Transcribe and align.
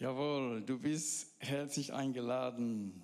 Jawohl, 0.00 0.62
du 0.62 0.78
bist 0.78 1.34
herzlich 1.38 1.92
eingeladen. 1.92 3.02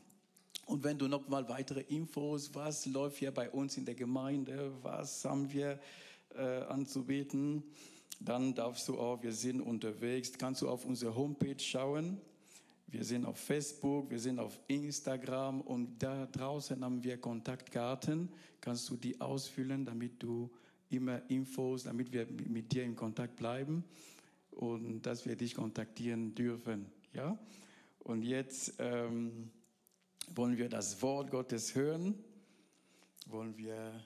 Und 0.66 0.84
wenn 0.84 0.96
du 0.96 1.08
noch 1.08 1.26
mal 1.26 1.48
weitere 1.48 1.80
Infos, 1.80 2.54
was 2.54 2.86
läuft 2.86 3.16
hier 3.16 3.32
bei 3.32 3.50
uns 3.50 3.76
in 3.76 3.84
der 3.84 3.96
Gemeinde, 3.96 4.70
was 4.80 5.24
haben 5.24 5.52
wir 5.52 5.80
äh, 6.36 6.40
anzubeten, 6.68 7.64
dann 8.20 8.54
darfst 8.54 8.86
du 8.86 8.96
auch, 8.96 9.20
wir 9.24 9.32
sind 9.32 9.60
unterwegs, 9.60 10.34
kannst 10.38 10.62
du 10.62 10.68
auf 10.68 10.84
unsere 10.84 11.16
Homepage 11.16 11.58
schauen. 11.58 12.20
Wir 12.86 13.02
sind 13.02 13.24
auf 13.24 13.38
Facebook, 13.38 14.08
wir 14.08 14.20
sind 14.20 14.38
auf 14.38 14.60
Instagram 14.68 15.62
und 15.62 16.00
da 16.00 16.26
draußen 16.26 16.84
haben 16.84 17.02
wir 17.02 17.18
Kontaktkarten. 17.18 18.28
Kannst 18.60 18.88
du 18.88 18.96
die 18.96 19.20
ausfüllen, 19.20 19.84
damit 19.84 20.22
du 20.22 20.48
immer 20.90 21.28
Infos, 21.28 21.82
damit 21.82 22.12
wir 22.12 22.28
mit 22.46 22.70
dir 22.70 22.84
in 22.84 22.94
Kontakt 22.94 23.34
bleiben 23.34 23.82
und 24.54 25.02
dass 25.02 25.26
wir 25.26 25.36
dich 25.36 25.54
kontaktieren 25.54 26.34
dürfen. 26.34 26.86
Ja? 27.12 27.38
Und 27.98 28.22
jetzt 28.22 28.74
ähm, 28.78 29.50
wollen 30.34 30.56
wir 30.56 30.68
das 30.68 31.00
Wort 31.02 31.30
Gottes 31.30 31.74
hören, 31.74 32.14
wollen 33.26 33.56
wir 33.56 34.04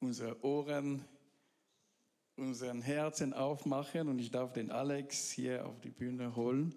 unsere 0.00 0.42
Ohren, 0.44 1.04
unseren 2.36 2.82
Herzen 2.82 3.32
aufmachen 3.32 4.08
und 4.08 4.18
ich 4.18 4.30
darf 4.30 4.52
den 4.52 4.70
Alex 4.70 5.30
hier 5.30 5.66
auf 5.66 5.80
die 5.80 5.90
Bühne 5.90 6.34
holen 6.34 6.74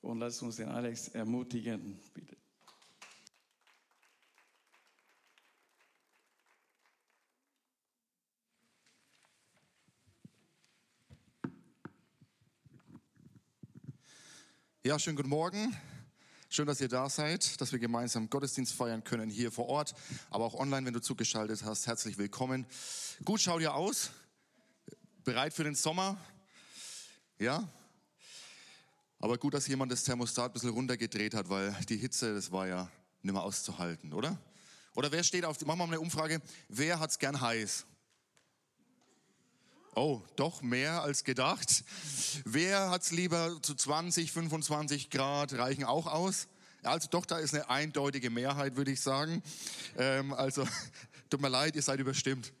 und 0.00 0.20
lass 0.20 0.42
uns 0.42 0.56
den 0.56 0.68
Alex 0.68 1.08
ermutigen, 1.08 1.98
bitte. 2.14 2.35
Ja, 14.86 15.00
schönen 15.00 15.16
guten 15.16 15.30
Morgen. 15.30 15.76
Schön, 16.48 16.64
dass 16.64 16.80
ihr 16.80 16.86
da 16.86 17.10
seid, 17.10 17.60
dass 17.60 17.72
wir 17.72 17.80
gemeinsam 17.80 18.30
Gottesdienst 18.30 18.72
feiern 18.72 19.02
können 19.02 19.28
hier 19.28 19.50
vor 19.50 19.66
Ort, 19.68 19.96
aber 20.30 20.44
auch 20.44 20.54
online, 20.54 20.86
wenn 20.86 20.92
du 20.94 21.00
zugeschaltet 21.00 21.64
hast. 21.64 21.88
Herzlich 21.88 22.18
willkommen. 22.18 22.64
Gut 23.24 23.40
schaut 23.40 23.60
ihr 23.62 23.74
aus? 23.74 24.10
Bereit 25.24 25.52
für 25.54 25.64
den 25.64 25.74
Sommer? 25.74 26.16
Ja? 27.40 27.68
Aber 29.18 29.38
gut, 29.38 29.54
dass 29.54 29.66
jemand 29.66 29.90
das 29.90 30.04
Thermostat 30.04 30.50
ein 30.50 30.52
bisschen 30.52 30.70
runtergedreht 30.70 31.34
hat, 31.34 31.48
weil 31.48 31.74
die 31.88 31.96
Hitze, 31.96 32.32
das 32.32 32.52
war 32.52 32.68
ja 32.68 32.88
nicht 33.22 33.32
mehr 33.32 33.42
auszuhalten, 33.42 34.12
oder? 34.12 34.38
Oder 34.94 35.10
wer 35.10 35.24
steht 35.24 35.44
auf, 35.44 35.60
machen 35.62 35.80
wir 35.80 35.86
mal 35.88 35.94
eine 35.94 36.00
Umfrage, 36.00 36.40
wer 36.68 37.00
hat's 37.00 37.18
gern 37.18 37.40
heiß? 37.40 37.86
Oh, 39.98 40.20
doch 40.36 40.60
mehr 40.60 41.00
als 41.00 41.24
gedacht. 41.24 41.82
Wer 42.44 42.90
hat's 42.90 43.12
lieber 43.12 43.56
zu 43.62 43.74
20, 43.74 44.30
25 44.30 45.08
Grad 45.08 45.54
reichen 45.54 45.84
auch 45.84 46.06
aus? 46.06 46.48
Also 46.82 47.08
doch, 47.10 47.24
da 47.24 47.38
ist 47.38 47.54
eine 47.54 47.70
eindeutige 47.70 48.28
Mehrheit, 48.28 48.76
würde 48.76 48.90
ich 48.90 49.00
sagen. 49.00 49.42
Ähm, 49.96 50.34
also 50.34 50.68
tut 51.30 51.40
mir 51.40 51.48
leid, 51.48 51.76
ihr 51.76 51.82
seid 51.82 51.98
überstimmt. 51.98 52.52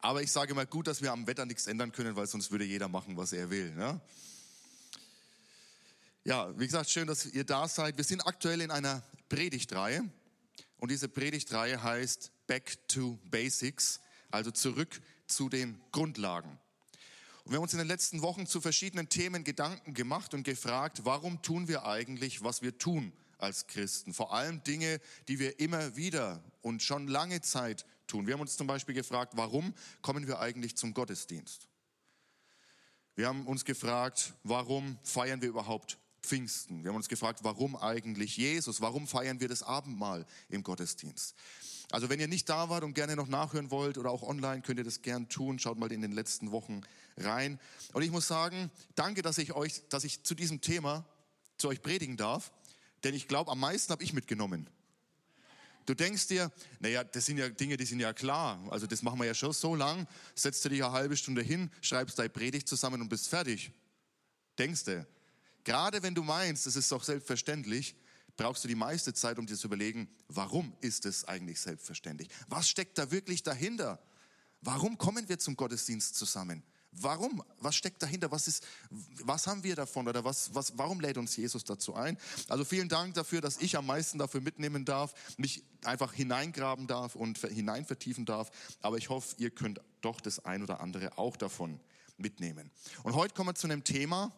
Aber 0.00 0.20
ich 0.20 0.32
sage 0.32 0.52
mal 0.56 0.66
gut, 0.66 0.88
dass 0.88 1.00
wir 1.00 1.12
am 1.12 1.28
Wetter 1.28 1.46
nichts 1.46 1.68
ändern 1.68 1.92
können, 1.92 2.16
weil 2.16 2.26
sonst 2.26 2.50
würde 2.50 2.64
jeder 2.64 2.88
machen, 2.88 3.16
was 3.16 3.32
er 3.32 3.48
will. 3.50 3.70
Ne? 3.70 4.00
Ja, 6.24 6.58
wie 6.58 6.66
gesagt, 6.66 6.90
schön, 6.90 7.06
dass 7.06 7.24
ihr 7.24 7.44
da 7.44 7.68
seid. 7.68 7.96
Wir 7.98 8.04
sind 8.04 8.26
aktuell 8.26 8.62
in 8.62 8.72
einer 8.72 9.04
Predigtreihe 9.28 10.02
und 10.80 10.90
diese 10.90 11.08
Predigtreihe 11.08 11.80
heißt 11.80 12.32
Back 12.48 12.88
to 12.88 13.16
Basics, 13.30 14.00
also 14.32 14.50
zurück 14.50 15.00
zu 15.26 15.48
den 15.48 15.80
Grundlagen. 15.92 16.58
Und 17.44 17.52
wir 17.52 17.56
haben 17.56 17.64
uns 17.64 17.74
in 17.74 17.78
den 17.78 17.88
letzten 17.88 18.22
Wochen 18.22 18.46
zu 18.46 18.60
verschiedenen 18.60 19.08
Themen 19.08 19.44
Gedanken 19.44 19.92
gemacht 19.92 20.32
und 20.32 20.44
gefragt, 20.44 21.04
warum 21.04 21.42
tun 21.42 21.68
wir 21.68 21.84
eigentlich, 21.84 22.42
was 22.42 22.62
wir 22.62 22.78
tun 22.78 23.12
als 23.38 23.66
Christen? 23.66 24.14
Vor 24.14 24.32
allem 24.32 24.62
Dinge, 24.64 25.00
die 25.28 25.38
wir 25.38 25.60
immer 25.60 25.94
wieder 25.96 26.42
und 26.62 26.82
schon 26.82 27.06
lange 27.06 27.42
Zeit 27.42 27.84
tun. 28.06 28.26
Wir 28.26 28.34
haben 28.34 28.40
uns 28.40 28.56
zum 28.56 28.66
Beispiel 28.66 28.94
gefragt, 28.94 29.34
warum 29.36 29.74
kommen 30.00 30.26
wir 30.26 30.40
eigentlich 30.40 30.76
zum 30.76 30.94
Gottesdienst? 30.94 31.68
Wir 33.14 33.28
haben 33.28 33.46
uns 33.46 33.64
gefragt, 33.64 34.32
warum 34.42 34.98
feiern 35.02 35.40
wir 35.42 35.48
überhaupt 35.48 35.98
Pfingsten? 36.22 36.82
Wir 36.82 36.90
haben 36.90 36.96
uns 36.96 37.08
gefragt, 37.08 37.40
warum 37.42 37.76
eigentlich 37.76 38.36
Jesus? 38.36 38.80
Warum 38.80 39.06
feiern 39.06 39.40
wir 39.40 39.48
das 39.48 39.62
Abendmahl 39.62 40.26
im 40.48 40.62
Gottesdienst? 40.62 41.34
Also 41.94 42.08
wenn 42.08 42.18
ihr 42.18 42.26
nicht 42.26 42.48
da 42.48 42.68
wart 42.70 42.82
und 42.82 42.94
gerne 42.94 43.14
noch 43.14 43.28
nachhören 43.28 43.70
wollt 43.70 43.98
oder 43.98 44.10
auch 44.10 44.24
online, 44.24 44.62
könnt 44.62 44.80
ihr 44.80 44.84
das 44.84 45.02
gern 45.02 45.28
tun. 45.28 45.60
Schaut 45.60 45.78
mal 45.78 45.92
in 45.92 46.02
den 46.02 46.10
letzten 46.10 46.50
Wochen 46.50 46.80
rein. 47.16 47.60
Und 47.92 48.02
ich 48.02 48.10
muss 48.10 48.26
sagen, 48.26 48.68
danke, 48.96 49.22
dass 49.22 49.38
ich 49.38 49.52
euch, 49.52 49.80
dass 49.90 50.02
ich 50.02 50.24
zu 50.24 50.34
diesem 50.34 50.60
Thema 50.60 51.06
zu 51.56 51.68
euch 51.68 51.82
predigen 51.82 52.16
darf. 52.16 52.50
Denn 53.04 53.14
ich 53.14 53.28
glaube, 53.28 53.52
am 53.52 53.60
meisten 53.60 53.92
habe 53.92 54.02
ich 54.02 54.12
mitgenommen. 54.12 54.68
Du 55.86 55.94
denkst 55.94 56.26
dir, 56.26 56.50
naja, 56.80 57.04
das 57.04 57.26
sind 57.26 57.38
ja 57.38 57.48
Dinge, 57.48 57.76
die 57.76 57.86
sind 57.86 58.00
ja 58.00 58.12
klar. 58.12 58.58
Also 58.70 58.88
das 58.88 59.02
machen 59.02 59.20
wir 59.20 59.26
ja 59.26 59.34
schon 59.34 59.52
so 59.52 59.76
lang. 59.76 60.08
Setzt 60.34 60.64
du 60.64 60.70
dich 60.70 60.82
eine 60.82 60.90
halbe 60.90 61.16
Stunde 61.16 61.42
hin, 61.42 61.70
schreibst 61.80 62.18
deine 62.18 62.28
Predigt 62.28 62.66
zusammen 62.66 63.02
und 63.02 63.08
bist 63.08 63.28
fertig. 63.28 63.70
Denkst 64.58 64.82
du. 64.82 65.06
Gerade 65.62 66.02
wenn 66.02 66.16
du 66.16 66.24
meinst, 66.24 66.66
es 66.66 66.74
ist 66.74 66.90
doch 66.90 67.04
selbstverständlich, 67.04 67.94
brauchst 68.36 68.64
du 68.64 68.68
die 68.68 68.74
meiste 68.74 69.14
Zeit, 69.14 69.38
um 69.38 69.46
dir 69.46 69.56
zu 69.56 69.66
überlegen, 69.66 70.08
warum 70.28 70.76
ist 70.80 71.06
es 71.06 71.24
eigentlich 71.24 71.60
selbstverständlich? 71.60 72.28
Was 72.48 72.68
steckt 72.68 72.98
da 72.98 73.10
wirklich 73.10 73.42
dahinter? 73.42 74.00
Warum 74.60 74.98
kommen 74.98 75.28
wir 75.28 75.38
zum 75.38 75.56
Gottesdienst 75.56 76.16
zusammen? 76.16 76.62
Warum? 76.96 77.42
Was 77.58 77.74
steckt 77.74 78.02
dahinter? 78.02 78.30
Was 78.30 78.46
ist, 78.46 78.64
was 78.90 79.46
haben 79.46 79.62
wir 79.64 79.74
davon? 79.74 80.06
Oder 80.06 80.24
was, 80.24 80.54
was, 80.54 80.78
warum 80.78 81.00
lädt 81.00 81.18
uns 81.18 81.36
Jesus 81.36 81.64
dazu 81.64 81.94
ein? 81.94 82.16
Also 82.48 82.64
vielen 82.64 82.88
Dank 82.88 83.14
dafür, 83.14 83.40
dass 83.40 83.58
ich 83.58 83.76
am 83.76 83.86
meisten 83.86 84.18
dafür 84.18 84.40
mitnehmen 84.40 84.84
darf, 84.84 85.12
mich 85.36 85.64
einfach 85.82 86.12
hineingraben 86.12 86.86
darf 86.86 87.16
und 87.16 87.38
hinein 87.38 87.84
vertiefen 87.84 88.26
darf. 88.26 88.50
Aber 88.80 88.96
ich 88.96 89.08
hoffe, 89.08 89.34
ihr 89.38 89.50
könnt 89.50 89.80
doch 90.02 90.20
das 90.20 90.44
ein 90.44 90.62
oder 90.62 90.80
andere 90.80 91.18
auch 91.18 91.36
davon 91.36 91.80
mitnehmen. 92.16 92.70
Und 93.02 93.14
heute 93.14 93.34
kommen 93.34 93.50
wir 93.50 93.54
zu 93.54 93.66
einem 93.66 93.82
Thema, 93.82 94.32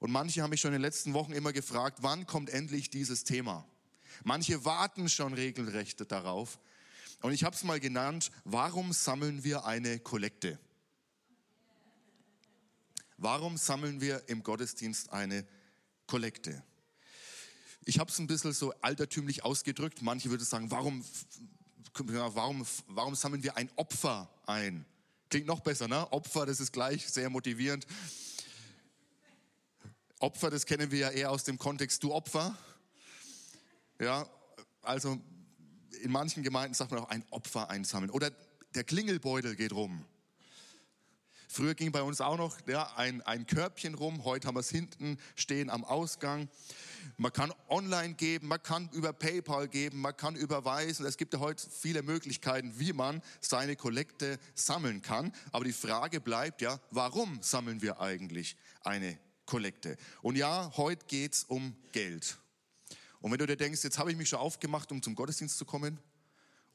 und 0.00 0.10
manche 0.10 0.42
haben 0.42 0.50
mich 0.50 0.60
schon 0.60 0.70
in 0.70 0.80
den 0.80 0.82
letzten 0.82 1.14
Wochen 1.14 1.32
immer 1.32 1.52
gefragt, 1.52 1.98
wann 2.02 2.26
kommt 2.26 2.50
endlich 2.50 2.90
dieses 2.90 3.24
Thema? 3.24 3.66
Manche 4.22 4.64
warten 4.64 5.08
schon 5.08 5.34
regelrecht 5.34 6.10
darauf. 6.10 6.58
Und 7.22 7.32
ich 7.32 7.44
habe 7.44 7.56
es 7.56 7.64
mal 7.64 7.80
genannt, 7.80 8.30
warum 8.44 8.92
sammeln 8.92 9.44
wir 9.44 9.64
eine 9.64 9.98
Kollekte? 9.98 10.58
Warum 13.16 13.56
sammeln 13.56 14.00
wir 14.00 14.28
im 14.28 14.42
Gottesdienst 14.42 15.12
eine 15.12 15.46
Kollekte? 16.06 16.62
Ich 17.86 17.98
habe 17.98 18.10
es 18.10 18.18
ein 18.18 18.26
bisschen 18.26 18.52
so 18.52 18.72
altertümlich 18.80 19.44
ausgedrückt. 19.44 20.02
Manche 20.02 20.30
würden 20.30 20.44
sagen, 20.44 20.70
warum, 20.70 21.04
warum, 21.94 22.66
warum 22.88 23.14
sammeln 23.14 23.42
wir 23.42 23.56
ein 23.56 23.70
Opfer 23.76 24.30
ein? 24.46 24.84
Klingt 25.28 25.46
noch 25.46 25.60
besser, 25.60 25.88
ne? 25.88 26.10
Opfer, 26.12 26.46
das 26.46 26.60
ist 26.60 26.72
gleich 26.72 27.08
sehr 27.08 27.30
motivierend. 27.30 27.86
Opfer, 30.24 30.48
das 30.48 30.64
kennen 30.64 30.90
wir 30.90 31.00
ja 31.00 31.10
eher 31.10 31.30
aus 31.30 31.44
dem 31.44 31.58
Kontext 31.58 32.02
du 32.02 32.14
Opfer. 32.14 32.56
Ja, 34.00 34.26
also 34.80 35.20
in 36.00 36.10
manchen 36.10 36.42
Gemeinden 36.42 36.72
sagt 36.72 36.92
man 36.92 37.00
auch 37.00 37.10
ein 37.10 37.22
Opfer 37.28 37.68
einsammeln. 37.68 38.10
Oder 38.10 38.30
der 38.74 38.84
Klingelbeutel 38.84 39.54
geht 39.54 39.74
rum. 39.74 40.02
Früher 41.46 41.74
ging 41.74 41.92
bei 41.92 42.00
uns 42.00 42.22
auch 42.22 42.38
noch 42.38 42.56
ja, 42.66 42.90
ein, 42.96 43.20
ein 43.20 43.46
Körbchen 43.46 43.94
rum, 43.94 44.24
heute 44.24 44.48
haben 44.48 44.54
wir 44.54 44.60
es 44.60 44.70
hinten 44.70 45.18
stehen 45.34 45.68
am 45.68 45.84
Ausgang. 45.84 46.48
Man 47.18 47.30
kann 47.30 47.52
online 47.68 48.14
geben, 48.14 48.48
man 48.48 48.62
kann 48.62 48.88
über 48.94 49.12
PayPal 49.12 49.68
geben, 49.68 50.00
man 50.00 50.16
kann 50.16 50.36
überweisen. 50.36 51.04
Es 51.04 51.18
gibt 51.18 51.34
ja 51.34 51.40
heute 51.40 51.68
viele 51.68 52.02
Möglichkeiten, 52.02 52.72
wie 52.78 52.94
man 52.94 53.20
seine 53.42 53.76
Kollekte 53.76 54.38
sammeln 54.54 55.02
kann. 55.02 55.34
Aber 55.52 55.66
die 55.66 55.74
Frage 55.74 56.18
bleibt 56.18 56.62
ja, 56.62 56.80
warum 56.90 57.42
sammeln 57.42 57.82
wir 57.82 58.00
eigentlich 58.00 58.56
eine 58.84 59.18
Kollekte. 59.46 59.96
Und 60.22 60.36
ja, 60.36 60.72
heute 60.76 61.04
geht's 61.06 61.44
um 61.44 61.76
Geld. 61.92 62.38
Und 63.20 63.30
wenn 63.30 63.38
du 63.38 63.46
dir 63.46 63.56
denkst, 63.56 63.82
jetzt 63.82 63.98
habe 63.98 64.10
ich 64.10 64.16
mich 64.16 64.28
schon 64.28 64.38
aufgemacht, 64.38 64.92
um 64.92 65.02
zum 65.02 65.14
Gottesdienst 65.14 65.56
zu 65.56 65.64
kommen, 65.64 65.98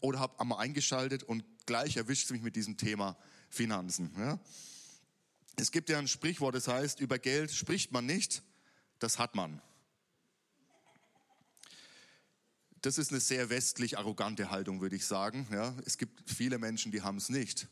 oder 0.01 0.19
habe 0.19 0.39
einmal 0.39 0.59
eingeschaltet 0.59 1.23
und 1.23 1.43
gleich 1.65 1.97
erwischt 1.97 2.25
es 2.25 2.31
mich 2.31 2.41
mit 2.41 2.55
diesem 2.55 2.77
Thema 2.77 3.17
Finanzen. 3.49 4.13
Ja? 4.17 4.39
Es 5.57 5.71
gibt 5.71 5.89
ja 5.89 5.99
ein 5.99 6.07
Sprichwort, 6.07 6.55
das 6.55 6.67
heißt, 6.67 6.99
über 6.99 7.19
Geld 7.19 7.51
spricht 7.51 7.91
man 7.91 8.05
nicht, 8.05 8.43
das 8.99 9.19
hat 9.19 9.35
man. 9.35 9.61
Das 12.81 12.97
ist 12.97 13.11
eine 13.11 13.19
sehr 13.19 13.49
westlich 13.49 13.97
arrogante 13.97 14.51
Haltung, 14.51 14.79
würde 14.79 14.95
ich 14.95 15.05
sagen. 15.05 15.47
Ja? 15.51 15.75
Es 15.85 15.97
gibt 15.97 16.29
viele 16.29 16.57
Menschen, 16.57 16.91
die 16.91 17.01
haben 17.01 17.17
es 17.17 17.27
nicht. 17.27 17.67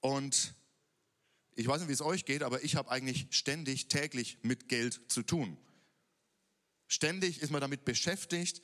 Und 0.00 0.54
ich 1.56 1.66
weiß 1.66 1.80
nicht, 1.80 1.88
wie 1.88 1.94
es 1.94 2.02
euch 2.02 2.24
geht, 2.24 2.42
aber 2.42 2.64
ich 2.64 2.76
habe 2.76 2.90
eigentlich 2.90 3.28
ständig, 3.30 3.88
täglich 3.88 4.38
mit 4.42 4.68
Geld 4.68 5.00
zu 5.08 5.22
tun. 5.22 5.56
Ständig 6.88 7.40
ist 7.40 7.50
man 7.50 7.60
damit 7.60 7.84
beschäftigt. 7.84 8.60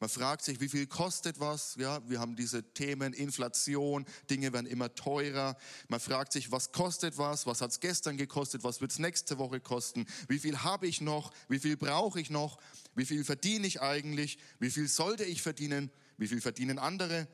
Man 0.00 0.08
fragt 0.08 0.42
sich, 0.42 0.60
wie 0.60 0.68
viel 0.70 0.86
kostet 0.86 1.40
was? 1.40 1.76
Ja, 1.78 2.00
wir 2.08 2.20
haben 2.20 2.34
diese 2.34 2.72
Themen 2.72 3.12
Inflation, 3.12 4.06
Dinge 4.30 4.50
werden 4.50 4.64
immer 4.64 4.94
teurer. 4.94 5.58
Man 5.88 6.00
fragt 6.00 6.32
sich, 6.32 6.50
was 6.50 6.72
kostet 6.72 7.18
was? 7.18 7.44
Was 7.46 7.60
hat 7.60 7.70
es 7.70 7.80
gestern 7.80 8.16
gekostet? 8.16 8.64
Was 8.64 8.80
wird 8.80 8.92
es 8.92 8.98
nächste 8.98 9.36
Woche 9.36 9.60
kosten? 9.60 10.06
Wie 10.26 10.38
viel 10.38 10.62
habe 10.62 10.86
ich 10.86 11.02
noch? 11.02 11.32
Wie 11.48 11.58
viel 11.58 11.76
brauche 11.76 12.18
ich 12.18 12.30
noch? 12.30 12.58
Wie 12.94 13.04
viel 13.04 13.24
verdiene 13.24 13.66
ich 13.66 13.82
eigentlich? 13.82 14.38
Wie 14.58 14.70
viel 14.70 14.88
sollte 14.88 15.24
ich 15.24 15.42
verdienen? 15.42 15.90
Wie 16.16 16.28
viel 16.28 16.40
verdienen 16.40 16.78
andere? 16.78 17.28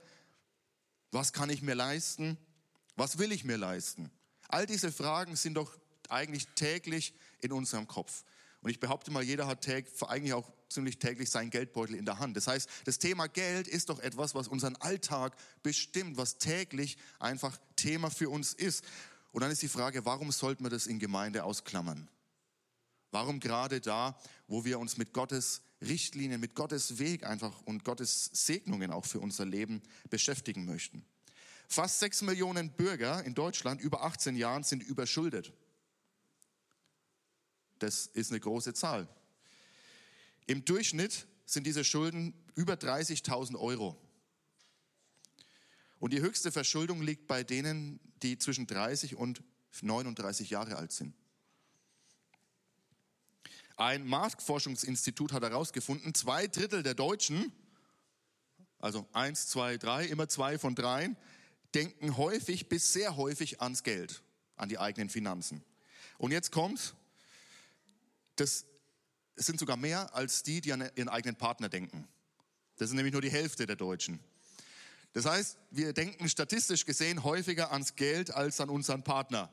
Was 1.13 1.33
kann 1.33 1.51
ich 1.51 1.63
mir 1.63 1.75
leisten? 1.75 2.37
Was 2.97 3.19
will 3.19 3.31
ich 3.31 3.45
mir 3.45 3.59
leisten? 3.59 4.11
All 4.49 4.67
diese 4.67 4.93
Fragen 4.93 5.37
sind 5.37 5.55
doch 5.55 5.77
eigentlich 6.09 6.47
täglich 6.55 7.15
in 7.41 7.53
unserem 7.53 7.87
Kopf. 7.87 8.25
Und 8.61 8.71
ich 8.71 8.81
behaupte 8.81 9.11
mal, 9.11 9.23
jeder 9.23 9.47
hat 9.47 9.69
eigentlich 9.69 10.33
auch 10.33 10.51
ziemlich 10.69 10.99
täglich 10.99 11.31
seinen 11.31 11.51
Geldbeutel 11.51 11.95
in 11.95 12.05
der 12.05 12.19
Hand. 12.19 12.37
Das 12.37 12.47
heißt, 12.49 12.69
das 12.85 12.99
Thema 12.99 13.29
Geld 13.29 13.69
ist 13.69 13.89
doch 13.89 14.01
etwas, 14.01 14.35
was 14.35 14.49
unseren 14.49 14.77
Alltag 14.77 15.37
bestimmt, 15.63 16.17
was 16.17 16.39
täglich 16.39 16.97
einfach 17.21 17.57
Thema 17.77 18.11
für 18.11 18.29
uns 18.29 18.55
ist. 18.55 18.85
Und 19.33 19.43
dann 19.43 19.51
ist 19.51 19.63
die 19.63 19.69
Frage, 19.69 20.05
warum 20.05 20.33
sollten 20.33 20.65
wir 20.65 20.71
das 20.71 20.87
in 20.87 20.99
Gemeinde 20.99 21.45
ausklammern? 21.45 22.09
Warum 23.11 23.39
gerade 23.39 23.81
da, 23.81 24.19
wo 24.49 24.65
wir 24.65 24.79
uns 24.79 24.97
mit 24.97 25.13
Gottes 25.13 25.63
Richtlinien, 25.81 26.41
mit 26.41 26.55
Gottes 26.55 26.99
Weg 26.99 27.25
einfach 27.25 27.63
und 27.63 27.85
Gottes 27.85 28.31
Segnungen 28.33 28.91
auch 28.91 29.05
für 29.05 29.21
unser 29.21 29.45
Leben 29.45 29.83
beschäftigen 30.11 30.65
möchten? 30.65 31.05
Fast 31.69 31.99
sechs 32.01 32.23
Millionen 32.23 32.71
Bürger 32.71 33.25
in 33.25 33.35
Deutschland 33.35 33.81
über 33.81 34.05
18 34.05 34.37
Jahren 34.37 34.63
sind 34.63 34.83
überschuldet. 34.83 35.53
Das 37.79 38.07
ist 38.07 38.31
eine 38.31 38.41
große 38.41 38.73
Zahl. 38.75 39.09
Im 40.47 40.65
Durchschnitt 40.65 41.27
sind 41.45 41.67
diese 41.67 41.85
Schulden 41.85 42.35
über 42.55 42.75
30.000 42.75 43.59
Euro. 43.59 44.01
Und 45.99 46.13
die 46.13 46.21
höchste 46.21 46.53
Verschuldung 46.53 47.03
liegt 47.03 47.27
bei 47.27 47.43
denen, 47.43 48.01
die 48.23 48.39
zwischen 48.39 48.67
30 48.67 49.17
und 49.17 49.43
39 49.83 50.51
Jahre 50.51 50.77
alt 50.77 50.93
sind. 50.93 51.15
Ein 53.77 54.07
Marktforschungsinstitut 54.07 55.33
hat 55.33 55.43
herausgefunden, 55.43 56.15
zwei 56.15 56.47
Drittel 56.47 56.83
der 56.83 56.95
Deutschen, 56.95 57.53
also 58.79 59.07
eins, 59.13 59.49
zwei, 59.49 59.77
drei, 59.77 60.07
immer 60.07 60.29
zwei 60.29 60.59
von 60.59 60.75
dreien, 60.75 61.17
denken 61.77 62.17
häufig 62.17 62.69
bis 62.69 62.93
sehr 62.93 63.17
häufig 63.17 63.61
ans 63.61 63.83
Geld, 63.83 64.23
an 64.57 64.69
die 64.69 64.79
eigenen 64.79 65.11
Finanzen. 65.11 65.63
Und 66.19 66.33
jetzt 66.33 66.51
kommt, 66.51 66.95
das 68.37 68.65
sind 69.37 69.61
sogar 69.61 69.77
mehr 69.77 70.15
als 70.15 70.43
die, 70.43 70.61
die 70.63 70.73
an 70.73 70.91
ihren 70.97 71.11
eigenen 71.11 71.37
Partner 71.37 71.69
denken. 71.69 72.09
Das 72.79 72.89
sind 72.89 72.97
nämlich 72.97 73.13
nur 73.13 73.23
die 73.23 73.31
Hälfte 73.31 73.67
der 73.67 73.77
Deutschen. 73.77 74.19
Das 75.13 75.27
heißt, 75.27 75.59
wir 75.71 75.93
denken 75.93 76.29
statistisch 76.29 76.85
gesehen 76.85 77.25
häufiger 77.25 77.73
ans 77.73 77.95
Geld 77.95 78.31
als 78.31 78.61
an 78.61 78.71
unseren 78.71 79.03
Partner. 79.03 79.53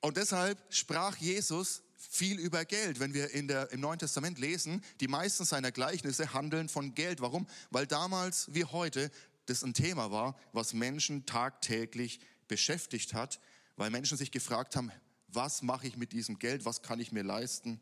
Und 0.00 0.16
deshalb 0.16 0.58
sprach 0.68 1.16
Jesus 1.16 1.82
viel 1.96 2.38
über 2.38 2.64
Geld. 2.64 3.00
Wenn 3.00 3.14
wir 3.14 3.30
in 3.30 3.48
der, 3.48 3.72
im 3.72 3.80
Neuen 3.80 3.98
Testament 3.98 4.38
lesen, 4.38 4.82
die 5.00 5.08
meisten 5.08 5.44
seiner 5.44 5.72
Gleichnisse 5.72 6.34
handeln 6.34 6.68
von 6.68 6.94
Geld. 6.94 7.20
Warum? 7.20 7.46
Weil 7.70 7.86
damals 7.86 8.52
wie 8.52 8.64
heute 8.64 9.10
das 9.46 9.62
ein 9.62 9.74
Thema 9.74 10.10
war, 10.10 10.36
was 10.52 10.72
Menschen 10.72 11.26
tagtäglich 11.26 12.20
beschäftigt 12.48 13.14
hat, 13.14 13.40
weil 13.76 13.90
Menschen 13.90 14.16
sich 14.16 14.30
gefragt 14.30 14.76
haben, 14.76 14.90
was 15.28 15.62
mache 15.62 15.86
ich 15.86 15.96
mit 15.96 16.12
diesem 16.12 16.38
Geld, 16.38 16.64
was 16.64 16.82
kann 16.82 17.00
ich 17.00 17.12
mir 17.12 17.22
leisten. 17.22 17.80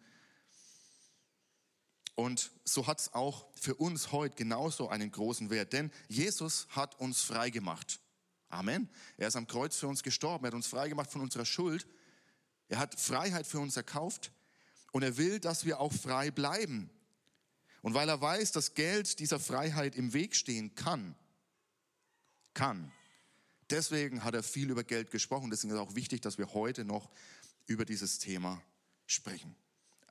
Und 2.15 2.51
so 2.65 2.87
hat 2.87 3.01
es 3.01 3.15
auch 3.15 3.47
für 3.55 3.75
uns 3.75 4.13
heute 4.13 4.37
genauso 4.37 4.89
einen 4.89 5.11
großen 5.11 5.51
Wert, 5.51 5.73
denn 5.73 5.91
Jesus 6.09 6.67
hat 6.71 6.99
uns 6.99 7.23
frei 7.23 7.51
gemacht. 7.51 8.01
Amen. 8.49 8.91
Er 9.17 9.29
ist 9.29 9.37
am 9.37 9.47
Kreuz 9.47 9.77
für 9.77 9.89
uns 9.89 10.03
gestorben, 10.03 10.45
er 10.45 10.49
hat 10.49 10.55
uns 10.55 10.67
frei 10.67 10.89
gemacht 10.89 11.11
von 11.11 11.23
unserer 11.23 11.47
Schuld. 11.47 11.87
Er 12.69 12.79
hat 12.79 12.99
Freiheit 12.99 13.47
für 13.47 13.61
uns 13.61 13.77
erkauft 13.77 14.31
und 14.93 15.03
er 15.03 15.17
will, 15.17 15.41
dass 15.41 15.65
wir 15.65 15.81
auch 15.81 15.93
frei 15.93 16.31
bleiben. 16.31 16.91
Und 17.81 17.95
weil 17.95 18.09
er 18.09 18.21
weiß, 18.21 18.53
dass 18.53 18.75
Geld 18.75 19.19
dieser 19.19 19.41
Freiheit 19.41 19.97
im 19.97 20.13
Weg 20.13 20.37
stehen 20.37 20.75
kann, 20.75 21.17
kann, 22.55 22.93
deswegen 23.71 24.25
hat 24.25 24.35
er 24.35 24.43
viel 24.43 24.71
über 24.71 24.85
Geld 24.85 25.11
gesprochen. 25.11 25.51
Deswegen 25.51 25.73
ist 25.73 25.79
es 25.79 25.87
auch 25.87 25.95
wichtig, 25.95 26.21
dass 26.21 26.39
wir 26.39 26.53
heute 26.55 26.85
noch 26.85 27.11
über 27.67 27.85
dieses 27.85 28.19
Thema 28.19 28.63
sprechen. 29.07 29.55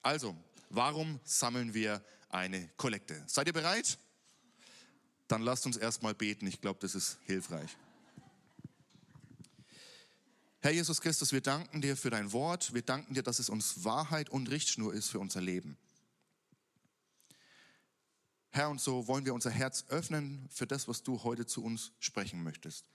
Also, 0.01 0.35
warum 0.69 1.19
sammeln 1.23 1.73
wir 1.73 2.03
eine 2.29 2.69
Kollekte? 2.77 3.23
Seid 3.27 3.47
ihr 3.47 3.53
bereit? 3.53 3.97
Dann 5.27 5.41
lasst 5.41 5.65
uns 5.65 5.77
erstmal 5.77 6.13
beten. 6.13 6.47
Ich 6.47 6.59
glaube, 6.59 6.79
das 6.81 6.95
ist 6.95 7.17
hilfreich. 7.25 7.77
Herr 10.63 10.71
Jesus 10.71 11.01
Christus, 11.01 11.31
wir 11.31 11.41
danken 11.41 11.81
dir 11.81 11.97
für 11.97 12.11
dein 12.11 12.31
Wort. 12.33 12.73
Wir 12.73 12.83
danken 12.83 13.15
dir, 13.15 13.23
dass 13.23 13.39
es 13.39 13.49
uns 13.49 13.83
Wahrheit 13.83 14.29
und 14.29 14.49
Richtschnur 14.51 14.93
ist 14.93 15.09
für 15.09 15.19
unser 15.19 15.41
Leben. 15.41 15.77
Herr, 18.51 18.69
und 18.69 18.81
so 18.81 19.07
wollen 19.07 19.25
wir 19.25 19.33
unser 19.33 19.51
Herz 19.51 19.85
öffnen 19.89 20.47
für 20.49 20.67
das, 20.67 20.87
was 20.87 21.03
du 21.03 21.23
heute 21.23 21.45
zu 21.45 21.63
uns 21.63 21.91
sprechen 21.99 22.43
möchtest. 22.43 22.85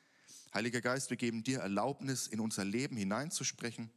Heiliger 0.54 0.80
Geist, 0.80 1.10
wir 1.10 1.16
geben 1.16 1.42
dir 1.42 1.60
Erlaubnis, 1.60 2.26
in 2.26 2.40
unser 2.40 2.64
Leben 2.64 2.96
hineinzusprechen 2.96 3.90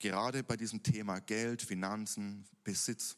gerade 0.00 0.42
bei 0.42 0.56
diesem 0.56 0.82
Thema 0.82 1.20
Geld, 1.20 1.62
Finanzen, 1.62 2.48
Besitz. 2.64 3.16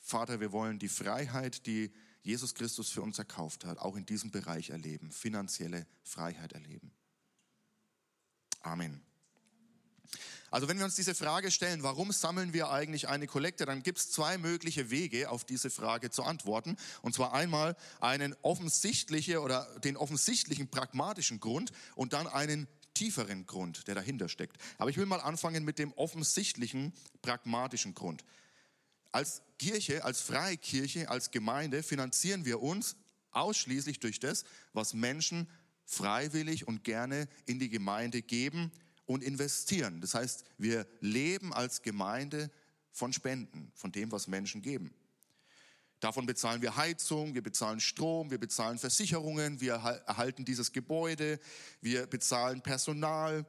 Vater, 0.00 0.40
wir 0.40 0.50
wollen 0.50 0.78
die 0.78 0.88
Freiheit, 0.88 1.66
die 1.66 1.92
Jesus 2.22 2.54
Christus 2.54 2.90
für 2.90 3.02
uns 3.02 3.18
erkauft 3.18 3.64
hat, 3.64 3.78
auch 3.78 3.96
in 3.96 4.06
diesem 4.06 4.30
Bereich 4.30 4.70
erleben, 4.70 5.12
finanzielle 5.12 5.86
Freiheit 6.02 6.54
erleben. 6.54 6.90
Amen. 8.62 9.02
Also 10.54 10.68
wenn 10.68 10.78
wir 10.78 10.84
uns 10.84 10.94
diese 10.94 11.16
Frage 11.16 11.50
stellen, 11.50 11.82
warum 11.82 12.12
sammeln 12.12 12.52
wir 12.52 12.70
eigentlich 12.70 13.08
eine 13.08 13.26
Kollekte, 13.26 13.66
dann 13.66 13.82
gibt 13.82 13.98
es 13.98 14.12
zwei 14.12 14.38
mögliche 14.38 14.88
Wege, 14.88 15.28
auf 15.28 15.42
diese 15.44 15.68
Frage 15.68 16.10
zu 16.10 16.22
antworten. 16.22 16.76
Und 17.02 17.12
zwar 17.12 17.34
einmal 17.34 17.74
einen 17.98 18.36
offensichtlichen 18.42 19.38
oder 19.38 19.66
den 19.80 19.96
offensichtlichen 19.96 20.68
pragmatischen 20.68 21.40
Grund 21.40 21.72
und 21.96 22.12
dann 22.12 22.28
einen 22.28 22.68
tieferen 22.94 23.46
Grund, 23.46 23.88
der 23.88 23.96
dahinter 23.96 24.28
steckt. 24.28 24.56
Aber 24.78 24.90
ich 24.90 24.96
will 24.96 25.06
mal 25.06 25.18
anfangen 25.18 25.64
mit 25.64 25.80
dem 25.80 25.92
offensichtlichen, 25.94 26.92
pragmatischen 27.20 27.94
Grund. 27.94 28.24
Als 29.10 29.42
Kirche, 29.58 30.04
als 30.04 30.20
Freikirche, 30.20 31.10
als 31.10 31.32
Gemeinde 31.32 31.82
finanzieren 31.82 32.44
wir 32.44 32.62
uns 32.62 32.94
ausschließlich 33.32 33.98
durch 33.98 34.20
das, 34.20 34.44
was 34.72 34.94
Menschen 34.94 35.48
freiwillig 35.84 36.68
und 36.68 36.84
gerne 36.84 37.26
in 37.44 37.58
die 37.58 37.70
Gemeinde 37.70 38.22
geben 38.22 38.70
und 39.06 39.22
investieren. 39.22 40.00
Das 40.00 40.14
heißt, 40.14 40.44
wir 40.58 40.86
leben 41.00 41.52
als 41.52 41.82
Gemeinde 41.82 42.50
von 42.92 43.12
Spenden, 43.12 43.72
von 43.74 43.92
dem, 43.92 44.12
was 44.12 44.28
Menschen 44.28 44.62
geben. 44.62 44.94
Davon 46.00 46.26
bezahlen 46.26 46.60
wir 46.60 46.76
Heizung, 46.76 47.34
wir 47.34 47.42
bezahlen 47.42 47.80
Strom, 47.80 48.30
wir 48.30 48.38
bezahlen 48.38 48.78
Versicherungen, 48.78 49.60
wir 49.60 49.74
erhalten 50.06 50.44
dieses 50.44 50.72
Gebäude, 50.72 51.40
wir 51.80 52.06
bezahlen 52.06 52.60
Personal, 52.60 53.46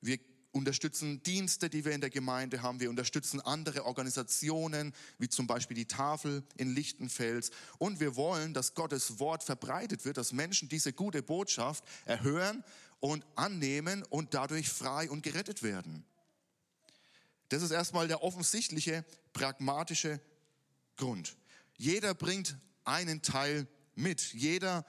wir 0.00 0.18
unterstützen 0.56 1.22
Dienste, 1.22 1.68
die 1.68 1.84
wir 1.84 1.92
in 1.92 2.00
der 2.00 2.10
Gemeinde 2.10 2.62
haben, 2.62 2.80
wir 2.80 2.90
unterstützen 2.90 3.40
andere 3.40 3.84
Organisationen, 3.84 4.94
wie 5.18 5.28
zum 5.28 5.46
Beispiel 5.46 5.76
die 5.76 5.86
Tafel 5.86 6.42
in 6.56 6.74
Lichtenfels. 6.74 7.50
Und 7.78 8.00
wir 8.00 8.16
wollen, 8.16 8.54
dass 8.54 8.74
Gottes 8.74 9.18
Wort 9.18 9.42
verbreitet 9.42 10.04
wird, 10.04 10.16
dass 10.16 10.32
Menschen 10.32 10.68
diese 10.68 10.92
gute 10.92 11.22
Botschaft 11.22 11.84
erhören 12.06 12.64
und 13.00 13.24
annehmen 13.34 14.02
und 14.04 14.34
dadurch 14.34 14.68
frei 14.68 15.10
und 15.10 15.22
gerettet 15.22 15.62
werden. 15.62 16.04
Das 17.48 17.62
ist 17.62 17.70
erstmal 17.70 18.08
der 18.08 18.22
offensichtliche, 18.22 19.04
pragmatische 19.32 20.20
Grund. 20.96 21.36
Jeder 21.76 22.14
bringt 22.14 22.56
einen 22.84 23.22
Teil 23.22 23.68
mit. 23.94 24.32
Jeder 24.32 24.84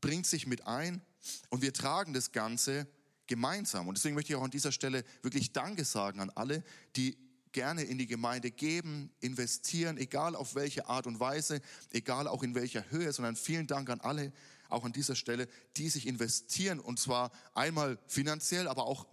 bringt 0.00 0.26
sich 0.26 0.46
mit 0.46 0.66
ein 0.66 1.02
und 1.48 1.62
wir 1.62 1.72
tragen 1.72 2.12
das 2.12 2.32
Ganze 2.32 2.86
gemeinsam. 3.26 3.88
Und 3.88 3.96
deswegen 3.96 4.14
möchte 4.14 4.32
ich 4.32 4.36
auch 4.36 4.44
an 4.44 4.50
dieser 4.50 4.72
Stelle 4.72 5.04
wirklich 5.22 5.52
Danke 5.52 5.84
sagen 5.84 6.20
an 6.20 6.30
alle, 6.30 6.62
die 6.96 7.16
gerne 7.52 7.84
in 7.84 7.98
die 7.98 8.06
Gemeinde 8.06 8.50
geben, 8.50 9.10
investieren, 9.20 9.96
egal 9.96 10.34
auf 10.34 10.54
welche 10.54 10.86
Art 10.88 11.06
und 11.06 11.20
Weise, 11.20 11.60
egal 11.90 12.26
auch 12.26 12.42
in 12.42 12.54
welcher 12.54 12.90
Höhe, 12.90 13.12
sondern 13.12 13.36
vielen 13.36 13.66
Dank 13.66 13.88
an 13.88 14.00
alle, 14.00 14.32
auch 14.74 14.84
an 14.84 14.92
dieser 14.92 15.16
Stelle, 15.16 15.48
die 15.76 15.88
sich 15.88 16.06
investieren 16.06 16.80
und 16.80 16.98
zwar 16.98 17.32
einmal 17.54 17.98
finanziell, 18.06 18.68
aber 18.68 18.84
auch, 18.84 19.06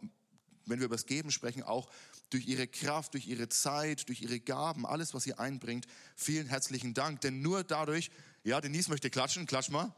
wenn 0.65 0.79
wir 0.79 0.85
über 0.85 0.95
das 0.95 1.05
Geben 1.05 1.31
sprechen, 1.31 1.63
auch 1.63 1.89
durch 2.29 2.47
ihre 2.47 2.67
Kraft, 2.67 3.13
durch 3.13 3.27
ihre 3.27 3.49
Zeit, 3.49 4.07
durch 4.07 4.21
ihre 4.21 4.39
Gaben, 4.39 4.85
alles, 4.85 5.13
was 5.13 5.27
ihr 5.27 5.39
einbringt. 5.39 5.85
Vielen 6.15 6.47
herzlichen 6.47 6.93
Dank, 6.93 7.21
denn 7.21 7.41
nur 7.41 7.63
dadurch, 7.63 8.09
ja, 8.43 8.59
Denise 8.61 8.89
möchte 8.89 9.09
klatschen, 9.09 9.45
klatsch 9.45 9.69
mal. 9.69 9.93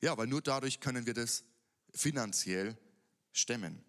Ja, 0.00 0.16
weil 0.18 0.26
nur 0.26 0.42
dadurch 0.42 0.80
können 0.80 1.06
wir 1.06 1.14
das 1.14 1.44
finanziell 1.94 2.76
stemmen. 3.32 3.84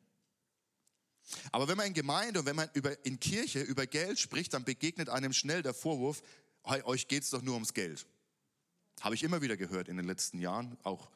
Aber 1.51 1.67
wenn 1.67 1.77
man 1.77 1.87
in 1.87 1.93
Gemeinde 1.93 2.39
und 2.39 2.45
wenn 2.45 2.55
man 2.55 2.69
über, 2.73 3.05
in 3.05 3.19
Kirche 3.19 3.61
über 3.61 3.85
Geld 3.85 4.19
spricht, 4.19 4.53
dann 4.53 4.63
begegnet 4.63 5.09
einem 5.09 5.33
schnell 5.33 5.61
der 5.61 5.73
Vorwurf, 5.73 6.21
hey, 6.63 6.81
euch 6.83 7.07
geht's 7.07 7.29
doch 7.29 7.41
nur 7.41 7.53
ums 7.55 7.73
Geld. 7.73 8.05
Habe 9.01 9.15
ich 9.15 9.23
immer 9.23 9.41
wieder 9.41 9.57
gehört 9.57 9.87
in 9.87 9.97
den 9.97 10.05
letzten 10.05 10.39
Jahren, 10.39 10.77
auch, 10.83 11.09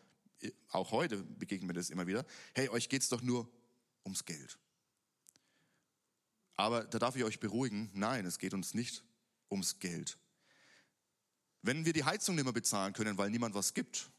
auch 0.69 0.91
heute 0.91 1.17
begegnet 1.17 1.67
mir 1.67 1.73
das 1.73 1.89
immer 1.89 2.07
wieder. 2.07 2.25
Hey, 2.53 2.69
euch 2.69 2.89
geht's 2.89 3.09
doch 3.09 3.21
nur 3.21 3.49
ums 4.03 4.25
Geld. 4.25 4.57
Aber 6.55 6.83
da 6.85 6.97
darf 6.97 7.15
ich 7.15 7.23
euch 7.23 7.39
beruhigen, 7.39 7.89
nein, 7.93 8.25
es 8.25 8.39
geht 8.39 8.53
uns 8.53 8.73
nicht 8.73 9.03
ums 9.51 9.79
Geld. 9.79 10.17
Wenn 11.61 11.85
wir 11.85 11.93
die 11.93 12.03
Heizung 12.03 12.35
nicht 12.35 12.43
mehr 12.43 12.53
bezahlen 12.53 12.93
können, 12.93 13.17
weil 13.17 13.29
niemand 13.29 13.53
was 13.53 13.73
gibt, 13.73 14.09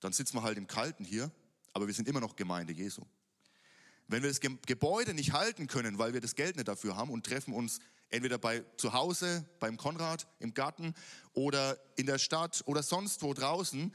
dann 0.00 0.12
sitzen 0.12 0.36
wir 0.36 0.42
halt 0.42 0.58
im 0.58 0.66
Kalten 0.66 1.04
hier, 1.04 1.30
aber 1.72 1.86
wir 1.86 1.94
sind 1.94 2.08
immer 2.08 2.20
noch 2.20 2.36
Gemeinde 2.36 2.72
Jesu. 2.72 3.02
Wenn 4.08 4.22
wir 4.22 4.30
das 4.30 4.40
Gebäude 4.40 5.14
nicht 5.14 5.32
halten 5.32 5.66
können, 5.66 5.98
weil 5.98 6.12
wir 6.12 6.20
das 6.20 6.34
Geld 6.34 6.56
nicht 6.56 6.68
dafür 6.68 6.96
haben 6.96 7.10
und 7.10 7.26
treffen 7.26 7.52
uns 7.52 7.80
entweder 8.10 8.38
bei 8.38 8.64
zu 8.76 8.92
Hause, 8.92 9.44
beim 9.58 9.76
Konrad, 9.76 10.28
im 10.38 10.54
Garten 10.54 10.94
oder 11.32 11.78
in 11.96 12.06
der 12.06 12.18
Stadt 12.18 12.62
oder 12.66 12.82
sonst 12.82 13.22
wo 13.22 13.34
draußen, 13.34 13.92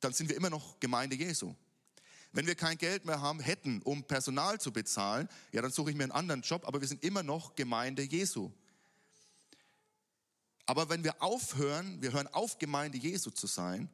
dann 0.00 0.12
sind 0.12 0.28
wir 0.28 0.36
immer 0.36 0.50
noch 0.50 0.78
Gemeinde 0.80 1.16
Jesu. 1.16 1.54
Wenn 2.32 2.46
wir 2.46 2.54
kein 2.54 2.78
Geld 2.78 3.04
mehr 3.04 3.20
haben, 3.20 3.40
hätten, 3.40 3.80
um 3.82 4.04
Personal 4.04 4.60
zu 4.60 4.72
bezahlen, 4.72 5.28
ja, 5.52 5.62
dann 5.62 5.70
suche 5.70 5.90
ich 5.90 5.96
mir 5.96 6.02
einen 6.04 6.12
anderen 6.12 6.42
Job, 6.42 6.66
aber 6.66 6.80
wir 6.80 6.88
sind 6.88 7.04
immer 7.04 7.22
noch 7.22 7.54
Gemeinde 7.54 8.02
Jesu. 8.02 8.50
Aber 10.66 10.88
wenn 10.88 11.04
wir 11.04 11.22
aufhören, 11.22 12.02
wir 12.02 12.12
hören 12.12 12.26
auf, 12.28 12.58
Gemeinde 12.58 12.98
Jesu 12.98 13.30
zu 13.30 13.46
sein, 13.46 13.88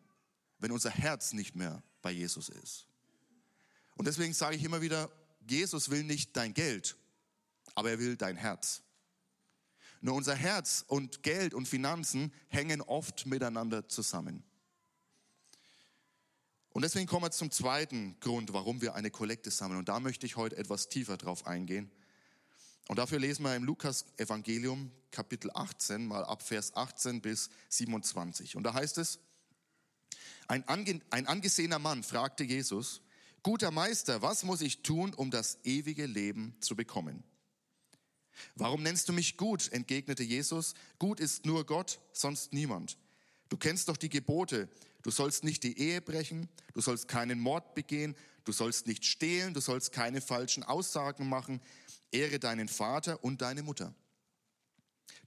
wenn 0.59 0.73
unser 0.73 0.90
Herz 0.90 1.32
nicht 1.32 1.54
mehr 1.54 1.82
bei 2.02 2.12
Jesus 2.12 2.49
ist. 2.49 2.87
Und 3.97 4.06
deswegen 4.06 4.32
sage 4.32 4.56
ich 4.56 4.64
immer 4.64 4.80
wieder, 4.80 5.11
Jesus 5.50 5.90
will 5.90 6.04
nicht 6.04 6.37
dein 6.37 6.54
Geld, 6.54 6.97
aber 7.75 7.90
er 7.90 7.99
will 7.99 8.16
dein 8.16 8.37
Herz. 8.37 8.83
Nur 10.00 10.14
unser 10.14 10.35
Herz 10.35 10.85
und 10.87 11.23
Geld 11.23 11.52
und 11.52 11.69
Finanzen 11.69 12.33
hängen 12.49 12.80
oft 12.80 13.26
miteinander 13.26 13.88
zusammen. 13.88 14.42
Und 16.71 16.83
deswegen 16.83 17.07
kommen 17.07 17.25
wir 17.25 17.33
zum 17.33 17.50
zweiten 17.50 18.19
Grund, 18.21 18.52
warum 18.52 18.80
wir 18.80 18.95
eine 18.95 19.11
Kollekte 19.11 19.50
sammeln. 19.50 19.78
Und 19.78 19.88
da 19.88 20.00
möchte 20.00 20.25
ich 20.25 20.37
heute 20.37 20.57
etwas 20.57 20.88
tiefer 20.88 21.16
drauf 21.16 21.47
eingehen. 21.47 21.90
Und 22.88 22.99
dafür 22.99 23.19
lesen 23.19 23.42
wir 23.42 23.54
im 23.57 23.64
Lukas 23.64 24.07
Evangelium 24.16 24.90
Kapitel 25.11 25.50
18 25.52 26.07
mal 26.07 26.25
ab 26.25 26.42
Vers 26.42 26.75
18 26.76 27.21
bis 27.21 27.50
27. 27.69 28.57
Und 28.57 28.62
da 28.62 28.73
heißt 28.73 28.99
es, 28.99 29.19
ein 30.47 30.64
angesehener 30.66 31.78
Mann 31.78 32.02
fragte 32.02 32.45
Jesus, 32.45 33.02
guter 33.42 33.70
Meister, 33.70 34.23
was 34.23 34.44
muss 34.44 34.61
ich 34.61 34.82
tun, 34.82 35.14
um 35.14 35.30
das 35.30 35.59
ewige 35.64 36.06
Leben 36.06 36.56
zu 36.61 36.76
bekommen? 36.76 37.25
Warum 38.54 38.82
nennst 38.82 39.09
du 39.09 39.12
mich 39.12 39.37
gut? 39.37 39.70
entgegnete 39.73 40.23
Jesus. 40.23 40.75
Gut 40.99 41.20
ist 41.20 41.47
nur 41.47 41.66
Gott, 41.66 42.00
sonst 42.12 42.52
niemand. 42.52 42.97
Du 43.49 43.56
kennst 43.56 43.88
doch 43.88 43.97
die 43.97 44.09
Gebote. 44.09 44.68
Du 45.02 45.11
sollst 45.11 45.44
nicht 45.44 45.62
die 45.62 45.78
Ehe 45.78 46.02
brechen, 46.02 46.49
du 46.75 46.80
sollst 46.80 47.09
keinen 47.09 47.40
Mord 47.40 47.75
begehen, 47.75 48.14
du 48.44 48.52
sollst 48.52 48.87
nicht 48.87 49.04
stehlen, 49.06 49.54
du 49.54 49.61
sollst 49.61 49.92
keine 49.92 50.20
falschen 50.20 50.62
Aussagen 50.62 51.28
machen. 51.28 51.61
Ehre 52.12 52.38
deinen 52.38 52.68
Vater 52.68 53.23
und 53.25 53.40
deine 53.40 53.62
Mutter. 53.62 53.94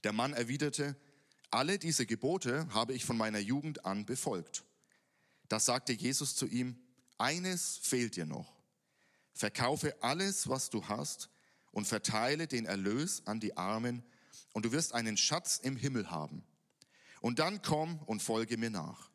Der 0.04 0.12
Mann 0.12 0.32
erwiderte, 0.32 0.96
alle 1.50 1.78
diese 1.78 2.06
Gebote 2.06 2.68
habe 2.70 2.92
ich 2.92 3.04
von 3.04 3.16
meiner 3.16 3.38
Jugend 3.38 3.84
an 3.84 4.06
befolgt. 4.06 4.64
Da 5.48 5.58
sagte 5.58 5.92
Jesus 5.92 6.36
zu 6.36 6.46
ihm, 6.46 6.76
eines 7.24 7.78
fehlt 7.78 8.16
dir 8.16 8.26
noch. 8.26 8.52
Verkaufe 9.32 9.96
alles, 10.02 10.48
was 10.48 10.68
du 10.68 10.86
hast 10.86 11.30
und 11.72 11.88
verteile 11.88 12.46
den 12.46 12.66
Erlös 12.66 13.22
an 13.26 13.40
die 13.40 13.56
Armen 13.56 14.04
und 14.52 14.66
du 14.66 14.72
wirst 14.72 14.92
einen 14.92 15.16
Schatz 15.16 15.58
im 15.62 15.76
Himmel 15.76 16.10
haben. 16.10 16.44
Und 17.22 17.38
dann 17.38 17.62
komm 17.62 17.98
und 18.00 18.22
folge 18.22 18.58
mir 18.58 18.68
nach. 18.68 19.10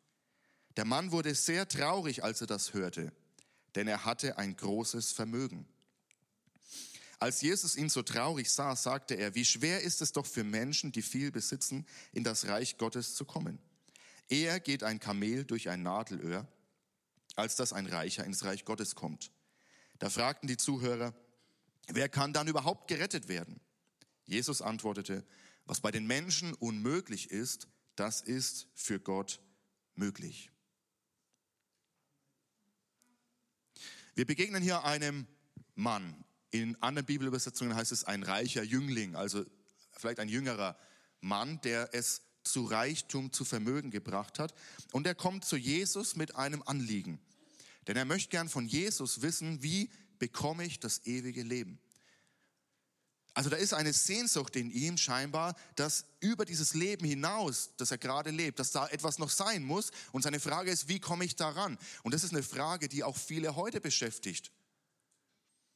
Der 0.76 0.84
Mann 0.84 1.12
wurde 1.12 1.34
sehr 1.36 1.68
traurig, 1.68 2.24
als 2.24 2.40
er 2.40 2.48
das 2.48 2.74
hörte, 2.74 3.12
denn 3.76 3.86
er 3.86 4.04
hatte 4.04 4.38
ein 4.38 4.56
großes 4.56 5.12
Vermögen. 5.12 5.68
Als 7.20 7.42
Jesus 7.42 7.76
ihn 7.76 7.90
so 7.90 8.02
traurig 8.02 8.50
sah, 8.50 8.74
sagte 8.74 9.14
er, 9.14 9.36
wie 9.36 9.44
schwer 9.44 9.82
ist 9.82 10.02
es 10.02 10.10
doch 10.10 10.26
für 10.26 10.42
Menschen, 10.42 10.90
die 10.90 11.02
viel 11.02 11.30
besitzen, 11.30 11.86
in 12.12 12.24
das 12.24 12.48
Reich 12.48 12.76
Gottes 12.76 13.14
zu 13.14 13.24
kommen. 13.24 13.60
Eher 14.28 14.58
geht 14.58 14.82
ein 14.82 14.98
Kamel 14.98 15.44
durch 15.44 15.68
ein 15.68 15.82
Nadelöhr, 15.82 16.48
als 17.40 17.56
dass 17.56 17.72
ein 17.72 17.86
Reicher 17.86 18.24
ins 18.24 18.44
Reich 18.44 18.64
Gottes 18.64 18.94
kommt. 18.94 19.32
Da 19.98 20.10
fragten 20.10 20.46
die 20.46 20.56
Zuhörer, 20.56 21.14
wer 21.88 22.08
kann 22.08 22.32
dann 22.32 22.48
überhaupt 22.48 22.88
gerettet 22.88 23.28
werden? 23.28 23.60
Jesus 24.24 24.62
antwortete, 24.62 25.24
was 25.64 25.80
bei 25.80 25.90
den 25.90 26.06
Menschen 26.06 26.54
unmöglich 26.54 27.30
ist, 27.30 27.68
das 27.96 28.20
ist 28.20 28.68
für 28.74 29.00
Gott 29.00 29.40
möglich. 29.94 30.50
Wir 34.14 34.26
begegnen 34.26 34.62
hier 34.62 34.84
einem 34.84 35.26
Mann. 35.74 36.24
In 36.50 36.80
anderen 36.82 37.06
Bibelübersetzungen 37.06 37.74
heißt 37.74 37.92
es 37.92 38.04
ein 38.04 38.22
reicher 38.22 38.62
Jüngling, 38.62 39.14
also 39.16 39.44
vielleicht 39.92 40.18
ein 40.18 40.28
jüngerer 40.28 40.76
Mann, 41.20 41.60
der 41.62 41.94
es 41.94 42.22
zu 42.42 42.64
Reichtum, 42.64 43.32
zu 43.32 43.44
Vermögen 43.44 43.90
gebracht 43.90 44.38
hat. 44.38 44.54
Und 44.92 45.06
er 45.06 45.14
kommt 45.14 45.44
zu 45.44 45.56
Jesus 45.56 46.16
mit 46.16 46.36
einem 46.36 46.62
Anliegen. 46.62 47.20
Denn 47.90 47.96
er 47.96 48.04
möchte 48.04 48.28
gern 48.28 48.48
von 48.48 48.68
Jesus 48.68 49.20
wissen, 49.20 49.64
wie 49.64 49.90
bekomme 50.20 50.64
ich 50.64 50.78
das 50.78 51.04
ewige 51.06 51.42
Leben? 51.42 51.80
Also 53.34 53.50
da 53.50 53.56
ist 53.56 53.74
eine 53.74 53.92
Sehnsucht 53.92 54.54
in 54.54 54.70
ihm 54.70 54.96
scheinbar, 54.96 55.56
dass 55.74 56.04
über 56.20 56.44
dieses 56.44 56.74
Leben 56.74 57.04
hinaus, 57.04 57.70
das 57.78 57.90
er 57.90 57.98
gerade 57.98 58.30
lebt, 58.30 58.60
dass 58.60 58.70
da 58.70 58.86
etwas 58.86 59.18
noch 59.18 59.28
sein 59.28 59.64
muss. 59.64 59.90
Und 60.12 60.22
seine 60.22 60.38
Frage 60.38 60.70
ist, 60.70 60.86
wie 60.86 61.00
komme 61.00 61.24
ich 61.24 61.34
daran? 61.34 61.78
Und 62.04 62.14
das 62.14 62.22
ist 62.22 62.32
eine 62.32 62.44
Frage, 62.44 62.88
die 62.88 63.02
auch 63.02 63.16
viele 63.16 63.56
heute 63.56 63.80
beschäftigt. 63.80 64.52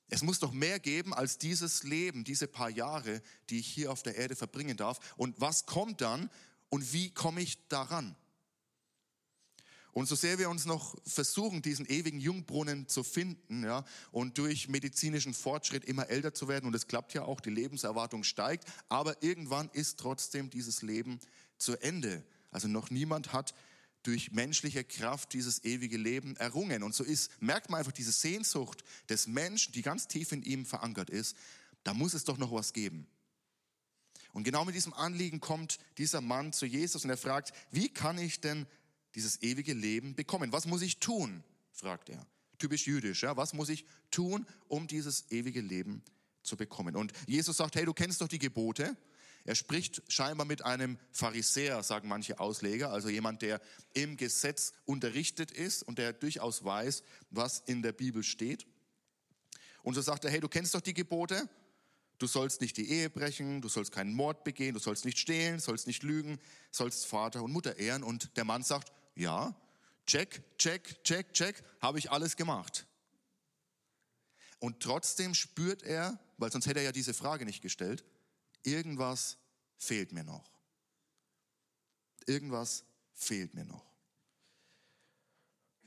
Es 0.09 0.23
muss 0.23 0.38
doch 0.38 0.52
mehr 0.52 0.78
geben 0.78 1.12
als 1.12 1.38
dieses 1.38 1.83
Leben, 1.83 2.23
diese 2.23 2.47
paar 2.47 2.71
Jahre, 2.71 3.23
die 3.50 3.59
ich 3.59 3.66
hier 3.66 3.90
auf 3.90 4.04
der 4.04 4.14
Erde 4.14 4.37
verbringen 4.37 4.76
darf. 4.76 5.00
Und 5.16 5.40
was 5.40 5.66
kommt 5.66 6.00
dann 6.00 6.30
und 6.68 6.92
wie 6.92 7.11
komme 7.11 7.40
ich 7.40 7.66
daran? 7.66 8.14
Und 9.95 10.07
so 10.07 10.17
sehr 10.17 10.41
wir 10.41 10.51
uns 10.51 10.65
noch 10.67 10.97
versuchen, 11.07 11.63
diesen 11.63 11.87
ewigen 11.87 12.19
Jungbrunnen 12.19 12.89
zu 12.89 13.05
finden, 13.05 13.63
ja, 13.63 13.85
und 14.11 14.39
durch 14.39 14.69
medizinischen 14.69 15.35
Fortschritt 15.35 15.85
immer 15.85 16.09
älter 16.11 16.35
zu 16.35 16.49
werden, 16.49 16.67
und 16.67 16.75
es 16.75 16.89
klappt 16.89 17.15
ja 17.15 17.23
auch, 17.23 17.41
die 17.41 17.51
Lebenserwartung 17.51 18.25
steigt, 18.25 18.65
aber 18.89 19.23
irgendwann 19.23 19.71
ist 19.73 20.01
trotzdem 20.01 20.51
dieses 20.51 20.83
Leben 20.83 21.21
zu 21.59 21.77
Ende. 21.81 22.25
Also 22.51 22.67
noch 22.67 22.91
niemand 22.91 23.33
hat 23.33 23.55
durch 24.03 24.33
menschliche 24.33 24.83
Kraft 24.83 25.33
dieses 25.33 25.65
ewige 25.65 25.97
Leben 25.97 26.35
errungen. 26.37 26.83
Und 26.83 26.93
so 26.93 27.05
ist, 27.05 27.31
merkt 27.41 27.71
man 27.71 27.79
einfach 27.79 27.93
diese 27.93 28.13
Sehnsucht 28.13 28.83
des 29.09 29.29
Menschen, 29.29 29.73
die 29.73 29.83
ganz 29.83 30.09
tief 30.09 30.33
in 30.33 30.43
ihm 30.43 30.67
verankert 30.67 31.09
ist. 31.09 31.37
Da 31.85 31.95
muss 31.95 32.15
es 32.15 32.25
doch 32.25 32.37
noch 32.37 32.51
was 32.51 32.73
geben. 32.73 33.07
Und 34.33 34.43
genau 34.43 34.65
mit 34.65 34.75
diesem 34.75 34.93
Anliegen 34.93 35.39
kommt 35.39 35.79
dieser 35.99 36.21
Mann 36.21 36.53
zu 36.53 36.67
Jesus 36.67 37.05
und 37.05 37.11
er 37.11 37.17
fragt, 37.17 37.53
wie 37.71 37.89
kann 37.89 38.19
ich 38.19 38.41
denn 38.41 38.67
dieses 39.14 39.42
ewige 39.42 39.75
Leben 39.75 40.14
bekommen. 40.14 40.52
Was 40.52 40.66
muss 40.66 40.83
ich 40.83 40.99
tun? 40.99 41.42
fragt 41.73 42.09
er. 42.09 42.26
Typisch 42.59 42.87
jüdisch, 42.87 43.23
ja. 43.23 43.37
Was 43.37 43.52
muss 43.52 43.68
ich 43.68 43.85
tun, 44.11 44.47
um 44.68 44.87
dieses 44.87 45.30
ewige 45.30 45.61
Leben 45.61 46.02
zu 46.42 46.56
bekommen? 46.56 46.97
Und 46.97 47.12
Jesus 47.26 47.56
sagt, 47.56 47.75
hey, 47.75 47.85
du 47.85 47.92
kennst 47.92 48.21
doch 48.21 48.28
die 48.28 48.38
Gebote. 48.38 48.97
Er 49.44 49.54
spricht 49.54 50.02
scheinbar 50.09 50.47
mit 50.47 50.64
einem 50.64 50.99
Pharisäer, 51.12 51.83
sagen 51.83 52.09
manche 52.09 52.40
Ausleger, 52.40 52.90
also 52.90 53.11
jemand, 53.11 53.42
der 53.42 53.61
im 53.92 54.16
Gesetz 54.16 54.73
unterrichtet 54.87 55.50
ist 55.50 55.83
und 55.83 55.99
der 55.99 56.14
durchaus 56.14 56.64
weiß, 56.64 57.02
was 57.30 57.62
in 57.66 57.83
der 57.83 57.92
Bibel 57.92 58.23
steht. 58.23 58.66
Und 59.83 59.94
so 59.94 60.00
sagt 60.00 60.25
er, 60.25 60.30
hey, 60.30 60.40
du 60.40 60.49
kennst 60.49 60.75
doch 60.75 60.80
die 60.80 60.94
Gebote. 60.94 61.49
Du 62.18 62.26
sollst 62.26 62.62
nicht 62.62 62.76
die 62.78 62.88
Ehe 62.88 63.11
brechen, 63.11 63.61
du 63.61 63.68
sollst 63.68 63.92
keinen 63.92 64.14
Mord 64.14 64.44
begehen, 64.44 64.73
du 64.73 64.80
sollst 64.80 65.04
nicht 65.04 65.18
stehlen, 65.18 65.59
sollst 65.59 65.87
nicht 65.87 66.02
lügen, 66.02 66.38
sollst 66.71 67.04
Vater 67.04 67.42
und 67.42 67.52
Mutter 67.52 67.76
ehren. 67.76 68.02
Und 68.02 68.37
der 68.38 68.44
Mann 68.44 68.62
sagt, 68.62 68.92
ja, 69.14 69.54
check, 70.06 70.42
check, 70.59 71.02
check, 71.04 71.33
check, 71.33 71.62
habe 71.80 71.99
ich 71.99 72.11
alles 72.11 72.37
gemacht. 72.37 72.87
Und 74.59 74.80
trotzdem 74.80 75.35
spürt 75.35 75.83
er, 75.83 76.18
weil 76.38 76.50
sonst 76.50 76.66
hätte 76.66 76.80
er 76.80 76.87
ja 76.87 76.92
diese 76.92 77.14
Frage 77.14 77.44
nicht 77.44 77.62
gestellt, 77.62 78.04
irgendwas 78.62 79.37
fehlt 79.76 80.12
mir 80.12 80.25
noch. 80.25 80.50
Irgendwas 82.26 82.85
fehlt 83.12 83.54
mir 83.54 83.64
noch. 83.64 83.85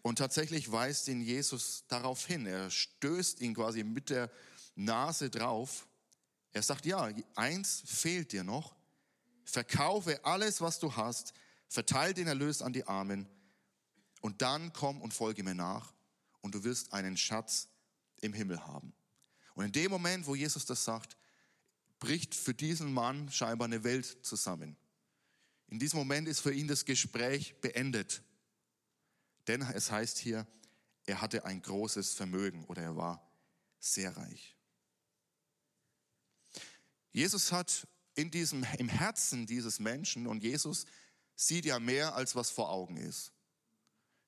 Und 0.04 0.20
tatsächlich 0.20 0.72
weist 0.72 1.08
ihn 1.08 1.22
Jesus 1.22 1.84
darauf 1.88 2.26
hin. 2.26 2.46
Er 2.46 2.70
stößt 2.70 3.42
ihn 3.42 3.56
quasi 3.56 3.84
mit 3.84 4.10
der 4.10 4.32
Nase 4.76 5.30
drauf. 5.30 5.88
Er 6.54 6.62
sagt, 6.62 6.86
ja, 6.86 7.10
eins 7.36 7.84
fehlt 7.86 8.32
dir 8.32 8.44
noch. 8.44 8.76
Verkaufe 9.44 10.24
alles, 10.24 10.62
was 10.62 10.80
du 10.80 10.96
hast, 10.96 11.34
verteile 11.68 12.14
den 12.14 12.28
Erlös 12.28 12.62
an 12.62 12.74
die 12.74 12.88
Armen 12.88 13.28
und 14.22 14.42
dann 14.42 14.74
komm 14.74 15.02
und 15.02 15.14
folge 15.14 15.44
mir 15.44 15.56
nach 15.56 15.94
und 16.42 16.56
du 16.56 16.64
wirst 16.64 16.94
einen 16.94 17.18
Schatz 17.18 17.70
im 18.22 18.34
Himmel 18.34 18.66
haben. 18.66 18.94
Und 19.56 19.66
in 19.66 19.72
dem 19.72 19.92
Moment, 19.92 20.28
wo 20.28 20.36
Jesus 20.36 20.66
das 20.66 20.84
sagt, 20.84 21.18
bricht 22.00 22.36
für 22.36 22.54
diesen 22.54 22.94
Mann 22.94 23.32
scheinbar 23.32 23.68
eine 23.68 23.84
Welt 23.84 24.26
zusammen. 24.26 24.78
In 25.68 25.80
diesem 25.80 26.00
Moment 26.00 26.28
ist 26.28 26.40
für 26.40 26.54
ihn 26.54 26.68
das 26.68 26.86
Gespräch 26.86 27.60
beendet. 27.60 28.22
Denn 29.48 29.62
es 29.62 29.92
heißt 29.92 30.18
hier, 30.18 30.48
er 31.06 31.22
hatte 31.22 31.46
ein 31.46 31.62
großes 31.62 32.14
Vermögen 32.14 32.66
oder 32.66 32.82
er 32.84 32.96
war 32.96 33.32
sehr 33.80 34.16
reich. 34.16 34.56
Jesus 37.12 37.52
hat 37.52 37.88
in 38.14 38.30
diesem, 38.30 38.64
im 38.78 38.90
Herzen 38.90 39.46
dieses 39.46 39.80
Menschen 39.80 40.28
und 40.28 40.44
Jesus 40.44 40.86
sieht 41.38 41.66
ja 41.66 41.80
mehr 41.80 42.16
als 42.16 42.36
was 42.36 42.50
vor 42.50 42.70
Augen 42.70 42.98
ist. 42.98 43.32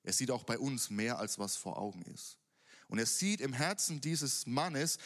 Er 0.02 0.14
sieht 0.14 0.30
auch 0.30 0.44
bei 0.44 0.58
uns 0.58 0.88
mehr 0.88 1.18
als 1.18 1.38
was 1.38 1.56
vor 1.56 1.76
Augen 1.76 2.02
ist. 2.02 2.38
Und 2.88 2.98
er 2.98 3.06
sieht 3.06 3.40
im 3.40 3.52
Herzen 3.52 4.00
dieses 4.00 4.46
Mannes, 4.46 4.98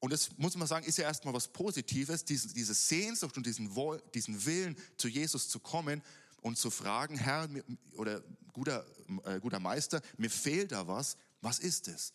und 0.00 0.12
das 0.12 0.36
muss 0.36 0.56
man 0.56 0.68
sagen, 0.68 0.86
ist 0.86 0.98
ja 0.98 1.04
erstmal 1.04 1.34
was 1.34 1.48
Positives, 1.48 2.24
diese, 2.24 2.74
Sehnsucht 2.74 3.36
und 3.36 3.46
diesen, 3.46 3.74
diesen 4.14 4.44
Willen, 4.44 4.76
zu 4.96 5.08
Jesus 5.08 5.48
zu 5.48 5.58
kommen 5.58 6.02
und 6.42 6.58
zu 6.58 6.70
fragen, 6.70 7.16
Herr 7.16 7.48
oder 7.94 8.22
guter, 8.52 8.86
äh, 9.24 9.40
guter 9.40 9.58
Meister, 9.58 10.02
mir 10.16 10.30
fehlt 10.30 10.72
da 10.72 10.86
was, 10.86 11.16
was 11.40 11.58
ist 11.58 11.88
es? 11.88 12.12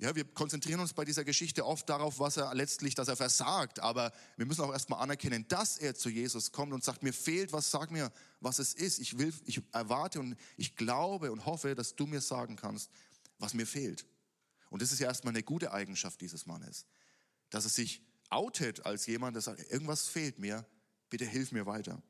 Ja, 0.00 0.16
wir 0.16 0.24
konzentrieren 0.24 0.80
uns 0.80 0.94
bei 0.94 1.04
dieser 1.04 1.24
Geschichte 1.24 1.66
oft 1.66 1.86
darauf, 1.90 2.18
was 2.18 2.38
er 2.38 2.54
letztlich, 2.54 2.94
dass 2.94 3.08
er 3.08 3.16
versagt, 3.16 3.80
aber 3.80 4.12
wir 4.38 4.46
müssen 4.46 4.62
auch 4.62 4.72
erstmal 4.72 5.02
anerkennen, 5.02 5.46
dass 5.48 5.76
er 5.76 5.94
zu 5.94 6.08
Jesus 6.08 6.52
kommt 6.52 6.72
und 6.72 6.82
sagt, 6.82 7.02
mir 7.02 7.12
fehlt 7.12 7.52
was, 7.52 7.70
sag 7.70 7.90
mir, 7.90 8.10
was 8.40 8.58
es 8.60 8.72
ist. 8.72 8.98
Ich 8.98 9.18
will, 9.18 9.30
ich 9.44 9.60
erwarte 9.72 10.18
und 10.18 10.36
ich 10.56 10.74
glaube 10.74 11.30
und 11.30 11.44
hoffe, 11.44 11.74
dass 11.74 11.96
du 11.96 12.06
mir 12.06 12.22
sagen 12.22 12.56
kannst, 12.56 12.90
was 13.38 13.52
mir 13.52 13.66
fehlt. 13.66 14.06
Und 14.70 14.80
das 14.80 14.90
ist 14.90 15.00
ja 15.00 15.06
erstmal 15.06 15.34
eine 15.34 15.42
gute 15.42 15.70
Eigenschaft 15.70 16.18
dieses 16.22 16.46
Mannes, 16.46 16.86
dass 17.50 17.64
er 17.64 17.70
sich 17.70 18.02
outet 18.30 18.86
als 18.86 19.04
jemand, 19.04 19.36
der 19.36 19.42
sagt, 19.42 19.70
irgendwas 19.70 20.08
fehlt 20.08 20.38
mir, 20.38 20.64
bitte 21.10 21.26
hilf 21.26 21.52
mir 21.52 21.66
weiter. 21.66 22.02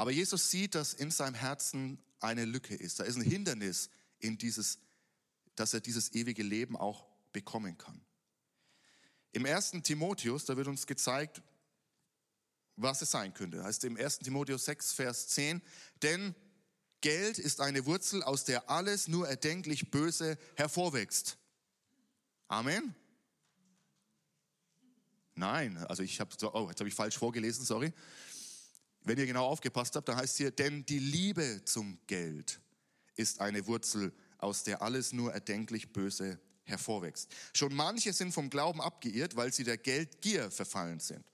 Aber 0.00 0.12
Jesus 0.12 0.50
sieht, 0.50 0.76
dass 0.76 0.94
in 0.94 1.10
seinem 1.10 1.34
Herzen 1.34 2.02
eine 2.20 2.46
Lücke 2.46 2.74
ist. 2.74 3.00
Da 3.00 3.04
ist 3.04 3.16
ein 3.16 3.22
Hindernis 3.22 3.90
in 4.18 4.38
dieses, 4.38 4.78
dass 5.56 5.74
er 5.74 5.80
dieses 5.80 6.14
ewige 6.14 6.42
Leben 6.42 6.74
auch 6.74 7.04
bekommen 7.34 7.76
kann. 7.76 8.00
Im 9.32 9.44
ersten 9.44 9.82
Timotheus, 9.82 10.46
da 10.46 10.56
wird 10.56 10.68
uns 10.68 10.86
gezeigt, 10.86 11.42
was 12.76 13.02
es 13.02 13.10
sein 13.10 13.34
könnte. 13.34 13.62
Heißt 13.62 13.84
im 13.84 13.98
1. 13.98 14.20
Timotheus 14.20 14.64
6, 14.64 14.94
Vers 14.94 15.28
10, 15.28 15.60
denn 16.02 16.34
Geld 17.02 17.38
ist 17.38 17.60
eine 17.60 17.84
Wurzel, 17.84 18.22
aus 18.22 18.46
der 18.46 18.70
alles 18.70 19.06
nur 19.06 19.28
erdenklich 19.28 19.90
Böse 19.90 20.38
hervorwächst. 20.54 21.36
Amen. 22.48 22.94
Nein, 25.34 25.76
also 25.76 26.02
ich 26.02 26.20
habe, 26.20 26.34
oh, 26.54 26.70
jetzt 26.70 26.80
habe 26.80 26.88
ich 26.88 26.94
falsch 26.94 27.18
vorgelesen, 27.18 27.66
sorry. 27.66 27.92
Wenn 29.04 29.18
ihr 29.18 29.26
genau 29.26 29.46
aufgepasst 29.46 29.96
habt, 29.96 30.08
dann 30.08 30.16
heißt 30.16 30.36
hier, 30.36 30.50
denn 30.50 30.84
die 30.86 30.98
Liebe 30.98 31.62
zum 31.64 31.98
Geld 32.06 32.60
ist 33.16 33.40
eine 33.40 33.66
Wurzel, 33.66 34.12
aus 34.38 34.64
der 34.64 34.82
alles 34.82 35.12
nur 35.12 35.32
erdenklich 35.32 35.92
Böse 35.92 36.38
hervorwächst. 36.64 37.30
Schon 37.54 37.74
manche 37.74 38.12
sind 38.12 38.32
vom 38.32 38.50
Glauben 38.50 38.80
abgeirrt, 38.80 39.36
weil 39.36 39.52
sie 39.52 39.64
der 39.64 39.76
Geldgier 39.76 40.50
verfallen 40.50 41.00
sind 41.00 41.24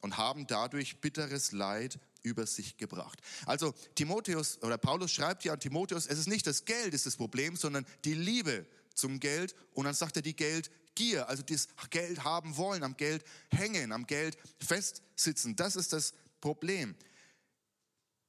und 0.00 0.16
haben 0.16 0.46
dadurch 0.46 1.00
bitteres 1.00 1.52
Leid 1.52 1.98
über 2.22 2.46
sich 2.46 2.76
gebracht. 2.76 3.20
Also 3.46 3.74
Timotheus 3.94 4.62
oder 4.62 4.78
Paulus 4.78 5.12
schreibt 5.12 5.44
ja 5.44 5.52
an 5.52 5.60
Timotheus, 5.60 6.06
es 6.06 6.18
ist 6.18 6.28
nicht 6.28 6.46
das 6.46 6.64
Geld 6.64 6.94
ist 6.94 7.06
das 7.06 7.16
Problem, 7.16 7.56
sondern 7.56 7.86
die 8.04 8.14
Liebe 8.14 8.66
zum 8.94 9.20
Geld 9.20 9.54
und 9.72 9.84
dann 9.84 9.94
sagt 9.94 10.16
er 10.16 10.22
die 10.22 10.36
Geldgier, 10.36 11.28
also 11.28 11.42
das 11.42 11.68
Geld 11.90 12.24
haben 12.24 12.56
wollen, 12.56 12.82
am 12.82 12.96
Geld 12.96 13.24
hängen, 13.50 13.92
am 13.92 14.06
Geld 14.06 14.38
festsitzen. 14.58 15.56
Das 15.56 15.76
ist 15.76 15.92
das 15.92 16.14
Problem. 16.40 16.94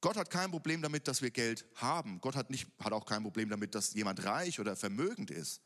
Gott 0.00 0.16
hat 0.16 0.30
kein 0.30 0.50
Problem 0.50 0.82
damit, 0.82 1.08
dass 1.08 1.22
wir 1.22 1.30
Geld 1.30 1.64
haben. 1.76 2.20
Gott 2.20 2.36
hat, 2.36 2.50
nicht, 2.50 2.68
hat 2.78 2.92
auch 2.92 3.06
kein 3.06 3.22
Problem 3.22 3.48
damit, 3.48 3.74
dass 3.74 3.94
jemand 3.94 4.24
reich 4.24 4.60
oder 4.60 4.76
vermögend 4.76 5.30
ist. 5.30 5.60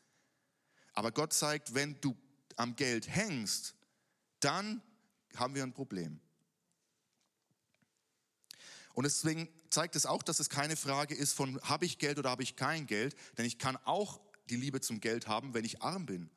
Aber 0.93 1.11
Gott 1.11 1.33
zeigt, 1.33 1.73
wenn 1.73 1.99
du 2.01 2.15
am 2.55 2.75
Geld 2.75 3.07
hängst, 3.07 3.75
dann 4.39 4.81
haben 5.35 5.55
wir 5.55 5.63
ein 5.63 5.73
Problem. 5.73 6.19
Und 8.93 9.05
deswegen 9.05 9.47
zeigt 9.69 9.95
es 9.95 10.05
auch, 10.05 10.21
dass 10.23 10.39
es 10.39 10.49
keine 10.49 10.75
Frage 10.75 11.15
ist 11.15 11.33
von, 11.33 11.61
habe 11.61 11.85
ich 11.85 11.97
Geld 11.97 12.19
oder 12.19 12.29
habe 12.29 12.43
ich 12.43 12.55
kein 12.55 12.87
Geld, 12.87 13.15
denn 13.37 13.45
ich 13.45 13.57
kann 13.57 13.77
auch 13.85 14.19
die 14.49 14.57
Liebe 14.57 14.81
zum 14.81 14.99
Geld 14.99 15.27
haben, 15.27 15.53
wenn 15.53 15.63
ich 15.63 15.81
arm 15.81 16.05
bin. 16.05 16.29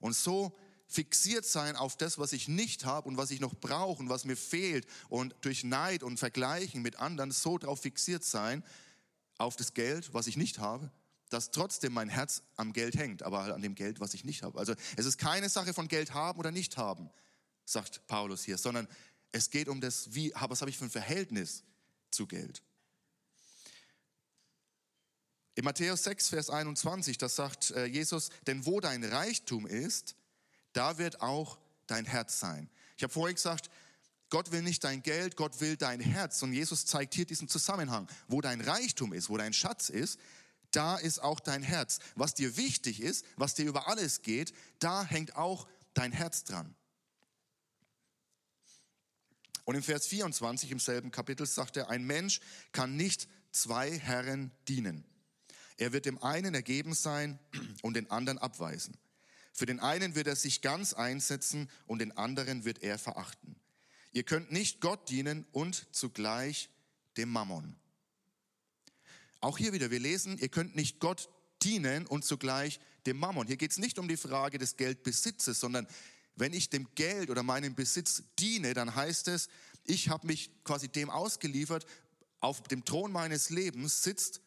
Und 0.00 0.14
so 0.14 0.56
fixiert 0.88 1.44
sein 1.44 1.76
auf 1.76 1.96
das, 1.96 2.18
was 2.18 2.32
ich 2.32 2.48
nicht 2.48 2.84
habe 2.84 3.08
und 3.08 3.18
was 3.18 3.30
ich 3.30 3.40
noch 3.40 3.54
brauche 3.54 4.02
und 4.02 4.08
was 4.08 4.24
mir 4.24 4.36
fehlt 4.36 4.86
und 5.08 5.34
durch 5.42 5.62
Neid 5.62 6.02
und 6.02 6.18
Vergleichen 6.18 6.80
mit 6.82 6.96
anderen 6.96 7.30
so 7.30 7.58
drauf 7.58 7.82
fixiert 7.82 8.24
sein 8.24 8.64
auf 9.36 9.54
das 9.54 9.74
Geld, 9.74 10.14
was 10.14 10.26
ich 10.26 10.38
nicht 10.38 10.58
habe, 10.58 10.90
dass 11.28 11.50
trotzdem 11.50 11.92
mein 11.92 12.08
Herz 12.08 12.42
am 12.56 12.72
Geld 12.72 12.96
hängt, 12.96 13.22
aber 13.22 13.42
halt 13.42 13.52
an 13.52 13.60
dem 13.60 13.74
Geld, 13.74 14.00
was 14.00 14.14
ich 14.14 14.24
nicht 14.24 14.42
habe. 14.42 14.58
Also 14.58 14.74
es 14.96 15.04
ist 15.04 15.18
keine 15.18 15.50
Sache 15.50 15.74
von 15.74 15.88
Geld 15.88 16.14
haben 16.14 16.38
oder 16.38 16.50
nicht 16.50 16.78
haben, 16.78 17.10
sagt 17.66 18.06
Paulus 18.06 18.44
hier, 18.44 18.56
sondern 18.56 18.88
es 19.30 19.50
geht 19.50 19.68
um 19.68 19.82
das, 19.82 20.14
wie, 20.14 20.32
was 20.34 20.62
habe 20.62 20.70
ich 20.70 20.78
für 20.78 20.86
ein 20.86 20.90
Verhältnis 20.90 21.64
zu 22.10 22.26
Geld. 22.26 22.62
In 25.54 25.64
Matthäus 25.64 26.04
6, 26.04 26.28
Vers 26.28 26.50
21, 26.50 27.18
das 27.18 27.36
sagt 27.36 27.72
äh, 27.72 27.84
Jesus, 27.84 28.30
denn 28.46 28.64
wo 28.64 28.80
dein 28.80 29.04
Reichtum 29.04 29.66
ist, 29.66 30.14
da 30.78 30.96
wird 30.96 31.20
auch 31.20 31.58
dein 31.88 32.04
Herz 32.04 32.38
sein. 32.38 32.70
Ich 32.96 33.02
habe 33.02 33.12
vorhin 33.12 33.34
gesagt, 33.34 33.68
Gott 34.30 34.52
will 34.52 34.62
nicht 34.62 34.84
dein 34.84 35.02
Geld, 35.02 35.34
Gott 35.34 35.60
will 35.60 35.76
dein 35.76 35.98
Herz. 35.98 36.40
Und 36.42 36.52
Jesus 36.52 36.86
zeigt 36.86 37.14
hier 37.14 37.24
diesen 37.24 37.48
Zusammenhang. 37.48 38.08
Wo 38.28 38.40
dein 38.40 38.60
Reichtum 38.60 39.12
ist, 39.12 39.28
wo 39.28 39.36
dein 39.36 39.52
Schatz 39.52 39.88
ist, 39.88 40.20
da 40.70 40.96
ist 40.96 41.18
auch 41.18 41.40
dein 41.40 41.64
Herz. 41.64 41.98
Was 42.14 42.34
dir 42.34 42.56
wichtig 42.56 43.00
ist, 43.00 43.26
was 43.36 43.54
dir 43.54 43.66
über 43.66 43.88
alles 43.88 44.22
geht, 44.22 44.52
da 44.78 45.04
hängt 45.04 45.34
auch 45.34 45.66
dein 45.94 46.12
Herz 46.12 46.44
dran. 46.44 46.72
Und 49.64 49.74
im 49.74 49.82
Vers 49.82 50.06
24 50.06 50.70
im 50.70 50.78
selben 50.78 51.10
Kapitel 51.10 51.44
sagt 51.44 51.76
er, 51.76 51.90
ein 51.90 52.04
Mensch 52.04 52.40
kann 52.70 52.96
nicht 52.96 53.28
zwei 53.50 53.98
Herren 53.98 54.52
dienen. 54.68 55.04
Er 55.76 55.92
wird 55.92 56.06
dem 56.06 56.22
einen 56.22 56.54
ergeben 56.54 56.94
sein 56.94 57.40
und 57.82 57.94
den 57.94 58.10
anderen 58.12 58.38
abweisen. 58.38 58.96
Für 59.58 59.66
den 59.66 59.80
einen 59.80 60.14
wird 60.14 60.28
er 60.28 60.36
sich 60.36 60.60
ganz 60.60 60.92
einsetzen 60.92 61.68
und 61.88 61.98
den 61.98 62.16
anderen 62.16 62.64
wird 62.64 62.80
er 62.84 62.96
verachten. 62.96 63.56
Ihr 64.12 64.22
könnt 64.22 64.52
nicht 64.52 64.80
Gott 64.80 65.10
dienen 65.10 65.46
und 65.50 65.88
zugleich 65.90 66.70
dem 67.16 67.28
Mammon. 67.30 67.74
Auch 69.40 69.58
hier 69.58 69.72
wieder, 69.72 69.90
wir 69.90 69.98
lesen, 69.98 70.38
ihr 70.38 70.48
könnt 70.48 70.76
nicht 70.76 71.00
Gott 71.00 71.28
dienen 71.64 72.06
und 72.06 72.24
zugleich 72.24 72.78
dem 73.04 73.16
Mammon. 73.16 73.48
Hier 73.48 73.56
geht 73.56 73.72
es 73.72 73.78
nicht 73.78 73.98
um 73.98 74.06
die 74.06 74.16
Frage 74.16 74.58
des 74.58 74.76
Geldbesitzes, 74.76 75.58
sondern 75.58 75.88
wenn 76.36 76.52
ich 76.52 76.70
dem 76.70 76.86
Geld 76.94 77.28
oder 77.28 77.42
meinem 77.42 77.74
Besitz 77.74 78.22
diene, 78.38 78.74
dann 78.74 78.94
heißt 78.94 79.26
es, 79.26 79.48
ich 79.82 80.08
habe 80.08 80.28
mich 80.28 80.52
quasi 80.62 80.86
dem 80.86 81.10
ausgeliefert, 81.10 81.84
auf 82.38 82.62
dem 82.62 82.84
Thron 82.84 83.10
meines 83.10 83.50
Lebens 83.50 84.04
sitzt 84.04 84.40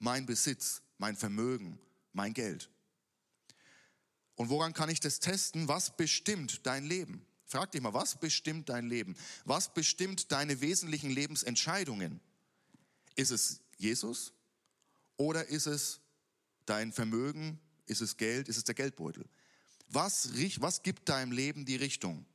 mein 0.00 0.26
Besitz, 0.26 0.82
mein 0.98 1.16
Vermögen, 1.16 1.78
mein 2.12 2.34
Geld. 2.34 2.68
Und 4.36 4.50
woran 4.50 4.72
kann 4.72 4.88
ich 4.88 5.00
das 5.00 5.18
testen? 5.18 5.66
Was 5.66 5.96
bestimmt 5.96 6.66
dein 6.66 6.84
Leben? 6.84 7.26
Frag 7.46 7.72
dich 7.72 7.80
mal, 7.80 7.94
was 7.94 8.18
bestimmt 8.18 8.68
dein 8.68 8.88
Leben? 8.88 9.16
Was 9.44 9.72
bestimmt 9.72 10.30
deine 10.32 10.60
wesentlichen 10.60 11.10
Lebensentscheidungen? 11.10 12.20
Ist 13.14 13.30
es 13.30 13.60
Jesus 13.78 14.32
oder 15.16 15.46
ist 15.46 15.66
es 15.66 16.00
dein 16.66 16.92
Vermögen? 16.92 17.58
Ist 17.86 18.02
es 18.02 18.16
Geld? 18.16 18.48
Ist 18.48 18.58
es 18.58 18.64
der 18.64 18.74
Geldbeutel? 18.74 19.24
Was, 19.88 20.30
was 20.60 20.82
gibt 20.82 21.08
deinem 21.08 21.32
Leben 21.32 21.64
die 21.64 21.76
Richtung? 21.76 22.26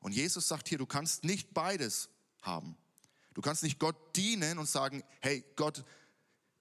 Und 0.00 0.12
Jesus 0.12 0.46
sagt 0.46 0.68
hier, 0.68 0.78
du 0.78 0.86
kannst 0.86 1.24
nicht 1.24 1.52
beides 1.52 2.08
haben. 2.42 2.76
Du 3.34 3.42
kannst 3.42 3.64
nicht 3.64 3.78
Gott 3.78 3.96
dienen 4.16 4.58
und 4.58 4.68
sagen, 4.68 5.02
hey 5.20 5.44
Gott, 5.56 5.84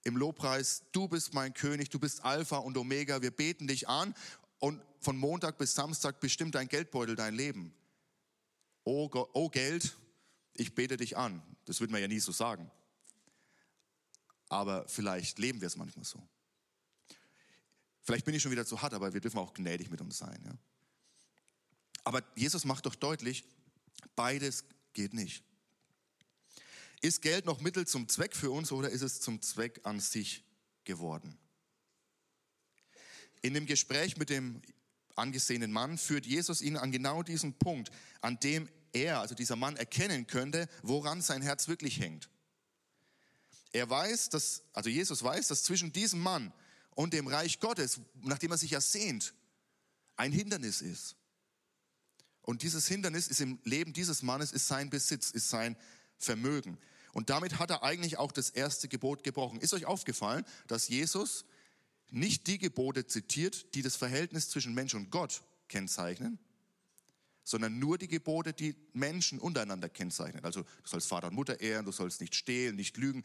im 0.06 0.15
Lobpreis, 0.15 0.84
du 0.91 1.08
bist 1.08 1.34
mein 1.34 1.54
König, 1.54 1.89
du 1.89 2.00
bist 2.00 2.24
Alpha 2.24 2.58
und 2.58 2.78
Omega, 2.78 3.22
wir 3.22 3.32
beten 3.32 3.68
dich 3.68 3.89
an 3.89 4.13
und 4.60 4.82
von 5.02 5.18
Montag 5.18 5.58
bis 5.58 5.74
Samstag 5.74 6.20
bestimmt 6.20 6.56
dein 6.56 6.68
Geldbeutel 6.68 7.15
dein 7.15 7.34
Leben. 7.34 7.74
Oh, 8.84 9.10
oh 9.34 9.50
Geld, 9.50 9.98
ich 10.54 10.76
bete 10.76 10.96
dich 10.96 11.18
an. 11.18 11.41
Das 11.65 11.80
würde 11.80 11.91
man 11.91 12.02
ja 12.02 12.08
nie 12.08 12.20
so 12.20 12.32
sagen. 12.32 12.70
Aber 14.48 14.88
vielleicht 14.88 15.39
leben 15.39 15.60
wir 15.60 15.68
es 15.68 15.76
manchmal 15.76 16.06
so. 16.06 16.22
Vielleicht 18.04 18.26
bin 18.26 18.36
ich 18.36 18.44
schon 18.44 18.52
wieder 18.52 18.68
zu 18.68 18.84
hart, 18.84 18.94
aber 18.94 19.12
wir 19.12 19.22
dürfen 19.22 19.39
auch 19.39 19.56
gnädig 19.56 19.89
mit 19.89 20.02
uns 20.02 20.20
sein. 20.20 20.39
Ja? 20.46 20.56
Aber 22.04 22.22
Jesus 22.36 22.63
macht 22.63 22.86
doch 22.86 22.94
deutlich, 22.94 23.44
beides 24.15 24.63
geht 24.94 25.15
nicht. 25.15 25.44
Ist 27.06 27.22
Geld 27.22 27.46
noch 27.46 27.62
Mittel 27.62 27.86
zum 27.86 28.10
Zweck 28.10 28.36
für 28.36 28.50
uns 28.50 28.72
oder 28.72 28.89
ist 28.89 29.04
es 29.04 29.22
zum 29.22 29.39
Zweck 29.39 29.80
an 29.84 30.00
sich 30.00 30.44
geworden? 30.86 31.38
In 33.44 33.54
dem 33.54 33.68
Gespräch 33.68 34.18
mit 34.18 34.32
dem 34.32 34.60
angesehenen 35.13 35.72
Mann 35.72 36.00
führt 36.00 36.26
Jesus 36.26 36.63
ihn 36.63 36.78
an 36.78 36.91
genau 36.91 37.22
diesen 37.22 37.54
Punkt, 37.60 37.91
an 38.22 38.39
dem 38.39 38.68
er, 38.91 39.20
also 39.20 39.36
dieser 39.36 39.56
Mann, 39.56 39.78
erkennen 39.78 40.26
könnte, 40.26 40.68
woran 40.82 41.22
sein 41.22 41.44
Herz 41.44 41.68
wirklich 41.68 42.00
hängt. 42.00 42.28
Er 43.72 43.88
weiß, 43.88 44.30
dass, 44.30 44.63
also 44.74 44.89
Jesus 44.89 45.22
weiß, 45.22 45.50
dass 45.50 45.62
zwischen 45.62 45.94
diesem 45.94 46.22
Mann 46.22 46.52
und 46.96 47.13
dem 47.13 47.28
Reich 47.28 47.60
Gottes, 47.60 48.00
nach 48.24 48.39
dem 48.39 48.50
er 48.50 48.58
sich 48.58 48.72
ja 48.72 48.82
sehnt, 48.82 49.36
ein 50.15 50.32
Hindernis 50.32 50.82
ist. 50.82 51.15
Und 52.41 52.63
dieses 52.63 52.88
Hindernis 52.88 53.28
ist 53.28 53.41
im 53.41 53.60
Leben 53.63 53.94
dieses 53.94 54.24
Mannes, 54.24 54.52
ist 54.52 54.68
sein 54.68 54.89
Besitz, 54.89 55.30
ist 55.30 55.52
sein 55.52 55.78
Vermögen. 56.18 56.80
Und 57.15 57.30
damit 57.30 57.60
hat 57.60 57.69
er 57.69 57.82
eigentlich 57.82 58.17
auch 58.17 58.34
das 58.34 58.49
erste 58.49 58.89
Gebot 58.89 59.23
gebrochen. 59.23 59.62
Ist 59.62 59.73
euch 59.73 59.86
aufgefallen, 59.86 60.43
dass 60.67 60.89
Jesus 60.89 61.45
nicht 62.12 62.45
die 62.47 62.58
Gebote 62.58 63.08
zitiert, 63.08 63.73
die 63.73 63.82
das 63.82 63.95
Verhältnis 63.95 64.49
zwischen 64.49 64.73
Mensch 64.73 64.93
und 64.95 65.12
Gott 65.12 65.41
kennzeichnen, 65.69 66.38
sondern 67.45 67.80
nur 67.80 67.97
die 67.97 68.10
Gebote, 68.10 68.51
die 68.51 68.75
Menschen 68.91 69.39
untereinander 69.39 69.88
kennzeichnen. 69.88 70.43
Also 70.43 70.63
du 70.63 70.67
sollst 70.84 71.08
Vater 71.08 71.30
und 71.30 71.36
Mutter 71.36 71.62
ehren, 71.62 71.86
du 71.86 71.93
sollst 71.93 72.19
nicht 72.19 72.36
stehlen, 72.36 72.75
nicht 72.75 72.97
lügen. 72.97 73.23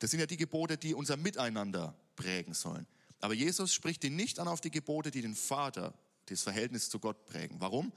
Das 0.00 0.10
sind 0.10 0.20
ja 0.20 0.26
die 0.26 0.36
Gebote, 0.36 0.76
die 0.76 0.92
unser 0.92 1.16
Miteinander 1.16 1.98
prägen 2.14 2.52
sollen. 2.52 2.86
Aber 3.20 3.32
Jesus 3.32 3.72
spricht 3.72 4.04
ihn 4.04 4.16
nicht 4.16 4.38
an 4.38 4.48
auf 4.48 4.60
die 4.60 4.70
Gebote, 4.70 5.10
die 5.10 5.22
den 5.22 5.34
Vater, 5.34 5.94
das 6.26 6.42
Verhältnis 6.42 6.90
zu 6.90 6.98
Gott 6.98 7.24
prägen. 7.24 7.58
Warum? 7.58 7.90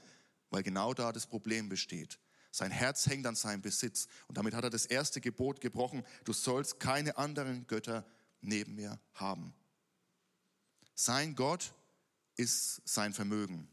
Weil 0.48 0.62
genau 0.62 0.94
da 0.94 1.12
das 1.12 1.26
Problem 1.26 1.68
besteht. 1.68 2.18
Sein 2.52 2.70
Herz 2.70 3.06
hängt 3.06 3.26
an 3.26 3.34
seinem 3.34 3.62
Besitz. 3.62 4.08
Und 4.28 4.36
damit 4.36 4.54
hat 4.54 4.62
er 4.62 4.70
das 4.70 4.84
erste 4.84 5.22
Gebot 5.22 5.62
gebrochen. 5.62 6.04
Du 6.24 6.34
sollst 6.34 6.78
keine 6.78 7.16
anderen 7.16 7.66
Götter 7.66 8.06
neben 8.42 8.74
mir 8.74 9.00
haben. 9.14 9.54
Sein 10.94 11.34
Gott 11.34 11.72
ist 12.36 12.82
sein 12.84 13.14
Vermögen. 13.14 13.68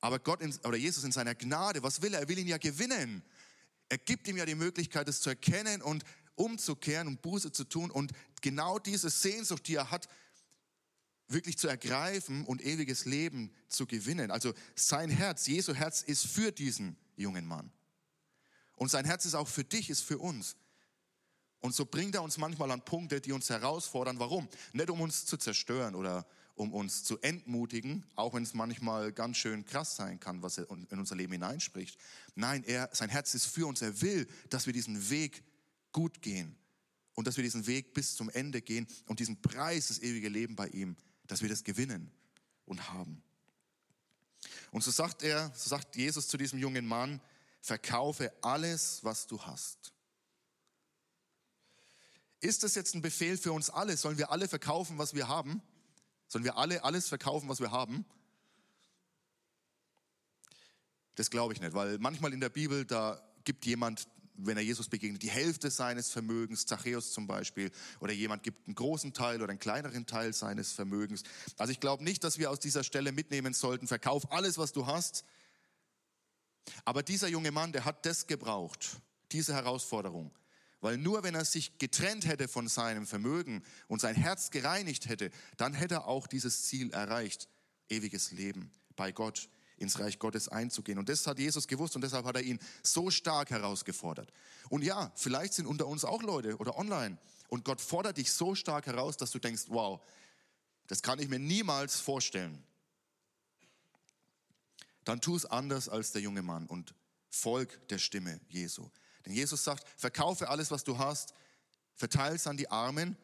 Aber 0.00 0.18
Gott 0.18 0.40
in, 0.40 0.56
oder 0.64 0.78
Jesus 0.78 1.04
in 1.04 1.12
seiner 1.12 1.34
Gnade, 1.34 1.82
was 1.82 2.00
will 2.00 2.14
er? 2.14 2.20
Er 2.20 2.28
will 2.28 2.38
ihn 2.38 2.48
ja 2.48 2.56
gewinnen. 2.56 3.22
Er 3.90 3.98
gibt 3.98 4.26
ihm 4.26 4.38
ja 4.38 4.46
die 4.46 4.54
Möglichkeit, 4.54 5.06
es 5.06 5.20
zu 5.20 5.28
erkennen 5.28 5.82
und 5.82 6.04
umzukehren 6.34 7.08
und 7.08 7.20
Buße 7.20 7.52
zu 7.52 7.64
tun 7.64 7.90
und 7.90 8.12
genau 8.40 8.78
diese 8.78 9.10
Sehnsucht, 9.10 9.68
die 9.68 9.74
er 9.74 9.90
hat, 9.90 10.08
wirklich 11.28 11.58
zu 11.58 11.68
ergreifen 11.68 12.44
und 12.46 12.62
ewiges 12.62 13.04
Leben 13.04 13.52
zu 13.68 13.86
gewinnen. 13.86 14.30
Also 14.30 14.54
sein 14.74 15.10
Herz, 15.10 15.46
Jesu 15.46 15.74
Herz 15.74 16.02
ist 16.02 16.26
für 16.26 16.52
diesen 16.52 16.96
jungen 17.16 17.46
Mann. 17.46 17.70
Und 18.76 18.90
sein 18.90 19.04
Herz 19.04 19.24
ist 19.24 19.34
auch 19.34 19.48
für 19.48 19.64
dich, 19.64 19.90
ist 19.90 20.02
für 20.02 20.18
uns. 20.18 20.56
Und 21.60 21.74
so 21.74 21.86
bringt 21.86 22.16
er 22.16 22.22
uns 22.22 22.38
manchmal 22.38 22.70
an 22.72 22.84
Punkte, 22.84 23.20
die 23.20 23.32
uns 23.32 23.48
herausfordern. 23.48 24.18
Warum? 24.18 24.48
Nicht 24.72 24.90
um 24.90 25.00
uns 25.00 25.24
zu 25.26 25.36
zerstören 25.36 25.94
oder 25.94 26.26
um 26.54 26.72
uns 26.72 27.04
zu 27.04 27.18
entmutigen, 27.20 28.04
auch 28.16 28.34
wenn 28.34 28.42
es 28.42 28.54
manchmal 28.54 29.12
ganz 29.12 29.36
schön 29.36 29.64
krass 29.64 29.96
sein 29.96 30.20
kann, 30.20 30.42
was 30.42 30.58
er 30.58 30.68
in 30.70 30.98
unser 30.98 31.14
Leben 31.14 31.32
hineinspricht. 31.32 31.98
Nein, 32.34 32.64
er, 32.64 32.90
sein 32.92 33.08
Herz 33.08 33.34
ist 33.34 33.46
für 33.46 33.66
uns. 33.66 33.80
Er 33.80 34.00
will, 34.02 34.26
dass 34.50 34.66
wir 34.66 34.72
diesen 34.72 35.08
Weg 35.10 35.44
gut 35.92 36.20
gehen 36.20 36.56
und 37.14 37.26
dass 37.26 37.36
wir 37.36 37.44
diesen 37.44 37.66
Weg 37.66 37.94
bis 37.94 38.16
zum 38.16 38.28
Ende 38.30 38.60
gehen 38.60 38.86
und 39.06 39.20
diesen 39.20 39.40
Preis, 39.40 39.88
das 39.88 40.00
ewige 40.00 40.28
Leben 40.28 40.56
bei 40.56 40.68
ihm, 40.68 40.96
dass 41.26 41.42
wir 41.42 41.48
das 41.48 41.64
gewinnen 41.64 42.10
und 42.64 42.92
haben. 42.92 43.22
Und 44.72 44.82
so 44.82 44.90
sagt 44.90 45.22
er, 45.22 45.52
so 45.54 45.68
sagt 45.68 45.96
Jesus 45.96 46.26
zu 46.26 46.36
diesem 46.36 46.58
jungen 46.58 46.86
Mann, 46.86 47.20
verkaufe 47.60 48.32
alles, 48.42 49.04
was 49.04 49.26
du 49.26 49.40
hast. 49.42 49.92
Ist 52.40 52.64
das 52.64 52.74
jetzt 52.74 52.94
ein 52.94 53.02
Befehl 53.02 53.36
für 53.36 53.52
uns 53.52 53.70
alle? 53.70 53.96
Sollen 53.96 54.18
wir 54.18 54.32
alle 54.32 54.48
verkaufen, 54.48 54.98
was 54.98 55.14
wir 55.14 55.28
haben? 55.28 55.62
Sollen 56.26 56.42
wir 56.42 56.56
alle 56.56 56.82
alles 56.82 57.06
verkaufen, 57.06 57.48
was 57.50 57.60
wir 57.60 57.70
haben? 57.70 58.06
Das 61.16 61.30
glaube 61.30 61.52
ich 61.52 61.60
nicht, 61.60 61.74
weil 61.74 61.98
manchmal 61.98 62.32
in 62.32 62.40
der 62.40 62.48
Bibel, 62.48 62.86
da 62.86 63.22
gibt 63.44 63.66
jemand 63.66 64.08
wenn 64.34 64.56
er 64.56 64.62
Jesus 64.62 64.88
begegnet, 64.88 65.22
die 65.22 65.30
Hälfte 65.30 65.70
seines 65.70 66.10
Vermögens, 66.10 66.66
Zachäus 66.66 67.12
zum 67.12 67.26
Beispiel, 67.26 67.70
oder 68.00 68.12
jemand 68.12 68.42
gibt 68.42 68.66
einen 68.66 68.74
großen 68.74 69.12
Teil 69.12 69.42
oder 69.42 69.50
einen 69.50 69.58
kleineren 69.58 70.06
Teil 70.06 70.32
seines 70.32 70.72
Vermögens. 70.72 71.22
Also 71.58 71.72
ich 71.72 71.80
glaube 71.80 72.02
nicht, 72.04 72.24
dass 72.24 72.38
wir 72.38 72.50
aus 72.50 72.60
dieser 72.60 72.84
Stelle 72.84 73.12
mitnehmen 73.12 73.54
sollten, 73.54 73.86
verkauf 73.86 74.32
alles, 74.32 74.58
was 74.58 74.72
du 74.72 74.86
hast. 74.86 75.24
Aber 76.84 77.02
dieser 77.02 77.28
junge 77.28 77.50
Mann, 77.50 77.72
der 77.72 77.84
hat 77.84 78.06
das 78.06 78.26
gebraucht, 78.26 79.00
diese 79.32 79.54
Herausforderung. 79.54 80.32
Weil 80.80 80.98
nur 80.98 81.22
wenn 81.22 81.34
er 81.34 81.44
sich 81.44 81.78
getrennt 81.78 82.26
hätte 82.26 82.48
von 82.48 82.66
seinem 82.66 83.06
Vermögen 83.06 83.62
und 83.86 84.00
sein 84.00 84.16
Herz 84.16 84.50
gereinigt 84.50 85.08
hätte, 85.08 85.30
dann 85.56 85.74
hätte 85.74 85.94
er 85.94 86.06
auch 86.08 86.26
dieses 86.26 86.64
Ziel 86.64 86.90
erreicht, 86.92 87.48
ewiges 87.88 88.32
Leben 88.32 88.72
bei 88.96 89.12
Gott 89.12 89.48
ins 89.82 89.98
Reich 89.98 90.18
Gottes 90.18 90.48
einzugehen. 90.48 90.98
Und 90.98 91.08
das 91.08 91.26
hat 91.26 91.38
Jesus 91.38 91.68
gewusst 91.68 91.96
und 91.96 92.02
deshalb 92.02 92.24
hat 92.24 92.36
er 92.36 92.42
ihn 92.42 92.58
so 92.82 93.10
stark 93.10 93.50
herausgefordert. 93.50 94.32
Und 94.70 94.82
ja, 94.82 95.12
vielleicht 95.14 95.54
sind 95.54 95.66
unter 95.66 95.86
uns 95.86 96.04
auch 96.04 96.22
Leute 96.22 96.56
oder 96.56 96.78
online 96.78 97.18
und 97.48 97.64
Gott 97.64 97.80
fordert 97.80 98.16
dich 98.16 98.32
so 98.32 98.54
stark 98.54 98.86
heraus, 98.86 99.16
dass 99.16 99.30
du 99.30 99.38
denkst, 99.38 99.64
wow, 99.68 100.00
das 100.86 101.02
kann 101.02 101.18
ich 101.18 101.28
mir 101.28 101.38
niemals 101.38 102.00
vorstellen. 102.00 102.62
Dann 105.04 105.20
tu 105.20 105.36
es 105.36 105.44
anders 105.44 105.88
als 105.88 106.12
der 106.12 106.22
junge 106.22 106.42
Mann 106.42 106.66
und 106.66 106.94
folg 107.28 107.88
der 107.88 107.98
Stimme 107.98 108.40
Jesu. 108.48 108.88
Denn 109.26 109.32
Jesus 109.32 109.64
sagt, 109.64 109.88
verkaufe 109.96 110.48
alles, 110.48 110.70
was 110.70 110.84
du 110.84 110.98
hast, 110.98 111.34
verteile 111.94 112.36
es 112.36 112.46
an 112.46 112.56
die 112.56 112.70
Armen. 112.70 113.16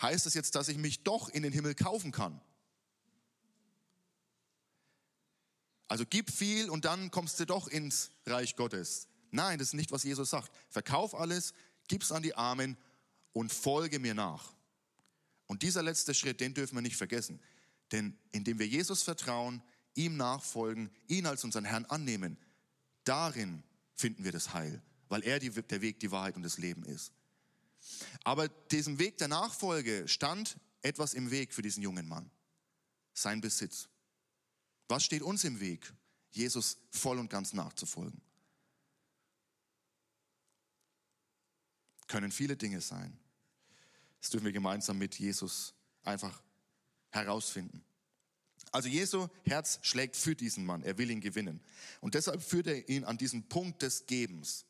Heißt 0.00 0.26
das 0.26 0.34
jetzt, 0.34 0.54
dass 0.54 0.68
ich 0.68 0.78
mich 0.78 1.02
doch 1.04 1.28
in 1.28 1.42
den 1.42 1.52
Himmel 1.52 1.74
kaufen 1.74 2.12
kann? 2.12 2.40
Also 5.88 6.04
gib 6.08 6.30
viel 6.30 6.68
und 6.68 6.84
dann 6.84 7.10
kommst 7.10 7.38
du 7.38 7.46
doch 7.46 7.68
ins 7.68 8.10
Reich 8.26 8.56
Gottes. 8.56 9.08
Nein, 9.30 9.58
das 9.58 9.68
ist 9.68 9.74
nicht, 9.74 9.92
was 9.92 10.02
Jesus 10.02 10.30
sagt. 10.30 10.50
Verkauf 10.68 11.14
alles, 11.14 11.52
gib's 11.88 12.12
an 12.12 12.22
die 12.22 12.34
Armen 12.34 12.76
und 13.32 13.52
folge 13.52 13.98
mir 13.98 14.14
nach. 14.14 14.54
Und 15.46 15.62
dieser 15.62 15.82
letzte 15.82 16.14
Schritt, 16.14 16.40
den 16.40 16.54
dürfen 16.54 16.74
wir 16.74 16.82
nicht 16.82 16.96
vergessen. 16.96 17.40
Denn 17.92 18.18
indem 18.32 18.58
wir 18.58 18.66
Jesus 18.66 19.02
vertrauen, 19.02 19.62
ihm 19.94 20.16
nachfolgen, 20.16 20.90
ihn 21.06 21.26
als 21.26 21.44
unseren 21.44 21.64
Herrn 21.64 21.84
annehmen, 21.84 22.36
darin 23.04 23.62
finden 23.94 24.24
wir 24.24 24.32
das 24.32 24.52
Heil, 24.52 24.82
weil 25.08 25.22
er 25.22 25.38
die, 25.38 25.50
der 25.50 25.80
Weg, 25.80 26.00
die 26.00 26.10
Wahrheit 26.10 26.36
und 26.36 26.42
das 26.42 26.58
Leben 26.58 26.84
ist. 26.84 27.12
Aber 28.24 28.48
diesem 28.48 28.98
Weg 28.98 29.18
der 29.18 29.28
Nachfolge 29.28 30.08
stand 30.08 30.56
etwas 30.82 31.14
im 31.14 31.30
Weg 31.30 31.54
für 31.54 31.62
diesen 31.62 31.82
jungen 31.82 32.08
Mann. 32.08 32.30
Sein 33.14 33.40
Besitz. 33.40 33.88
Was 34.88 35.04
steht 35.04 35.22
uns 35.22 35.44
im 35.44 35.60
Weg, 35.60 35.92
Jesus 36.30 36.78
voll 36.90 37.18
und 37.18 37.30
ganz 37.30 37.52
nachzufolgen? 37.52 38.20
Können 42.06 42.30
viele 42.30 42.56
Dinge 42.56 42.80
sein. 42.80 43.18
Das 44.20 44.30
dürfen 44.30 44.44
wir 44.44 44.52
gemeinsam 44.52 44.98
mit 44.98 45.18
Jesus 45.18 45.74
einfach 46.02 46.42
herausfinden. 47.10 47.84
Also 48.72 48.88
Jesu 48.88 49.28
Herz 49.44 49.78
schlägt 49.82 50.16
für 50.16 50.34
diesen 50.34 50.64
Mann, 50.64 50.82
er 50.82 50.98
will 50.98 51.10
ihn 51.10 51.20
gewinnen. 51.20 51.60
Und 52.00 52.14
deshalb 52.14 52.42
führt 52.42 52.66
er 52.66 52.88
ihn 52.88 53.04
an 53.04 53.16
diesen 53.16 53.48
Punkt 53.48 53.82
des 53.82 54.06
Gebens. 54.06 54.64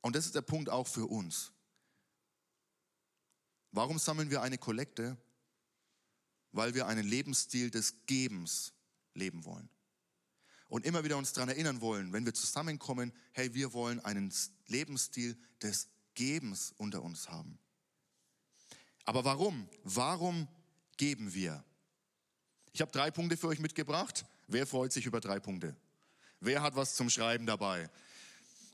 Und 0.00 0.14
das 0.14 0.26
ist 0.26 0.34
der 0.34 0.42
Punkt 0.42 0.68
auch 0.68 0.86
für 0.86 1.06
uns. 1.06 1.52
Warum 3.72 3.98
sammeln 3.98 4.30
wir 4.30 4.42
eine 4.42 4.58
Kollekte? 4.58 5.16
Weil 6.58 6.74
wir 6.74 6.88
einen 6.88 7.06
Lebensstil 7.06 7.70
des 7.70 7.94
Gebens 8.06 8.72
leben 9.14 9.44
wollen. 9.44 9.68
Und 10.68 10.84
immer 10.84 11.04
wieder 11.04 11.16
uns 11.16 11.32
daran 11.32 11.50
erinnern 11.50 11.80
wollen, 11.80 12.12
wenn 12.12 12.26
wir 12.26 12.34
zusammenkommen, 12.34 13.12
hey, 13.30 13.54
wir 13.54 13.72
wollen 13.72 14.00
einen 14.00 14.34
Lebensstil 14.66 15.38
des 15.62 15.86
Gebens 16.14 16.74
unter 16.76 17.02
uns 17.04 17.28
haben. 17.28 17.60
Aber 19.04 19.24
warum? 19.24 19.68
Warum 19.84 20.48
geben 20.96 21.32
wir? 21.32 21.64
Ich 22.72 22.80
habe 22.80 22.90
drei 22.90 23.12
Punkte 23.12 23.36
für 23.36 23.46
euch 23.46 23.60
mitgebracht. 23.60 24.26
Wer 24.48 24.66
freut 24.66 24.92
sich 24.92 25.06
über 25.06 25.20
drei 25.20 25.38
Punkte? 25.38 25.76
Wer 26.40 26.60
hat 26.60 26.74
was 26.74 26.96
zum 26.96 27.08
Schreiben 27.08 27.46
dabei? 27.46 27.88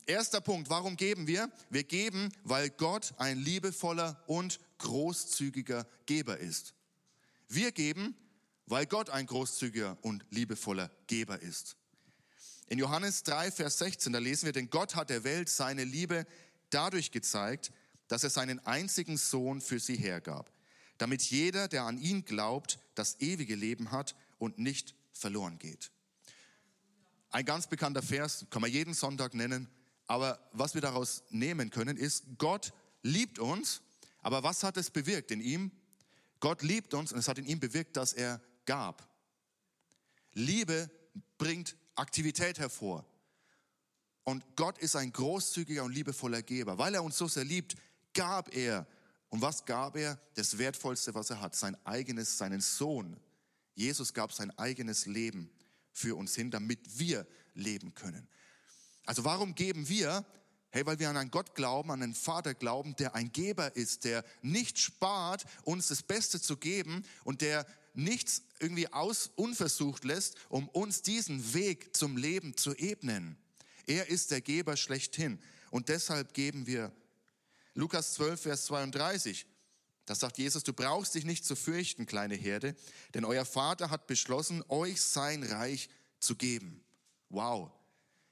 Erster 0.07 0.41
Punkt, 0.41 0.71
warum 0.71 0.97
geben 0.97 1.27
wir? 1.27 1.51
Wir 1.69 1.83
geben, 1.83 2.33
weil 2.43 2.71
Gott 2.71 3.13
ein 3.17 3.37
liebevoller 3.37 4.23
und 4.25 4.59
großzügiger 4.79 5.85
Geber 6.07 6.39
ist. 6.39 6.74
Wir 7.47 7.71
geben, 7.71 8.15
weil 8.65 8.85
Gott 8.85 9.09
ein 9.09 9.25
großzügiger 9.25 9.97
und 10.01 10.25
liebevoller 10.29 10.91
Geber 11.07 11.41
ist. 11.41 11.75
In 12.67 12.79
Johannes 12.79 13.23
3, 13.23 13.51
Vers 13.51 13.77
16, 13.77 14.13
da 14.13 14.19
lesen 14.19 14.45
wir, 14.45 14.53
denn 14.53 14.69
Gott 14.69 14.95
hat 14.95 15.09
der 15.09 15.23
Welt 15.23 15.49
seine 15.49 15.83
Liebe 15.83 16.25
dadurch 16.71 17.11
gezeigt, 17.11 17.71
dass 18.07 18.23
er 18.23 18.29
seinen 18.29 18.59
einzigen 18.65 19.17
Sohn 19.17 19.61
für 19.61 19.79
sie 19.79 19.97
hergab, 19.97 20.51
damit 20.97 21.21
jeder, 21.21 21.67
der 21.67 21.83
an 21.83 21.97
ihn 21.97 22.25
glaubt, 22.25 22.79
das 22.95 23.19
ewige 23.19 23.55
Leben 23.55 23.91
hat 23.91 24.15
und 24.39 24.57
nicht 24.57 24.95
verloren 25.13 25.59
geht. 25.59 25.91
Ein 27.29 27.45
ganz 27.45 27.67
bekannter 27.67 28.01
Vers, 28.01 28.45
kann 28.49 28.61
man 28.61 28.71
jeden 28.71 28.93
Sonntag 28.93 29.33
nennen, 29.33 29.69
Aber 30.07 30.39
was 30.51 30.73
wir 30.73 30.81
daraus 30.81 31.23
nehmen 31.29 31.69
können, 31.69 31.97
ist, 31.97 32.25
Gott 32.37 32.73
liebt 33.01 33.39
uns, 33.39 33.81
aber 34.21 34.43
was 34.43 34.63
hat 34.63 34.77
es 34.77 34.89
bewirkt 34.91 35.31
in 35.31 35.41
ihm? 35.41 35.71
Gott 36.45 36.61
liebt 36.61 36.93
uns 36.93 37.11
und 37.11 37.17
es 37.17 37.27
hat 37.27 37.39
in 37.39 37.47
ihm 37.47 37.59
bewirkt, 37.59 37.97
dass 37.97 38.13
er 38.13 38.39
gab. 38.65 39.09
Liebe 40.33 40.91
bringt 41.39 41.75
Aktivität 41.95 42.59
hervor. 42.59 43.03
Und 44.23 44.43
Gott 44.55 44.77
ist 44.77 44.95
ein 44.95 45.11
großzügiger 45.11 45.83
und 45.83 45.91
liebevoller 45.91 46.43
Geber. 46.43 46.77
Weil 46.77 46.93
er 46.93 47.03
uns 47.03 47.17
so 47.17 47.27
sehr 47.27 47.45
liebt, 47.45 47.75
gab 48.13 48.55
er. 48.55 48.85
Und 49.29 49.41
was 49.41 49.65
gab 49.65 49.95
er? 49.97 50.19
Das 50.35 50.59
Wertvollste, 50.59 51.15
was 51.15 51.31
er 51.31 51.41
hat, 51.41 51.55
sein 51.55 51.83
eigenes, 51.83 52.37
seinen 52.37 52.61
Sohn. 52.61 53.19
Jesus 53.73 54.13
gab 54.13 54.31
sein 54.31 54.55
eigenes 54.59 55.07
Leben 55.07 55.49
für 55.93 56.15
uns 56.15 56.35
hin, 56.35 56.51
damit 56.51 56.99
wir 56.99 57.25
leben 57.55 57.95
können. 57.95 58.27
Also 59.07 59.23
warum 59.23 59.55
geben 59.55 59.89
wir? 59.89 60.23
Hey, 60.75 60.85
weil 60.85 60.99
wir 60.99 61.09
an 61.09 61.15
einen 61.15 61.31
Gott 61.31 61.55
glauben, 61.55 61.89
an 61.89 62.03
einen 62.03 62.13
Vater 62.13 62.53
glauben, 62.53 62.97
der 62.97 63.15
ein 63.15 63.31
Geber 63.31 63.77
ist, 63.77 64.03
der 64.03 64.25
nicht 64.41 64.77
spart, 64.77 65.45
uns 65.63 65.87
das 65.87 66.03
Beste 66.03 66.41
zu 66.41 66.57
geben 66.57 67.05
und 67.23 67.39
der 67.39 67.65
nichts 67.93 68.41
irgendwie 68.59 68.91
aus 68.91 69.31
unversucht 69.37 70.03
lässt, 70.03 70.35
um 70.49 70.67
uns 70.67 71.01
diesen 71.01 71.53
Weg 71.53 71.95
zum 71.95 72.17
Leben 72.17 72.57
zu 72.57 72.75
ebnen. 72.75 73.37
Er 73.87 74.09
ist 74.09 74.31
der 74.31 74.41
Geber 74.41 74.75
schlechthin. 74.75 75.41
Und 75.71 75.87
deshalb 75.87 76.33
geben 76.33 76.67
wir 76.67 76.91
Lukas 77.73 78.15
12, 78.15 78.41
Vers 78.41 78.65
32. 78.65 79.45
Da 80.05 80.13
sagt 80.13 80.37
Jesus, 80.37 80.65
du 80.65 80.73
brauchst 80.73 81.15
dich 81.15 81.23
nicht 81.23 81.45
zu 81.45 81.55
fürchten, 81.55 82.05
kleine 82.05 82.35
Herde, 82.35 82.75
denn 83.13 83.23
euer 83.23 83.45
Vater 83.45 83.91
hat 83.91 84.07
beschlossen, 84.07 84.61
euch 84.67 84.99
sein 84.99 85.43
Reich 85.43 85.87
zu 86.19 86.35
geben. 86.35 86.83
Wow. 87.29 87.71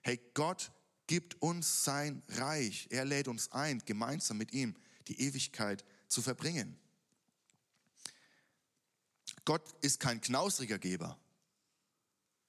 Hey, 0.01 0.19
Gott 0.33 0.72
gibt 1.07 1.41
uns 1.41 1.83
sein 1.83 2.23
Reich. 2.29 2.87
Er 2.89 3.05
lädt 3.05 3.27
uns 3.27 3.51
ein, 3.51 3.79
gemeinsam 3.85 4.37
mit 4.37 4.53
ihm 4.53 4.75
die 5.07 5.19
Ewigkeit 5.21 5.83
zu 6.07 6.21
verbringen. 6.21 6.77
Gott 9.45 9.63
ist 9.81 9.99
kein 9.99 10.21
knausriger 10.21 10.79
Geber, 10.79 11.19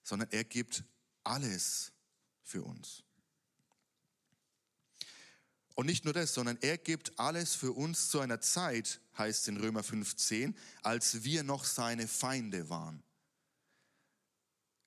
sondern 0.03 0.29
er 0.31 0.43
gibt 0.43 0.83
alles 1.23 1.91
für 2.43 2.63
uns. 2.63 3.03
Und 5.73 5.87
nicht 5.87 6.05
nur 6.05 6.13
das, 6.13 6.33
sondern 6.33 6.57
er 6.61 6.77
gibt 6.77 7.19
alles 7.19 7.53
für 7.53 7.73
uns 7.73 8.09
zu 8.09 8.21
einer 8.21 8.39
Zeit, 8.39 9.01
heißt 9.17 9.49
in 9.49 9.57
Römer 9.57 9.83
15, 9.83 10.55
als 10.83 11.25
wir 11.25 11.43
noch 11.43 11.65
seine 11.65 12.07
Feinde 12.07 12.69
waren. 12.69 13.03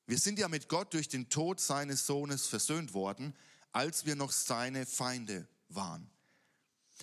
Wir 0.07 0.19
sind 0.19 0.39
ja 0.39 0.49
mit 0.49 0.69
Gott 0.69 0.95
durch 0.95 1.09
den 1.09 1.29
Tod 1.29 1.61
seines 1.61 2.07
Sohnes 2.07 2.47
versöhnt 2.47 2.95
worden, 2.95 3.35
als 3.79 4.07
wir 4.07 4.17
noch 4.17 4.33
seine 4.33 4.87
Feinde 4.87 5.47
waren. 5.69 6.11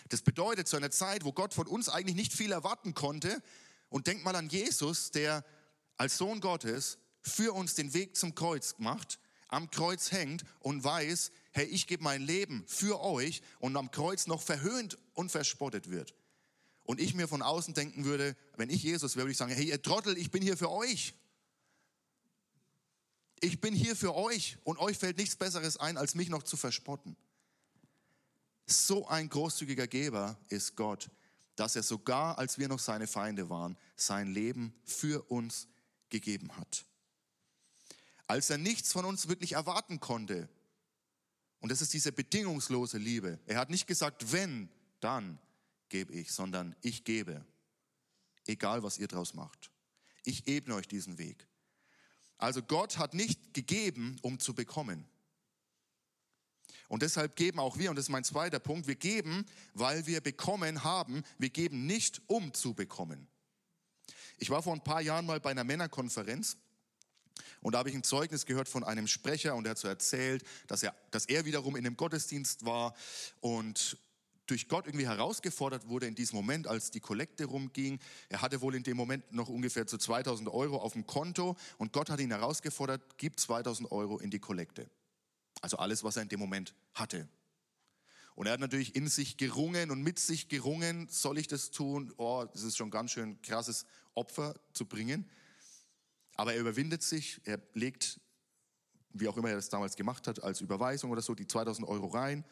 Das 0.09 0.21
bedeutet, 0.21 0.67
zu 0.67 0.75
einer 0.75 0.91
Zeit, 0.91 1.23
wo 1.23 1.31
Gott 1.31 1.53
von 1.53 1.67
uns 1.67 1.87
eigentlich 1.87 2.17
nicht 2.17 2.33
viel 2.33 2.51
erwarten 2.51 2.93
konnte, 2.93 3.41
und 3.87 4.07
denkt 4.07 4.25
mal 4.25 4.35
an 4.35 4.49
Jesus, 4.49 5.11
der 5.11 5.45
als 5.95 6.17
Sohn 6.17 6.41
Gottes 6.41 6.97
für 7.21 7.53
uns 7.53 7.75
den 7.75 7.93
Weg 7.93 8.17
zum 8.17 8.35
Kreuz 8.35 8.75
macht, 8.77 9.19
am 9.47 9.71
Kreuz 9.71 10.11
hängt 10.11 10.43
und 10.59 10.83
weiß, 10.83 11.31
hey, 11.53 11.65
ich 11.65 11.87
gebe 11.87 12.03
mein 12.03 12.21
Leben 12.21 12.65
für 12.67 12.99
euch 12.99 13.41
und 13.59 13.77
am 13.77 13.89
Kreuz 13.89 14.27
noch 14.27 14.41
verhöhnt 14.41 14.97
und 15.13 15.31
verspottet 15.31 15.89
wird. 15.91 16.13
Und 16.83 16.99
ich 16.99 17.13
mir 17.13 17.29
von 17.29 17.41
außen 17.41 17.73
denken 17.73 18.03
würde, 18.03 18.35
wenn 18.57 18.69
ich 18.69 18.83
Jesus 18.83 19.15
wäre, 19.15 19.27
würde 19.27 19.31
ich 19.31 19.37
sagen, 19.37 19.53
hey, 19.53 19.69
ihr 19.69 19.81
Trottel, 19.81 20.17
ich 20.17 20.29
bin 20.29 20.43
hier 20.43 20.57
für 20.57 20.71
euch. 20.71 21.13
Ich 23.39 23.61
bin 23.61 23.73
hier 23.73 23.95
für 23.95 24.15
euch 24.15 24.57
und 24.63 24.79
euch 24.79 24.97
fällt 24.97 25.17
nichts 25.17 25.35
Besseres 25.35 25.77
ein, 25.77 25.97
als 25.97 26.15
mich 26.15 26.29
noch 26.29 26.43
zu 26.43 26.57
verspotten. 26.57 27.15
So 28.65 29.07
ein 29.07 29.29
großzügiger 29.29 29.87
Geber 29.87 30.39
ist 30.49 30.75
Gott, 30.75 31.09
dass 31.55 31.75
er 31.75 31.83
sogar, 31.83 32.37
als 32.37 32.57
wir 32.57 32.67
noch 32.67 32.79
seine 32.79 33.07
Feinde 33.07 33.49
waren, 33.49 33.77
sein 33.95 34.33
Leben 34.33 34.73
für 34.83 35.21
uns 35.29 35.67
gegeben 36.09 36.55
hat. 36.57 36.85
Als 38.27 38.49
er 38.49 38.57
nichts 38.57 38.91
von 38.91 39.05
uns 39.05 39.27
wirklich 39.27 39.53
erwarten 39.53 39.99
konnte, 39.99 40.49
und 41.59 41.69
das 41.69 41.81
ist 41.81 41.93
diese 41.93 42.11
bedingungslose 42.11 42.99
Liebe. 42.99 43.39
Er 43.47 43.57
hat 43.57 43.71
nicht 43.71 43.87
gesagt, 43.87 44.31
wenn, 44.31 44.69
dann 44.99 45.39
gebe 45.89 46.13
ich, 46.13 46.31
sondern 46.31 46.75
ich 46.81 47.03
gebe. 47.03 47.43
Egal, 48.45 48.83
was 48.83 48.99
ihr 48.99 49.07
draus 49.07 49.33
macht. 49.33 49.71
Ich 50.25 50.47
ebne 50.47 50.75
euch 50.75 50.87
diesen 50.87 51.17
Weg. 51.17 51.47
Also 52.37 52.61
Gott 52.61 52.97
hat 52.97 53.13
nicht 53.13 53.53
gegeben, 53.53 54.17
um 54.21 54.39
zu 54.39 54.53
bekommen. 54.53 55.05
Und 56.87 57.01
deshalb 57.01 57.35
geben 57.35 57.59
auch 57.59 57.77
wir, 57.77 57.89
und 57.89 57.95
das 57.95 58.05
ist 58.05 58.09
mein 58.09 58.23
zweiter 58.23 58.59
Punkt, 58.59 58.87
wir 58.87 58.95
geben, 58.95 59.45
weil 59.73 60.05
wir 60.05 60.21
bekommen 60.21 60.83
haben. 60.83 61.23
Wir 61.37 61.49
geben 61.49 61.85
nicht, 61.85 62.21
um 62.27 62.53
zu 62.53 62.73
bekommen. 62.73 63.27
Ich 64.37 64.49
war 64.49 64.61
vor 64.61 64.73
ein 64.73 64.83
paar 64.83 65.01
Jahren 65.01 65.25
mal 65.25 65.39
bei 65.39 65.51
einer 65.51 65.63
Männerkonferenz 65.63 66.57
und 67.61 67.71
da 67.73 67.79
habe 67.79 67.89
ich 67.89 67.95
ein 67.95 68.03
Zeugnis 68.03 68.45
gehört 68.45 68.69
von 68.69 68.83
einem 68.83 69.07
Sprecher 69.07 69.55
und 69.55 69.65
er 69.65 69.71
hat 69.71 69.79
so 69.79 69.87
erzählt, 69.87 70.43
dass 70.67 70.83
er, 70.83 70.93
dass 71.11 71.25
er 71.25 71.45
wiederum 71.45 71.75
in 71.75 71.85
einem 71.85 71.97
Gottesdienst 71.97 72.65
war 72.65 72.93
und 73.39 73.97
durch 74.47 74.67
Gott 74.67 74.87
irgendwie 74.87 75.07
herausgefordert 75.07 75.87
wurde 75.87 76.07
in 76.07 76.15
diesem 76.15 76.35
Moment, 76.35 76.67
als 76.67 76.91
die 76.91 76.99
Kollekte 76.99 77.45
rumging. 77.45 77.99
Er 78.29 78.41
hatte 78.41 78.61
wohl 78.61 78.75
in 78.75 78.83
dem 78.83 78.97
Moment 78.97 79.31
noch 79.31 79.49
ungefähr 79.49 79.87
zu 79.87 79.97
2000 79.97 80.49
Euro 80.49 80.77
auf 80.77 80.93
dem 80.93 81.05
Konto 81.05 81.55
und 81.77 81.93
Gott 81.93 82.09
hat 82.09 82.19
ihn 82.19 82.31
herausgefordert, 82.31 83.17
gib 83.17 83.39
2000 83.39 83.91
Euro 83.91 84.19
in 84.19 84.29
die 84.29 84.39
Kollekte. 84.39 84.89
Also 85.61 85.77
alles, 85.77 86.03
was 86.03 86.15
er 86.15 86.23
in 86.23 86.29
dem 86.29 86.39
Moment 86.39 86.75
hatte. 86.93 87.27
Und 88.35 88.47
er 88.47 88.53
hat 88.53 88.59
natürlich 88.59 88.95
in 88.95 89.07
sich 89.07 89.37
gerungen 89.37 89.91
und 89.91 90.03
mit 90.03 90.19
sich 90.19 90.49
gerungen, 90.49 91.07
soll 91.09 91.37
ich 91.37 91.47
das 91.47 91.71
tun? 91.71 92.13
Oh, 92.17 92.45
das 92.51 92.63
ist 92.63 92.75
schon 92.75 92.91
ganz 92.91 93.11
schön 93.11 93.41
krasses 93.41 93.85
Opfer 94.13 94.55
zu 94.73 94.85
bringen. 94.85 95.29
Aber 96.35 96.53
er 96.53 96.59
überwindet 96.59 97.01
sich, 97.01 97.39
er 97.45 97.61
legt, 97.73 98.19
wie 99.11 99.29
auch 99.29 99.37
immer 99.37 99.49
er 99.49 99.55
das 99.55 99.69
damals 99.69 99.95
gemacht 99.95 100.27
hat, 100.27 100.43
als 100.43 100.59
Überweisung 100.59 101.11
oder 101.11 101.21
so, 101.21 101.33
die 101.33 101.47
2000 101.47 101.87
Euro 101.87 102.07
rein, 102.07 102.43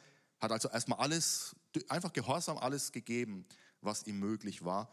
hat 0.44 0.52
also 0.52 0.70
erstmal 0.70 1.00
alles, 1.00 1.56
einfach 1.88 2.12
gehorsam 2.12 2.58
alles 2.58 2.92
gegeben, 2.92 3.46
was 3.82 4.06
ihm 4.06 4.20
möglich 4.20 4.64
war. 4.64 4.92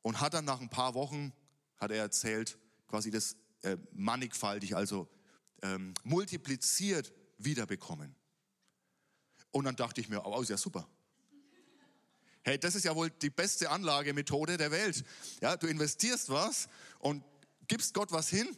Und 0.00 0.20
hat 0.20 0.34
dann 0.34 0.46
nach 0.46 0.60
ein 0.60 0.70
paar 0.70 0.94
Wochen, 0.94 1.32
hat 1.76 1.90
er 1.90 1.98
erzählt, 1.98 2.58
quasi 2.88 3.10
das 3.10 3.36
äh, 3.60 3.76
mannigfaltig, 3.92 4.74
also 4.74 5.06
ähm, 5.60 5.92
multipliziert 6.02 7.12
wiederbekommen. 7.36 8.16
Und 9.50 9.64
dann 9.64 9.76
dachte 9.76 10.00
ich 10.00 10.08
mir, 10.08 10.24
oh, 10.24 10.40
ist 10.40 10.48
ja 10.48 10.56
super. 10.56 10.88
Hey, 12.44 12.58
das 12.58 12.74
ist 12.74 12.84
ja 12.84 12.96
wohl 12.96 13.10
die 13.10 13.30
beste 13.30 13.70
Anlagemethode 13.70 14.56
der 14.56 14.70
Welt. 14.70 15.04
Ja, 15.42 15.56
du 15.56 15.66
investierst 15.66 16.30
was 16.30 16.68
und 16.98 17.22
gibst 17.68 17.92
Gott 17.94 18.10
was 18.10 18.28
hin 18.28 18.56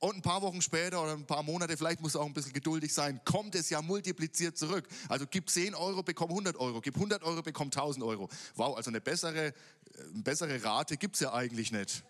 und 0.00 0.16
ein 0.16 0.22
paar 0.22 0.42
Wochen 0.42 0.62
später 0.62 1.02
oder 1.02 1.12
ein 1.12 1.26
paar 1.26 1.42
Monate, 1.42 1.76
vielleicht 1.76 2.00
muss 2.00 2.14
auch 2.14 2.26
ein 2.26 2.32
bisschen 2.32 2.52
geduldig 2.52 2.94
sein, 2.94 3.20
kommt 3.24 3.54
es 3.54 3.68
ja 3.70 3.82
multipliziert 3.82 4.56
zurück. 4.56 4.88
Also 5.08 5.26
gib 5.28 5.50
10 5.50 5.74
Euro, 5.74 6.02
bekomm 6.02 6.30
100 6.30 6.56
Euro, 6.56 6.80
gib 6.80 6.94
100 6.94 7.22
Euro, 7.24 7.42
bekomm 7.42 7.66
1000 7.66 8.04
Euro. 8.04 8.28
Wow, 8.54 8.76
also 8.76 8.90
eine 8.90 9.00
bessere, 9.00 9.52
eine 9.96 10.22
bessere 10.22 10.62
Rate 10.62 10.96
gibt 10.96 11.16
es 11.16 11.20
ja 11.20 11.32
eigentlich 11.32 11.72
nicht. 11.72 12.04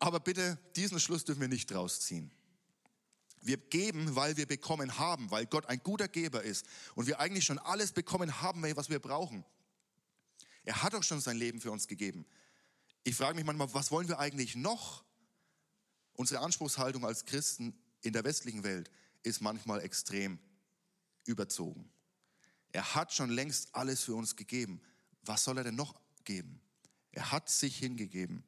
Aber 0.00 0.20
bitte, 0.20 0.58
diesen 0.76 0.98
Schluss 1.00 1.24
dürfen 1.24 1.40
wir 1.40 1.48
nicht 1.48 1.70
draus 1.70 2.00
ziehen. 2.00 2.30
Wir 3.40 3.58
geben, 3.58 4.16
weil 4.16 4.36
wir 4.36 4.46
bekommen 4.46 4.98
haben, 4.98 5.30
weil 5.30 5.46
Gott 5.46 5.66
ein 5.66 5.80
guter 5.82 6.08
Geber 6.08 6.42
ist 6.42 6.66
und 6.94 7.06
wir 7.06 7.20
eigentlich 7.20 7.44
schon 7.44 7.58
alles 7.58 7.92
bekommen 7.92 8.42
haben, 8.42 8.62
was 8.76 8.88
wir 8.88 8.98
brauchen. 8.98 9.44
Er 10.64 10.82
hat 10.82 10.94
doch 10.94 11.02
schon 11.02 11.20
sein 11.20 11.36
Leben 11.36 11.60
für 11.60 11.70
uns 11.70 11.86
gegeben. 11.86 12.26
Ich 13.06 13.16
frage 13.16 13.36
mich 13.36 13.44
manchmal, 13.44 13.72
was 13.74 13.90
wollen 13.90 14.08
wir 14.08 14.18
eigentlich 14.18 14.56
noch? 14.56 15.04
Unsere 16.14 16.40
Anspruchshaltung 16.40 17.04
als 17.04 17.26
Christen 17.26 17.78
in 18.00 18.14
der 18.14 18.24
westlichen 18.24 18.64
Welt 18.64 18.90
ist 19.22 19.42
manchmal 19.42 19.82
extrem 19.82 20.38
überzogen. 21.26 21.90
Er 22.72 22.94
hat 22.94 23.12
schon 23.12 23.28
längst 23.28 23.74
alles 23.74 24.04
für 24.04 24.14
uns 24.14 24.36
gegeben. 24.36 24.80
Was 25.22 25.44
soll 25.44 25.58
er 25.58 25.64
denn 25.64 25.76
noch 25.76 26.00
geben? 26.24 26.60
Er 27.12 27.30
hat 27.30 27.50
sich 27.50 27.76
hingegeben. 27.76 28.42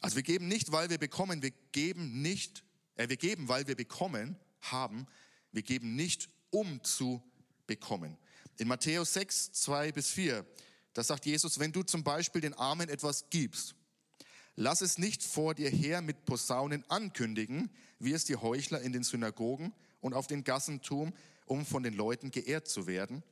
Also 0.00 0.16
wir 0.16 0.22
geben 0.22 0.48
nicht, 0.48 0.72
weil 0.72 0.88
wir 0.88 0.98
bekommen, 0.98 1.42
wir 1.42 1.52
geben 1.72 2.22
nicht, 2.22 2.64
äh, 2.96 3.08
wir 3.08 3.16
geben, 3.16 3.48
weil 3.48 3.66
wir 3.66 3.76
bekommen 3.76 4.36
haben. 4.60 5.06
Wir 5.52 5.62
geben 5.62 5.94
nicht, 5.94 6.30
um 6.50 6.82
zu 6.82 7.22
bekommen. 7.66 8.16
In 8.56 8.68
Matthäus 8.68 9.12
6, 9.14 9.52
2 9.52 9.92
bis 9.92 10.10
4, 10.10 10.46
da 10.94 11.02
sagt 11.02 11.26
Jesus, 11.26 11.58
wenn 11.58 11.72
du 11.72 11.82
zum 11.82 12.04
Beispiel 12.04 12.40
den 12.40 12.54
Armen 12.54 12.88
etwas 12.88 13.28
gibst, 13.30 13.74
lass 14.56 14.80
es 14.80 14.96
nicht 14.96 15.22
vor 15.22 15.54
dir 15.54 15.68
her 15.68 16.00
mit 16.00 16.24
Posaunen 16.24 16.88
ankündigen, 16.88 17.70
wie 17.98 18.12
es 18.12 18.24
die 18.24 18.36
Heuchler 18.36 18.80
in 18.80 18.92
den 18.92 19.02
Synagogen 19.02 19.74
und 20.00 20.14
auf 20.14 20.28
den 20.28 20.44
Gassen 20.44 20.82
tun, 20.82 21.12
um 21.46 21.66
von 21.66 21.82
den 21.82 21.94
Leuten 21.94 22.30
geehrt 22.30 22.68
zu 22.68 22.86
werden. 22.86 23.22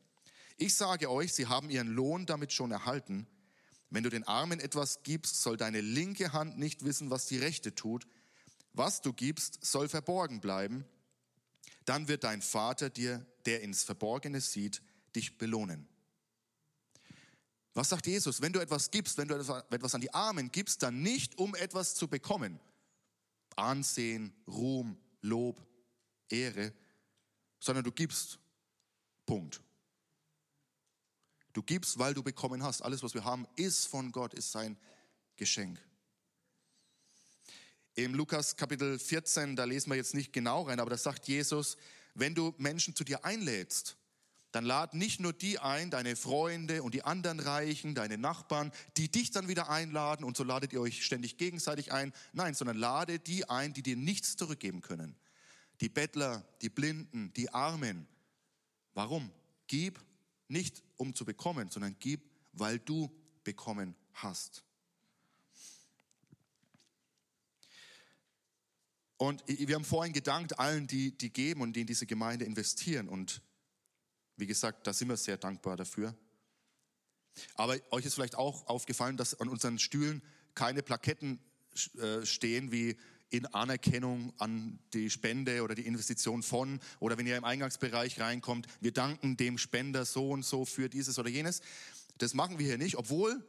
Ich 0.57 0.75
sage 0.75 1.11
euch, 1.11 1.33
sie 1.33 1.47
haben 1.47 1.71
ihren 1.71 1.89
Lohn 1.89 2.27
damit 2.27 2.53
schon 2.53 2.73
erhalten. 2.73 3.27
Wenn 3.91 4.03
du 4.03 4.11
den 4.11 4.27
Armen 4.27 4.59
etwas 4.59 5.03
gibst, 5.03 5.43
soll 5.43 5.57
deine 5.57 5.81
linke 5.81 6.33
Hand 6.33 6.59
nicht 6.59 6.85
wissen, 6.85 7.11
was 7.11 7.27
die 7.27 7.39
rechte 7.39 7.75
tut, 7.75 8.07
was 8.73 9.03
du 9.03 9.13
gibst, 9.13 9.65
soll 9.65 9.89
verborgen 9.89 10.41
bleiben. 10.41 10.85
Dann 11.85 12.09
wird 12.09 12.25
dein 12.25 12.43
Vater 12.43 12.91
dir, 12.91 13.25
der 13.45 13.61
ins 13.61 13.85
Verborgene 13.85 14.41
sieht, 14.41 14.83
dich 15.15 15.37
belohnen. 15.37 15.89
Was 17.75 17.89
sagt 17.89 18.07
Jesus? 18.07 18.43
Wenn 18.43 18.53
du 18.53 18.61
etwas 18.61 18.91
gibst, 18.91 19.17
wenn 19.17 19.29
du 19.29 19.35
etwas 19.35 19.95
an 19.95 20.01
die 20.01 20.13
Armen 20.13 20.51
gibst, 20.51 20.83
dann 20.83 21.03
nicht 21.03 21.39
um 21.39 21.55
etwas 21.55 21.95
zu 21.95 22.07
bekommen. 22.07 22.61
Ansehen, 23.57 24.33
Ruhm, 24.47 24.99
Lob, 25.23 25.65
Ehre, 26.29 26.73
sondern 27.59 27.85
du 27.85 27.93
gibst. 27.93 28.39
Punkt. 29.25 29.63
Du 31.53 31.63
gibst, 31.63 31.99
weil 31.99 32.15
du 32.15 32.23
bekommen 32.23 32.63
hast. 32.63 32.83
Alles, 32.83 33.03
was 33.03 33.15
wir 33.15 33.25
haben, 33.25 33.47
ist 33.57 33.87
von 33.87 34.11
Gott, 34.13 34.35
ist 34.35 34.53
sein 34.53 34.77
Geschenk. 35.37 35.79
Im 37.95 38.15
Lukas 38.15 38.57
Kapitel 38.57 38.99
14, 38.99 39.55
da 39.55 39.65
lesen 39.65 39.91
wir 39.91 39.97
jetzt 39.97 40.15
nicht 40.15 40.33
genau 40.33 40.63
rein, 40.63 40.81
aber 40.81 40.91
da 40.91 40.97
sagt 40.97 41.29
Jesus, 41.29 41.77
wenn 42.15 42.35
du 42.35 42.55
Menschen 42.57 42.97
zu 42.97 43.05
dir 43.05 43.25
einlädst, 43.25 43.97
dann 44.53 44.65
lad 44.65 44.95
nicht 44.95 45.19
nur 45.19 45.33
die 45.33 45.59
ein, 45.59 45.91
deine 45.91 46.15
Freunde 46.15 46.83
und 46.83 46.93
die 46.95 47.03
anderen 47.05 47.41
Reichen, 47.41 47.95
deine 47.95 48.19
Nachbarn, 48.19 48.71
die 48.99 49.11
dich 49.11 49.31
dann 49.31 49.49
wieder 49.49 49.71
einladen 49.71 50.25
und 50.25 50.37
so 50.37 50.45
ladet 50.45 50.73
ihr 50.75 50.81
euch 50.81 51.05
ständig 51.05 51.39
gegenseitig 51.39 51.91
ein. 51.93 52.13
Nein, 52.35 52.55
sondern 52.55 52.77
lade 52.77 53.19
die 53.19 53.49
ein, 53.49 53.73
die 53.73 53.83
dir 53.83 53.97
nichts 53.97 54.37
zurückgeben 54.37 54.83
können. 54.83 55.17
Die 55.81 55.89
Bettler, 55.89 56.45
die 56.61 56.69
Blinden, 56.69 57.33
die 57.33 57.53
Armen. 57.53 58.07
Warum? 58.93 59.33
Gib 59.67 59.99
nicht 60.49 60.83
um 60.99 61.15
zu 61.15 61.25
bekommen, 61.25 61.71
sondern 61.71 61.97
gib, 61.99 62.31
weil 62.53 62.79
du 62.79 63.11
bekommen 63.43 63.97
hast. 64.13 64.63
Und 69.17 69.43
wir 69.47 69.77
haben 69.77 69.85
vorhin 69.85 70.13
gedankt 70.13 70.59
allen, 70.59 70.89
die, 70.89 71.17
die 71.17 71.33
geben 71.33 71.63
und 71.63 71.75
die 71.75 71.83
in 71.83 71.87
diese 71.87 72.07
Gemeinde 72.07 72.45
investieren. 72.45 73.09
Und 73.09 73.41
wie 74.37 74.47
gesagt, 74.47 74.87
da 74.87 74.93
sind 74.93 75.09
wir 75.09 75.17
sehr 75.17 75.37
dankbar 75.37 75.77
dafür. 75.77 76.15
Aber 77.55 77.79
euch 77.91 78.05
ist 78.05 78.15
vielleicht 78.15 78.37
auch 78.37 78.67
aufgefallen, 78.67 79.17
dass 79.17 79.41
an 79.41 79.49
unseren 79.49 79.79
Stühlen 79.79 80.23
keine 80.55 80.83
Plaketten 80.83 81.39
äh, 81.99 82.27
stehen 82.27 82.73
wie 82.73 82.97
in 83.31 83.47
Anerkennung 83.47 84.35
an 84.39 84.79
die 84.93 85.09
Spende 85.09 85.63
oder 85.63 85.75
die 85.75 85.87
Investition 85.87 86.43
von 86.43 86.81
oder 87.01 87.17
wenn 87.17 87.27
ihr 87.27 87.37
im 87.37 87.45
Eingangsbereich 87.45 88.21
reinkommt, 88.21 88.67
wir 88.81 88.93
danken 88.93 89.39
dem 89.39 89.57
Spender 89.57 90.05
so 90.05 90.31
und 90.31 90.45
so 90.45 90.67
für 90.67 90.91
dieses 90.91 91.19
oder 91.19 91.31
jenes. 91.31 91.63
Das 92.19 92.35
machen 92.35 92.59
wir 92.59 92.67
hier 92.67 92.77
nicht, 92.77 92.97
obwohl 92.97 93.43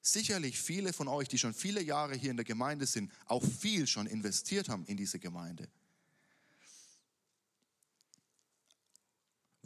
sicherlich 0.00 0.58
viele 0.58 0.92
von 0.92 1.06
euch, 1.06 1.28
die 1.28 1.38
schon 1.38 1.54
viele 1.54 1.80
Jahre 1.80 2.16
hier 2.16 2.32
in 2.32 2.36
der 2.36 2.44
Gemeinde 2.44 2.86
sind, 2.86 3.12
auch 3.26 3.44
viel 3.44 3.86
schon 3.86 4.06
investiert 4.06 4.68
haben 4.68 4.84
in 4.86 4.96
diese 4.96 5.20
Gemeinde. 5.20 5.68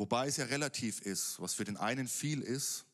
Wobei 0.02 0.26
es 0.26 0.36
ja 0.36 0.46
relativ 0.46 1.00
ist, 1.00 1.40
was 1.40 1.54
für 1.54 1.62
den 1.62 1.76
einen 1.76 2.08
viel 2.08 2.42
ist, 2.42 2.84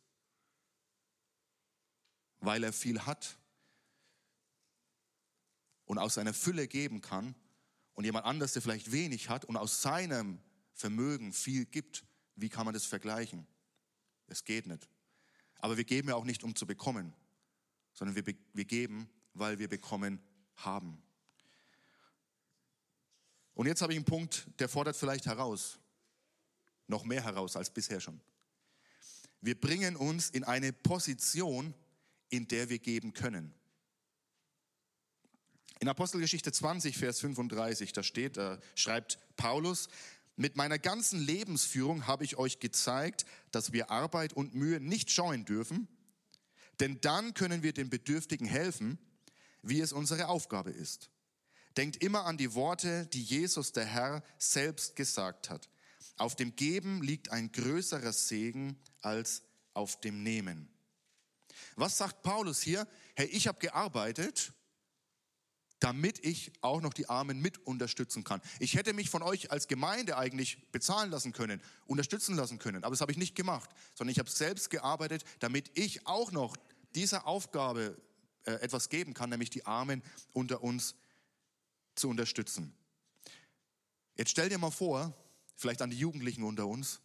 weil 2.41 2.63
er 2.63 2.73
viel 2.75 3.01
hat 3.07 3.39
und 5.87 5.97
aus 5.97 6.13
seiner 6.13 6.35
Fülle 6.35 6.69
geben 6.69 7.01
kann 7.01 7.35
und 7.95 8.05
jemand 8.05 8.27
anders, 8.27 8.53
der 8.53 8.61
vielleicht 8.61 8.93
wenig 8.93 9.31
hat 9.31 9.47
und 9.47 9.57
aus 9.57 9.81
seinem 9.81 10.39
Vermögen 10.75 11.33
viel 11.33 11.65
gibt, 11.65 12.05
wie 12.37 12.51
kann 12.51 12.67
man 12.67 12.75
das 12.75 12.85
vergleichen? 12.85 13.47
Es 14.27 14.45
geht 14.45 14.67
nicht. 14.67 14.87
Aber 15.61 15.79
wir 15.79 15.85
geben 15.85 16.11
ja 16.11 16.15
auch 16.15 16.27
nicht, 16.27 16.45
um 16.45 16.55
zu 16.55 16.67
bekommen 16.67 17.15
sondern 17.95 18.17
wir, 18.17 18.35
wir 18.53 18.65
geben, 18.67 19.09
weil 19.33 19.59
wir 19.59 19.67
bekommen 19.67 20.21
haben. 20.57 21.03
Und 23.55 23.65
jetzt 23.65 23.81
habe 23.81 23.95
ich 23.95 23.97
einen 23.97 24.05
Punkt, 24.05 24.47
der 24.61 24.69
fordert 24.69 24.95
vielleicht 24.95 25.25
heraus, 25.25 25.79
noch 26.89 27.05
mehr 27.05 27.23
heraus 27.23 27.57
als 27.57 27.71
bisher 27.71 28.01
schon. 28.01 28.21
Wir 29.41 29.59
bringen 29.59 29.97
uns 29.97 30.31
in 30.31 30.45
eine 30.45 30.73
Position, 30.73 31.75
in 32.29 32.49
der 32.49 32.69
wir 32.69 32.79
geben 32.79 33.13
können. 33.13 33.55
In 35.81 35.89
Apostelgeschichte 35.89 36.51
20, 36.51 36.99
Vers 36.99 37.21
35, 37.21 37.93
da 37.93 38.03
steht, 38.03 38.37
da 38.37 38.59
schreibt 38.75 39.19
Paulus, 39.37 39.89
mit 40.35 40.57
meiner 40.57 40.79
ganzen 40.79 41.21
Lebensführung 41.21 42.07
habe 42.07 42.25
ich 42.25 42.37
euch 42.37 42.59
gezeigt, 42.59 43.27
dass 43.51 43.73
wir 43.73 43.91
Arbeit 43.91 44.33
und 44.33 44.55
Mühe 44.55 44.81
nicht 44.81 45.11
scheuen 45.11 45.45
dürfen, 45.45 45.89
denn 46.81 47.01
dann 47.01 47.35
können 47.35 47.63
wir 47.63 47.73
den 47.73 47.91
Bedürftigen 47.91 48.47
helfen, 48.47 48.99
wie 49.63 49.81
es 49.81 49.93
unsere 49.93 50.29
Aufgabe 50.29 50.71
ist. 50.71 51.11
Denkt 51.77 52.03
immer 52.03 52.25
an 52.25 52.39
die 52.39 52.55
Worte, 52.55 53.07
die 53.07 53.23
Jesus 53.23 53.73
der 53.73 53.85
Herr 53.85 54.23
selbst 54.39 54.97
gesagt 54.97 55.51
hat. 55.51 55.69
Auf 56.19 56.37
dem 56.37 56.57
Geben 56.57 57.03
liegt 57.03 57.31
ein 57.31 57.53
größerer 57.53 58.13
Segen 58.13 58.77
als 59.01 59.43
auf 59.75 60.01
dem 60.01 60.23
Nehmen. 60.23 60.69
Was 61.77 61.97
sagt 61.97 62.23
Paulus 62.23 62.61
hier? 62.61 62.87
Hey, 63.15 63.27
ich 63.27 63.47
habe 63.47 63.59
gearbeitet, 63.59 64.53
damit 65.81 66.25
ich 66.25 66.53
auch 66.61 66.81
noch 66.81 66.93
die 66.93 67.09
Armen 67.09 67.41
mit 67.41 67.59
unterstützen 67.59 68.25
kann. 68.25 68.41
Ich 68.59 68.75
hätte 68.75 68.93
mich 68.93 69.11
von 69.11 69.23
euch 69.23 69.53
als 69.53 69.69
Gemeinde 69.69 70.17
eigentlich 70.17 70.71
bezahlen 70.73 71.11
lassen 71.11 71.33
können, 71.33 71.63
unterstützen 71.87 72.35
lassen 72.35 72.59
können, 72.59 72.83
aber 72.83 72.93
das 72.93 73.01
habe 73.01 73.13
ich 73.13 73.19
nicht 73.19 73.37
gemacht, 73.37 73.71
sondern 73.95 74.11
ich 74.11 74.19
habe 74.19 74.31
selbst 74.31 74.71
gearbeitet, 74.71 75.25
damit 75.39 75.71
ich 75.79 76.07
auch 76.07 76.33
noch 76.33 76.57
dieser 76.95 77.27
Aufgabe 77.27 77.97
äh, 78.45 78.53
etwas 78.55 78.89
geben 78.89 79.15
kann, 79.15 79.31
nämlich 79.31 79.51
die 79.51 79.67
Armen 79.67 80.03
unter 80.33 80.63
uns 80.63 80.97
zu 81.95 82.09
unterstützen. 82.09 82.75
Jetzt 84.17 84.31
stell 84.31 84.49
dir 84.49 84.59
mal 84.59 84.73
vor, 84.73 85.15
vielleicht 85.59 85.83
an 85.83 85.91
die 85.91 85.99
Jugendlichen 85.99 86.45
unter 86.45 86.67
uns, 86.67 87.01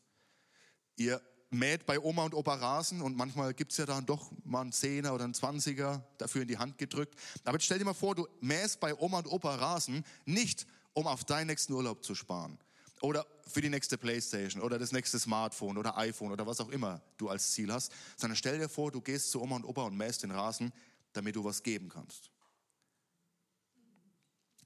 ihr 0.96 1.22
mäht 1.50 1.86
bei 1.86 2.00
Oma 2.00 2.24
und 2.24 2.34
Opa 2.34 2.56
Rasen 2.56 3.02
und 3.02 3.18
manchmal 3.18 3.54
gibt 3.54 3.72
es 3.72 3.78
ja 3.78 3.86
dann 3.86 4.06
doch 4.06 4.32
mal 4.44 4.62
einen 4.62 4.72
Zehner 4.72 5.14
oder 5.14 5.24
einen 5.24 5.34
Zwanziger 5.34 6.08
dafür 6.18 6.44
in 6.44 6.48
die 6.48 6.58
Hand 6.58 6.78
gedrückt. 6.78 7.16
Aber 7.44 7.58
jetzt 7.58 7.66
stell 7.66 7.80
dir 7.80 7.86
mal 7.86 7.94
vor, 7.94 8.16
du 8.16 8.28
mähst 8.42 8.80
bei 8.80 8.96
Oma 8.96 9.20
und 9.20 9.28
Opa 9.28 9.56
Rasen 9.56 10.06
nicht, 10.26 10.66
um 10.94 11.08
auf 11.08 11.24
deinen 11.26 11.48
nächsten 11.48 11.74
Urlaub 11.74 12.04
zu 12.04 12.16
sparen 12.16 12.58
oder 13.02 13.26
für 13.48 13.62
die 13.62 13.70
nächste 13.70 13.98
Playstation 13.98 14.62
oder 14.62 14.80
das 14.80 14.92
nächste 14.92 15.20
Smartphone 15.20 15.78
oder 15.78 15.98
iPhone 15.98 16.32
oder 16.32 16.48
was 16.48 16.60
auch 16.60 16.70
immer 16.70 17.02
du 17.18 17.30
als 17.30 17.52
Ziel 17.52 17.72
hast, 17.72 17.92
sondern 18.16 18.36
stell 18.36 18.58
dir 18.58 18.70
vor, 18.70 18.92
du 18.92 19.02
gehst 19.02 19.32
zu 19.32 19.42
Oma 19.42 19.58
und 19.58 19.66
Opa 19.66 19.84
und 19.84 19.98
mähst 19.98 20.24
den 20.24 20.32
Rasen, 20.32 20.72
damit 21.12 21.36
du 21.36 21.44
was 21.44 21.62
geben 21.64 21.90
kannst. 21.90 22.32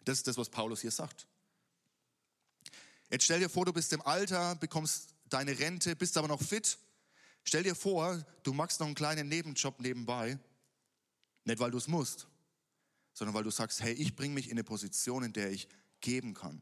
Das 0.06 0.20
ist 0.20 0.28
das, 0.28 0.38
was 0.38 0.50
Paulus 0.50 0.82
hier 0.82 0.92
sagt. 0.92 1.28
Jetzt 3.10 3.24
stell 3.24 3.40
dir 3.40 3.50
vor, 3.50 3.66
du 3.66 3.74
bist 3.74 3.94
im 3.94 4.02
Alter, 4.02 4.56
bekommst 4.56 5.16
deine 5.30 5.58
Rente, 5.58 5.96
bist 5.96 6.18
aber 6.18 6.28
noch 6.28 6.42
fit. 6.42 6.78
Stell 7.44 7.64
dir 7.64 7.76
vor, 7.76 8.26
du 8.44 8.54
machst 8.54 8.80
noch 8.80 8.88
einen 8.88 8.96
kleinen 8.96 9.30
Nebenjob 9.30 9.80
nebenbei. 9.80 10.38
Nicht, 11.46 11.60
weil 11.60 11.72
du 11.72 11.78
es 11.78 11.88
musst, 11.88 12.28
sondern 13.14 13.34
weil 13.34 13.44
du 13.44 13.52
sagst, 13.52 13.82
hey, 13.82 13.94
ich 13.94 14.16
bringe 14.16 14.34
mich 14.34 14.48
in 14.48 14.54
eine 14.54 14.66
Position, 14.66 15.24
in 15.24 15.32
der 15.32 15.52
ich 15.52 15.70
geben 16.02 16.34
kann. 16.34 16.62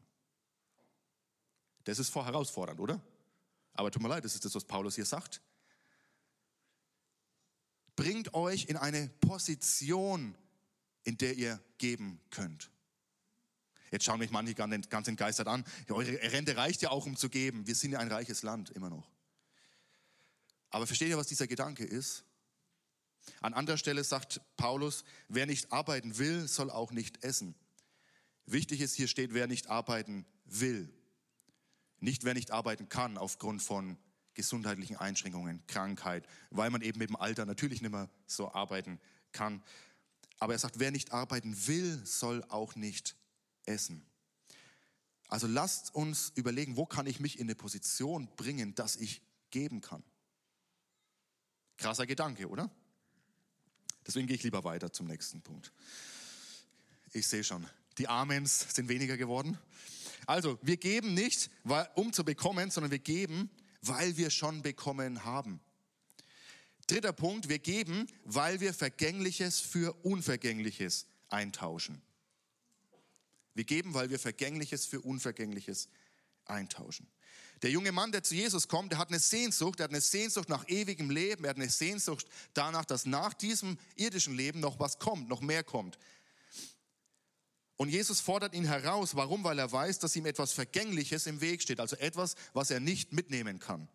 Das 1.82 1.98
ist 1.98 2.10
vor 2.10 2.24
herausfordernd, 2.24 2.80
oder? 2.80 3.00
Aber 3.72 3.90
tut 3.90 4.02
mir 4.02 4.08
leid, 4.08 4.24
das 4.24 4.34
ist 4.34 4.44
das, 4.44 4.54
was 4.54 4.64
Paulus 4.64 4.94
hier 4.94 5.04
sagt. 5.04 5.42
Bringt 7.96 8.34
euch 8.34 8.66
in 8.66 8.76
eine 8.76 9.08
Position, 9.08 10.36
in 11.02 11.18
der 11.18 11.34
ihr 11.34 11.60
geben 11.78 12.20
könnt. 12.30 12.70
Jetzt 13.90 14.04
schauen 14.04 14.18
mich 14.18 14.30
manche 14.30 14.54
ganz 14.54 15.08
entgeistert 15.08 15.48
an. 15.48 15.64
Eure 15.88 16.20
Rente 16.32 16.56
reicht 16.56 16.82
ja 16.82 16.90
auch, 16.90 17.06
um 17.06 17.16
zu 17.16 17.28
geben. 17.28 17.66
Wir 17.66 17.74
sind 17.74 17.92
ja 17.92 17.98
ein 17.98 18.10
reiches 18.10 18.42
Land 18.42 18.70
immer 18.70 18.90
noch. 18.90 19.08
Aber 20.70 20.86
versteht 20.86 21.08
ihr, 21.08 21.16
was 21.16 21.28
dieser 21.28 21.46
Gedanke 21.46 21.84
ist? 21.84 22.24
An 23.40 23.54
anderer 23.54 23.78
Stelle 23.78 24.04
sagt 24.04 24.40
Paulus, 24.56 25.04
wer 25.28 25.46
nicht 25.46 25.72
arbeiten 25.72 26.18
will, 26.18 26.46
soll 26.48 26.70
auch 26.70 26.92
nicht 26.92 27.24
essen. 27.24 27.54
Wichtig 28.46 28.80
ist, 28.80 28.94
hier 28.94 29.08
steht, 29.08 29.34
wer 29.34 29.46
nicht 29.46 29.68
arbeiten 29.68 30.24
will. 30.44 30.92
Nicht, 31.98 32.24
wer 32.24 32.34
nicht 32.34 32.50
arbeiten 32.50 32.88
kann 32.88 33.18
aufgrund 33.18 33.62
von 33.62 33.98
gesundheitlichen 34.34 34.96
Einschränkungen, 34.96 35.66
Krankheit, 35.66 36.28
weil 36.50 36.70
man 36.70 36.82
eben 36.82 36.98
mit 36.98 37.08
dem 37.08 37.16
Alter 37.16 37.46
natürlich 37.46 37.80
nicht 37.80 37.90
mehr 37.90 38.10
so 38.26 38.52
arbeiten 38.52 39.00
kann. 39.32 39.62
Aber 40.38 40.52
er 40.52 40.58
sagt, 40.58 40.78
wer 40.78 40.90
nicht 40.90 41.12
arbeiten 41.12 41.66
will, 41.66 42.04
soll 42.04 42.44
auch 42.48 42.76
nicht 42.76 43.16
essen. 43.66 44.04
Also 45.28 45.46
lasst 45.46 45.94
uns 45.94 46.32
überlegen, 46.34 46.76
wo 46.76 46.86
kann 46.86 47.06
ich 47.06 47.20
mich 47.20 47.38
in 47.38 47.46
eine 47.46 47.54
Position 47.54 48.28
bringen, 48.36 48.74
dass 48.74 48.96
ich 48.96 49.22
geben 49.50 49.80
kann. 49.80 50.02
Krasser 51.76 52.06
Gedanke, 52.06 52.48
oder? 52.48 52.70
Deswegen 54.06 54.26
gehe 54.26 54.36
ich 54.36 54.42
lieber 54.44 54.64
weiter 54.64 54.92
zum 54.92 55.06
nächsten 55.06 55.42
Punkt. 55.42 55.72
Ich 57.12 57.26
sehe 57.26 57.42
schon, 57.42 57.66
die 57.98 58.08
Amens 58.08 58.74
sind 58.74 58.88
weniger 58.88 59.16
geworden. 59.16 59.58
Also, 60.26 60.58
wir 60.62 60.76
geben 60.76 61.14
nicht, 61.14 61.50
um 61.94 62.12
zu 62.12 62.24
bekommen, 62.24 62.70
sondern 62.70 62.90
wir 62.90 62.98
geben, 62.98 63.50
weil 63.82 64.16
wir 64.16 64.30
schon 64.30 64.62
bekommen 64.62 65.24
haben. 65.24 65.60
Dritter 66.86 67.12
Punkt, 67.12 67.48
wir 67.48 67.58
geben, 67.58 68.06
weil 68.24 68.60
wir 68.60 68.72
Vergängliches 68.72 69.60
für 69.60 69.92
Unvergängliches 70.04 71.06
eintauschen. 71.28 72.00
Wir 73.56 73.64
geben, 73.64 73.94
weil 73.94 74.10
wir 74.10 74.18
Vergängliches 74.18 74.84
für 74.84 75.00
Unvergängliches 75.00 75.88
eintauschen. 76.44 77.08
Der 77.62 77.70
junge 77.70 77.90
Mann, 77.90 78.12
der 78.12 78.22
zu 78.22 78.34
Jesus 78.34 78.68
kommt, 78.68 78.92
der 78.92 78.98
hat 78.98 79.08
eine 79.08 79.18
Sehnsucht, 79.18 79.78
der 79.78 79.84
hat 79.84 79.92
eine 79.92 80.02
Sehnsucht 80.02 80.50
nach 80.50 80.68
ewigem 80.68 81.08
Leben, 81.08 81.44
er 81.44 81.50
hat 81.50 81.56
eine 81.56 81.70
Sehnsucht 81.70 82.26
danach, 82.52 82.84
dass 82.84 83.06
nach 83.06 83.32
diesem 83.32 83.78
irdischen 83.96 84.36
Leben 84.36 84.60
noch 84.60 84.78
was 84.78 84.98
kommt, 84.98 85.30
noch 85.30 85.40
mehr 85.40 85.64
kommt. 85.64 85.98
Und 87.76 87.88
Jesus 87.88 88.20
fordert 88.20 88.52
ihn 88.52 88.66
heraus. 88.66 89.16
Warum? 89.16 89.42
Weil 89.42 89.58
er 89.58 89.72
weiß, 89.72 90.00
dass 90.00 90.14
ihm 90.16 90.26
etwas 90.26 90.52
Vergängliches 90.52 91.26
im 91.26 91.40
Weg 91.40 91.62
steht, 91.62 91.80
also 91.80 91.96
etwas, 91.96 92.34
was 92.52 92.70
er 92.70 92.80
nicht 92.80 93.14
mitnehmen 93.14 93.58
kann. 93.58 93.88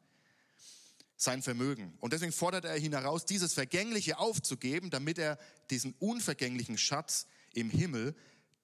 Sein 1.17 1.43
Vermögen. 1.43 1.95
Und 1.99 2.13
deswegen 2.13 2.31
fordert 2.31 2.65
er 2.65 2.77
ihn 2.77 2.93
heraus, 2.93 3.25
dieses 3.25 3.53
Vergängliche 3.53 4.17
aufzugeben, 4.17 4.89
damit 4.89 5.19
er 5.19 5.37
diesen 5.69 5.93
unvergänglichen 5.99 6.79
Schatz 6.79 7.27
im 7.53 7.69
Himmel, 7.69 8.15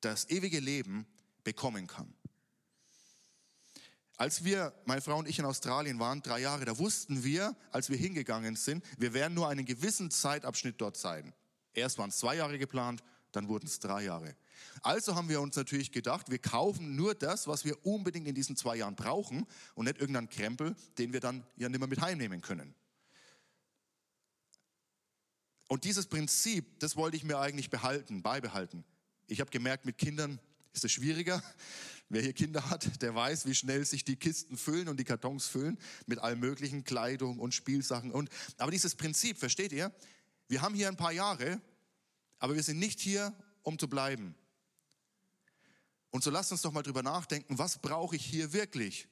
das 0.01 0.29
ewige 0.29 0.59
Leben, 0.59 1.07
bekommen 1.43 1.87
kann. 1.87 2.13
Als 4.17 4.43
wir, 4.43 4.73
meine 4.85 4.99
Frau 4.99 5.17
und 5.17 5.29
ich 5.29 5.37
in 5.37 5.45
Australien 5.45 5.99
waren, 5.99 6.21
drei 6.21 6.39
Jahre, 6.39 6.65
da 6.65 6.77
wussten 6.77 7.23
wir, 7.23 7.55
als 7.71 7.89
wir 7.89 7.97
hingegangen 7.97 8.55
sind, 8.55 8.83
wir 8.97 9.13
werden 9.13 9.35
nur 9.35 9.47
einen 9.47 9.65
gewissen 9.65 10.09
Zeitabschnitt 10.09 10.81
dort 10.81 10.97
sein. 10.97 11.33
Erst 11.73 11.99
waren 11.99 12.09
es 12.09 12.17
zwei 12.17 12.35
Jahre 12.35 12.57
geplant, 12.57 13.03
dann 13.31 13.47
wurden 13.47 13.67
es 13.67 13.79
drei 13.79 14.03
Jahre. 14.03 14.35
Also 14.81 15.15
haben 15.15 15.29
wir 15.29 15.39
uns 15.39 15.55
natürlich 15.55 15.91
gedacht, 15.91 16.31
wir 16.31 16.39
kaufen 16.39 16.95
nur 16.95 17.13
das, 17.13 17.45
was 17.45 17.63
wir 17.63 17.85
unbedingt 17.85 18.27
in 18.27 18.33
diesen 18.33 18.55
zwei 18.55 18.77
Jahren 18.77 18.95
brauchen 18.95 19.45
und 19.75 19.85
nicht 19.85 19.99
irgendeinen 19.99 20.29
Krempel, 20.29 20.75
den 20.97 21.13
wir 21.13 21.19
dann 21.19 21.45
ja 21.55 21.69
nicht 21.69 21.79
mehr 21.79 21.87
mit 21.87 22.01
heimnehmen 22.01 22.41
können. 22.41 22.73
Und 25.67 25.83
dieses 25.83 26.07
Prinzip, 26.07 26.79
das 26.79 26.95
wollte 26.95 27.17
ich 27.17 27.23
mir 27.23 27.37
eigentlich 27.37 27.69
behalten, 27.69 28.23
beibehalten. 28.23 28.83
Ich 29.27 29.41
habe 29.41 29.51
gemerkt, 29.51 29.85
mit 29.85 29.97
Kindern 29.97 30.39
ist 30.73 30.85
es 30.85 30.91
schwieriger. 30.91 31.43
Wer 32.09 32.21
hier 32.21 32.31
Kinder 32.31 32.69
hat, 32.69 33.01
der 33.01 33.13
weiß, 33.13 33.45
wie 33.45 33.53
schnell 33.53 33.83
sich 33.83 34.05
die 34.05 34.15
Kisten 34.15 34.57
füllen 34.57 34.87
und 34.87 34.97
die 34.97 35.03
Kartons 35.03 35.47
füllen 35.47 35.77
mit 36.05 36.19
allem 36.19 36.39
möglichen 36.39 36.85
Kleidung 36.85 37.37
und 37.37 37.53
Spielsachen 37.53 38.11
und 38.13 38.29
aber 38.57 38.71
dieses 38.71 38.95
Prinzip, 38.95 39.37
versteht 39.37 39.73
ihr? 39.73 39.93
Wir 40.47 40.61
haben 40.61 40.73
hier 40.73 40.87
ein 40.87 40.95
paar 40.95 41.11
Jahre, 41.11 41.61
aber 42.39 42.55
wir 42.55 42.63
sind 42.63 42.79
nicht 42.79 43.01
hier, 43.01 43.35
um 43.63 43.77
zu 43.77 43.89
bleiben. 43.89 44.35
Und 46.09 46.23
so 46.23 46.29
lasst 46.29 46.53
uns 46.53 46.61
doch 46.61 46.71
mal 46.71 46.83
drüber 46.83 47.03
nachdenken, 47.03 47.57
was 47.57 47.79
brauche 47.79 48.15
ich 48.15 48.25
hier 48.25 48.53
wirklich? 48.53 49.09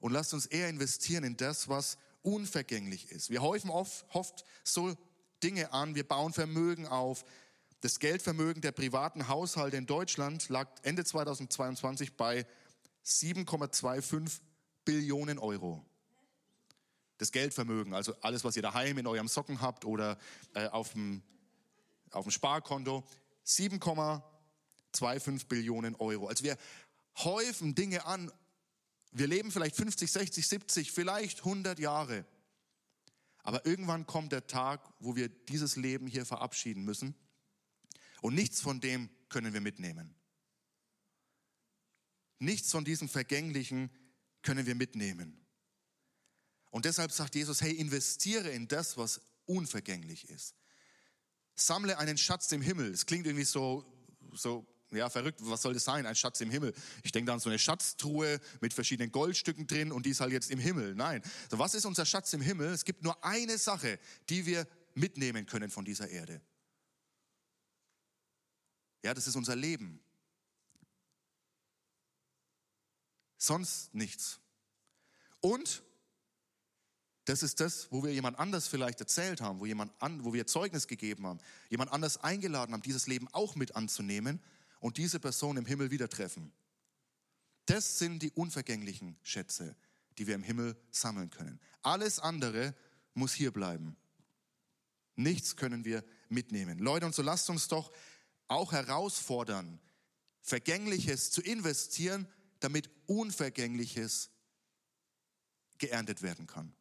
Und 0.00 0.12
lasst 0.12 0.34
uns 0.34 0.44
eher 0.44 0.68
investieren 0.68 1.24
in 1.24 1.38
das, 1.38 1.70
was 1.70 1.96
unvergänglich 2.20 3.10
ist. 3.10 3.30
Wir 3.30 3.40
häufen 3.40 3.70
oft, 3.70 4.04
oft 4.10 4.44
so 4.62 4.94
Dinge 5.42 5.72
an, 5.72 5.94
wir 5.94 6.06
bauen 6.06 6.34
Vermögen 6.34 6.86
auf. 6.86 7.24
Das 7.84 7.98
Geldvermögen 7.98 8.62
der 8.62 8.72
privaten 8.72 9.28
Haushalte 9.28 9.76
in 9.76 9.84
Deutschland 9.84 10.48
lag 10.48 10.70
Ende 10.84 11.04
2022 11.04 12.16
bei 12.16 12.46
7,25 13.04 14.40
Billionen 14.86 15.38
Euro. 15.38 15.84
Das 17.18 17.30
Geldvermögen, 17.30 17.92
also 17.92 18.14
alles, 18.22 18.42
was 18.42 18.56
ihr 18.56 18.62
daheim 18.62 18.96
in 18.96 19.06
eurem 19.06 19.28
Socken 19.28 19.60
habt 19.60 19.84
oder 19.84 20.16
äh, 20.54 20.66
auf, 20.68 20.94
dem, 20.94 21.22
auf 22.10 22.24
dem 22.24 22.30
Sparkonto, 22.30 23.04
7,25 23.44 24.22
2,5 24.94 25.46
Billionen 25.46 25.94
Euro. 25.96 26.28
Also 26.28 26.42
wir 26.42 26.56
häufen 27.18 27.74
Dinge 27.74 28.06
an. 28.06 28.32
Wir 29.12 29.26
leben 29.26 29.52
vielleicht 29.52 29.76
50, 29.76 30.10
60, 30.10 30.48
70, 30.48 30.90
vielleicht 30.90 31.40
100 31.40 31.78
Jahre. 31.78 32.24
Aber 33.42 33.66
irgendwann 33.66 34.06
kommt 34.06 34.32
der 34.32 34.46
Tag, 34.46 34.80
wo 35.00 35.16
wir 35.16 35.28
dieses 35.28 35.76
Leben 35.76 36.06
hier 36.06 36.24
verabschieden 36.24 36.82
müssen. 36.82 37.14
Und 38.24 38.34
nichts 38.34 38.62
von 38.62 38.80
dem 38.80 39.10
können 39.28 39.52
wir 39.52 39.60
mitnehmen. 39.60 40.14
Nichts 42.38 42.70
von 42.70 42.82
diesem 42.82 43.06
Vergänglichen 43.06 43.90
können 44.40 44.64
wir 44.64 44.74
mitnehmen. 44.74 45.46
Und 46.70 46.86
deshalb 46.86 47.12
sagt 47.12 47.34
Jesus, 47.34 47.60
hey, 47.60 47.72
investiere 47.72 48.48
in 48.48 48.66
das, 48.66 48.96
was 48.96 49.20
unvergänglich 49.44 50.30
ist. 50.30 50.54
Sammle 51.54 51.98
einen 51.98 52.16
Schatz 52.16 52.50
im 52.52 52.62
Himmel. 52.62 52.94
Es 52.94 53.04
klingt 53.04 53.26
irgendwie 53.26 53.44
so, 53.44 53.84
so 54.32 54.66
ja, 54.90 55.10
verrückt, 55.10 55.40
was 55.42 55.60
soll 55.60 55.74
das 55.74 55.84
sein? 55.84 56.06
Ein 56.06 56.16
Schatz 56.16 56.40
im 56.40 56.50
Himmel. 56.50 56.72
Ich 57.02 57.12
denke 57.12 57.26
da 57.26 57.34
an 57.34 57.40
so 57.40 57.50
eine 57.50 57.58
Schatztruhe 57.58 58.40
mit 58.62 58.72
verschiedenen 58.72 59.12
Goldstücken 59.12 59.66
drin 59.66 59.92
und 59.92 60.06
die 60.06 60.10
ist 60.10 60.22
halt 60.22 60.32
jetzt 60.32 60.50
im 60.50 60.58
Himmel. 60.58 60.94
Nein. 60.94 61.20
So, 61.50 61.58
was 61.58 61.74
ist 61.74 61.84
unser 61.84 62.06
Schatz 62.06 62.32
im 62.32 62.40
Himmel? 62.40 62.68
Es 62.72 62.86
gibt 62.86 63.02
nur 63.02 63.22
eine 63.22 63.58
Sache, 63.58 63.98
die 64.30 64.46
wir 64.46 64.66
mitnehmen 64.94 65.44
können 65.44 65.68
von 65.68 65.84
dieser 65.84 66.08
Erde. 66.08 66.40
Ja, 69.04 69.12
das 69.12 69.26
ist 69.26 69.36
unser 69.36 69.54
Leben. 69.54 70.00
Sonst 73.36 73.94
nichts. 73.94 74.40
Und 75.40 75.82
das 77.26 77.42
ist 77.42 77.60
das, 77.60 77.92
wo 77.92 78.02
wir 78.02 78.14
jemand 78.14 78.38
anders 78.38 78.66
vielleicht 78.66 79.00
erzählt 79.00 79.42
haben, 79.42 79.60
wo, 79.60 79.66
jemand 79.66 79.92
an, 80.00 80.24
wo 80.24 80.32
wir 80.32 80.46
Zeugnis 80.46 80.86
gegeben 80.86 81.26
haben, 81.26 81.38
jemand 81.68 81.92
anders 81.92 82.16
eingeladen 82.16 82.72
haben, 82.72 82.80
dieses 82.80 83.06
Leben 83.06 83.28
auch 83.32 83.56
mit 83.56 83.76
anzunehmen 83.76 84.40
und 84.80 84.96
diese 84.96 85.20
Person 85.20 85.58
im 85.58 85.66
Himmel 85.66 85.90
wieder 85.90 86.08
treffen. 86.08 86.50
Das 87.66 87.98
sind 87.98 88.22
die 88.22 88.30
unvergänglichen 88.32 89.18
Schätze, 89.22 89.76
die 90.16 90.26
wir 90.26 90.34
im 90.34 90.42
Himmel 90.42 90.78
sammeln 90.90 91.28
können. 91.28 91.60
Alles 91.82 92.20
andere 92.20 92.74
muss 93.12 93.34
hier 93.34 93.52
bleiben. 93.52 93.98
Nichts 95.16 95.56
können 95.56 95.84
wir 95.84 96.02
mitnehmen. 96.30 96.78
Leute, 96.78 97.04
und 97.04 97.14
so 97.14 97.22
lasst 97.22 97.50
uns 97.50 97.68
doch 97.68 97.92
auch 98.54 98.72
herausfordern, 98.72 99.80
Vergängliches 100.40 101.30
zu 101.30 101.42
investieren, 101.42 102.26
damit 102.60 102.90
Unvergängliches 103.06 104.30
geerntet 105.78 106.22
werden 106.22 106.46
kann. 106.46 106.74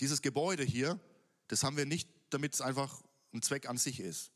Dieses 0.00 0.22
Gebäude 0.22 0.64
hier, 0.64 0.98
das 1.48 1.62
haben 1.62 1.76
wir 1.76 1.86
nicht, 1.86 2.08
damit 2.30 2.54
es 2.54 2.60
einfach 2.60 3.02
ein 3.32 3.42
Zweck 3.42 3.68
an 3.68 3.76
sich 3.76 4.00
ist 4.00 4.32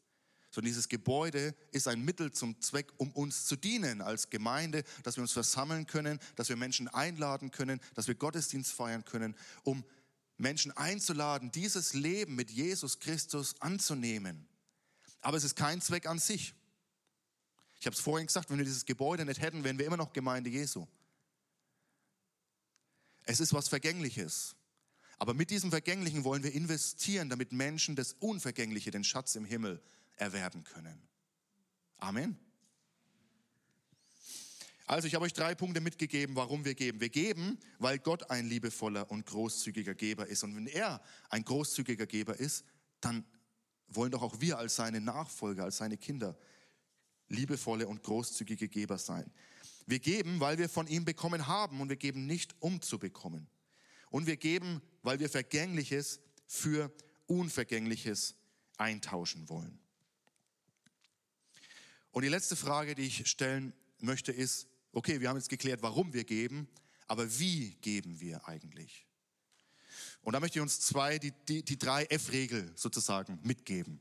sondern 0.57 0.71
dieses 0.71 0.89
Gebäude 0.89 1.55
ist 1.71 1.87
ein 1.87 2.03
Mittel 2.03 2.33
zum 2.33 2.59
Zweck, 2.63 2.91
um 2.97 3.13
uns 3.13 3.45
zu 3.45 3.57
dienen 3.57 4.01
als 4.01 4.31
Gemeinde, 4.31 4.85
dass 5.03 5.17
wir 5.17 5.23
uns 5.23 5.33
versammeln 5.33 5.87
können, 5.87 6.19
dass 6.35 6.49
wir 6.49 6.57
Menschen 6.57 6.89
einladen 6.89 7.51
können, 7.51 7.79
dass 7.95 8.09
wir 8.09 8.15
Gottesdienst 8.15 8.73
feiern 8.73 9.05
können, 9.05 9.37
um 9.65 9.85
Menschen 10.39 10.73
einzuladen, 10.73 11.51
dieses 11.51 11.93
Leben 11.93 12.37
mit 12.37 12.51
Jesus 12.51 13.01
Christus 13.01 13.61
anzunehmen. 13.61 14.49
Aber 15.21 15.37
es 15.37 15.45
ist 15.45 15.57
kein 15.57 15.81
Zweck 15.81 16.07
an 16.07 16.19
sich. 16.19 16.55
Ich 17.79 17.87
habe 17.87 17.95
es 17.95 18.01
vorhin 18.01 18.27
gesagt, 18.27 18.51
wenn 18.51 18.59
wir 18.59 18.65
dieses 18.65 18.85
Gebäude 18.85 19.25
nicht 19.25 19.41
hätten, 19.41 19.65
wären 19.65 19.79
wir 19.79 19.87
immer 19.87 19.97
noch 19.97 20.13
Gemeinde 20.13 20.51
Jesu. 20.51 20.87
Es 23.25 23.41
ist 23.41 23.53
was 23.53 23.69
Vergängliches. 23.69 24.57
Aber 25.19 25.35
mit 25.35 25.51
diesem 25.51 25.71
Vergänglichen 25.71 26.25
wollen 26.25 26.43
wir 26.43 26.53
investieren, 26.53 27.29
damit 27.29 27.53
Menschen 27.53 27.97
das 27.97 28.13
Unvergängliche, 28.15 28.91
den 28.91 29.05
Schatz 29.05 29.35
im 29.35 29.45
Himmel, 29.45 29.83
erwerben 30.17 30.63
können. 30.65 31.01
Amen. 31.99 32.39
Also 34.87 35.09
ich 35.09 35.15
habe 35.15 35.25
euch 35.25 35.33
drei 35.33 35.55
Punkte 35.55 35.81
mitgegeben, 35.81 36.37
warum 36.37 36.65
wir 36.65 36.75
geben. 36.75 37.01
Wir 37.01 37.09
geben, 37.09 37.59
weil 37.79 37.99
Gott 37.99 38.31
ein 38.31 38.47
liebevoller 38.47 39.11
und 39.11 39.27
großzügiger 39.27 39.95
Geber 39.95 40.29
ist. 40.29 40.45
Und 40.45 40.55
wenn 40.55 40.69
er 40.69 41.03
ein 41.29 41.45
großzügiger 41.45 42.07
Geber 42.07 42.39
ist, 42.39 42.65
dann 43.01 43.25
wollen 43.89 44.11
doch 44.11 44.23
auch 44.23 44.41
wir 44.41 44.59
als 44.59 44.77
seine 44.77 45.01
Nachfolger, 45.01 45.65
als 45.65 45.79
seine 45.79 45.97
Kinder 45.97 46.37
liebevolle 47.29 47.89
und 47.89 48.03
großzügige 48.03 48.69
Geber 48.69 48.99
sein. 48.99 49.31
Wir 49.87 49.99
geben, 49.99 50.41
weil 50.41 50.59
wir 50.59 50.69
von 50.69 50.87
ihm 50.87 51.05
bekommen 51.05 51.47
haben 51.47 51.81
und 51.81 51.89
wir 51.89 51.97
geben 51.97 52.27
nicht, 52.27 52.55
um 52.61 52.81
zu 52.83 52.99
bekommen. 52.99 53.49
Und 54.11 54.27
wir 54.27 54.37
geben, 54.37 54.83
weil 55.03 55.21
wir 55.21 55.29
Vergängliches 55.29 56.21
für 56.47 56.93
Unvergängliches 57.27 58.35
eintauschen 58.77 59.49
wollen. 59.49 59.79
Und 62.11 62.23
die 62.23 62.29
letzte 62.29 62.57
Frage, 62.57 62.95
die 62.95 63.03
ich 63.03 63.29
stellen 63.29 63.73
möchte, 63.99 64.33
ist, 64.33 64.69
okay, 64.93 65.21
wir 65.21 65.29
haben 65.29 65.37
jetzt 65.37 65.49
geklärt, 65.49 65.83
warum 65.83 66.13
wir 66.13 66.25
geben, 66.25 66.69
aber 67.07 67.39
wie 67.39 67.75
geben 67.83 68.21
wir 68.21 68.49
eigentlich? 68.49 69.07
Und 70.27 70.33
da 70.33 70.41
möchte 70.41 70.59
ich 70.59 70.63
uns 70.63 70.81
zwei, 70.81 71.21
die, 71.21 71.31
die, 71.47 71.63
die 71.63 71.79
drei 71.79 72.05
F-Regel 72.07 72.73
sozusagen 72.75 73.39
mitgeben, 73.45 74.01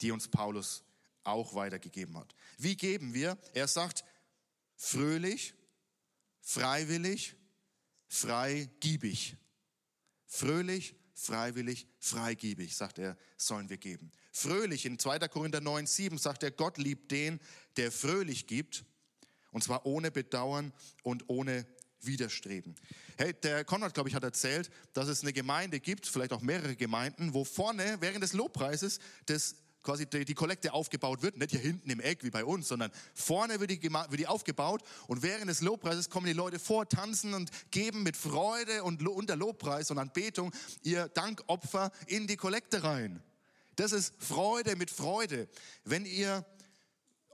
die 0.00 0.12
uns 0.12 0.28
Paulus 0.28 0.84
auch 1.24 1.56
weitergegeben 1.56 2.16
hat. 2.16 2.36
Wie 2.56 2.76
geben 2.76 3.14
wir? 3.14 3.36
Er 3.52 3.66
sagt, 3.66 4.04
fröhlich, 4.76 5.54
freiwillig, 6.40 7.34
freigiebig. 8.06 9.36
Fröhlich, 10.26 10.94
freiwillig, 11.14 11.88
freigiebig, 11.98 12.76
sagt 12.76 13.00
er, 13.00 13.16
sollen 13.36 13.68
wir 13.68 13.78
geben. 13.78 14.12
Fröhlich, 14.30 14.86
in 14.86 15.00
2. 15.00 15.18
Korinther 15.26 15.60
9, 15.60 15.88
7 15.88 16.16
sagt 16.16 16.44
er, 16.44 16.52
Gott 16.52 16.78
liebt 16.78 17.10
den, 17.10 17.40
der 17.76 17.90
fröhlich 17.90 18.46
gibt, 18.46 18.84
und 19.50 19.64
zwar 19.64 19.84
ohne 19.84 20.12
Bedauern 20.12 20.72
und 21.02 21.28
ohne 21.28 21.66
Widerstreben. 22.06 22.74
Hey, 23.16 23.34
der 23.34 23.64
Konrad, 23.64 23.94
glaube 23.94 24.08
ich, 24.08 24.14
hat 24.14 24.24
erzählt, 24.24 24.70
dass 24.92 25.08
es 25.08 25.22
eine 25.22 25.32
Gemeinde 25.32 25.80
gibt, 25.80 26.06
vielleicht 26.06 26.32
auch 26.32 26.42
mehrere 26.42 26.76
Gemeinden, 26.76 27.34
wo 27.34 27.44
vorne 27.44 27.96
während 28.00 28.22
des 28.22 28.32
Lobpreises 28.32 28.98
das 29.26 29.56
quasi 29.86 30.04
die, 30.04 30.34
Kollekte 30.34 30.72
aufgebaut 30.72 31.22
wird, 31.22 31.38
nicht 31.38 31.52
hier 31.52 31.60
hinten 31.60 31.88
im 31.88 32.00
Eck 32.00 32.24
wie 32.24 32.30
bei 32.30 32.44
uns, 32.44 32.68
sondern 32.68 32.90
vorne 33.14 33.60
wird 33.60 33.70
die, 33.70 33.80
wird 33.80 34.18
die 34.18 34.26
aufgebaut 34.26 34.82
und 35.06 35.22
während 35.22 35.48
des 35.48 35.60
Lobpreises 35.60 36.10
kommen 36.10 36.26
die 36.26 36.32
Leute 36.32 36.58
vor, 36.58 36.88
tanzen 36.88 37.34
und 37.34 37.50
geben 37.70 38.02
mit 38.02 38.16
Freude 38.16 38.82
und 38.82 39.06
unter 39.06 39.36
Lobpreis 39.36 39.90
und 39.92 39.98
Anbetung 39.98 40.52
ihr 40.82 41.08
Dankopfer 41.08 41.92
in 42.08 42.26
die 42.26 42.36
Kollekte 42.36 42.82
rein. 42.82 43.22
Das 43.76 43.92
ist 43.92 44.14
Freude 44.18 44.74
mit 44.74 44.90
Freude. 44.90 45.48
Wenn 45.84 46.04
ihr 46.04 46.44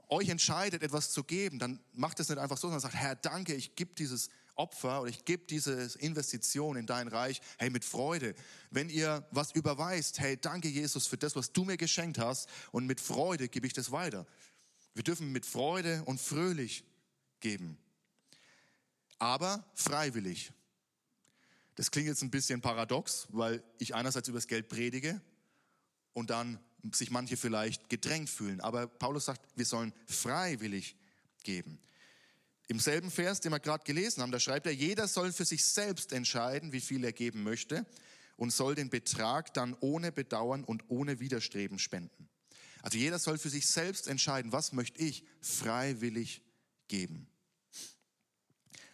euch 0.09 0.29
entscheidet, 0.29 0.83
etwas 0.83 1.11
zu 1.11 1.23
geben, 1.23 1.57
dann 1.57 1.79
macht 1.93 2.19
es 2.19 2.29
nicht 2.29 2.37
einfach 2.37 2.57
so, 2.57 2.67
sondern 2.67 2.81
sagt, 2.81 2.95
Herr, 2.95 3.15
danke, 3.15 3.55
ich 3.55 3.75
gebe 3.75 3.95
dieses 3.95 4.29
Opfer 4.55 5.01
oder 5.01 5.09
ich 5.09 5.25
gebe 5.25 5.45
diese 5.45 5.73
Investition 5.99 6.77
in 6.77 6.85
dein 6.85 7.07
Reich, 7.07 7.41
hey, 7.57 7.69
mit 7.69 7.83
Freude. 7.83 8.35
Wenn 8.69 8.89
ihr 8.89 9.27
was 9.31 9.51
überweist, 9.51 10.19
hey, 10.19 10.37
danke 10.37 10.67
Jesus 10.67 11.07
für 11.07 11.17
das, 11.17 11.35
was 11.35 11.51
du 11.51 11.63
mir 11.65 11.77
geschenkt 11.77 12.19
hast 12.19 12.49
und 12.71 12.85
mit 12.85 13.01
Freude 13.01 13.49
gebe 13.49 13.67
ich 13.67 13.73
das 13.73 13.91
weiter. 13.91 14.25
Wir 14.93 15.03
dürfen 15.03 15.31
mit 15.31 15.45
Freude 15.45 16.03
und 16.05 16.21
fröhlich 16.21 16.83
geben, 17.39 17.77
aber 19.17 19.65
freiwillig. 19.73 20.51
Das 21.75 21.89
klingt 21.89 22.07
jetzt 22.07 22.21
ein 22.21 22.29
bisschen 22.29 22.61
paradox, 22.61 23.27
weil 23.29 23.63
ich 23.79 23.95
einerseits 23.95 24.27
über 24.27 24.37
das 24.37 24.47
Geld 24.47 24.69
predige 24.69 25.19
und 26.13 26.29
dann 26.29 26.59
sich 26.91 27.09
manche 27.09 27.37
vielleicht 27.37 27.89
gedrängt 27.89 28.29
fühlen. 28.29 28.61
Aber 28.61 28.87
Paulus 28.87 29.25
sagt, 29.25 29.41
wir 29.55 29.65
sollen 29.65 29.93
freiwillig 30.05 30.95
geben. 31.43 31.79
Im 32.67 32.79
selben 32.79 33.11
Vers, 33.11 33.41
den 33.41 33.51
wir 33.51 33.59
gerade 33.59 33.83
gelesen 33.83 34.21
haben, 34.21 34.31
da 34.31 34.39
schreibt 34.39 34.65
er, 34.65 34.73
jeder 34.73 35.07
soll 35.07 35.33
für 35.33 35.45
sich 35.45 35.65
selbst 35.65 36.13
entscheiden, 36.13 36.71
wie 36.71 36.81
viel 36.81 37.03
er 37.03 37.11
geben 37.11 37.43
möchte 37.43 37.85
und 38.37 38.51
soll 38.51 38.75
den 38.75 38.89
Betrag 38.89 39.53
dann 39.53 39.75
ohne 39.81 40.11
Bedauern 40.11 40.63
und 40.63 40.89
ohne 40.89 41.19
Widerstreben 41.19 41.77
spenden. 41.77 42.29
Also 42.81 42.97
jeder 42.97 43.19
soll 43.19 43.37
für 43.37 43.49
sich 43.49 43.67
selbst 43.67 44.07
entscheiden, 44.07 44.51
was 44.51 44.73
möchte 44.73 45.01
ich 45.01 45.23
freiwillig 45.41 46.41
geben. 46.87 47.27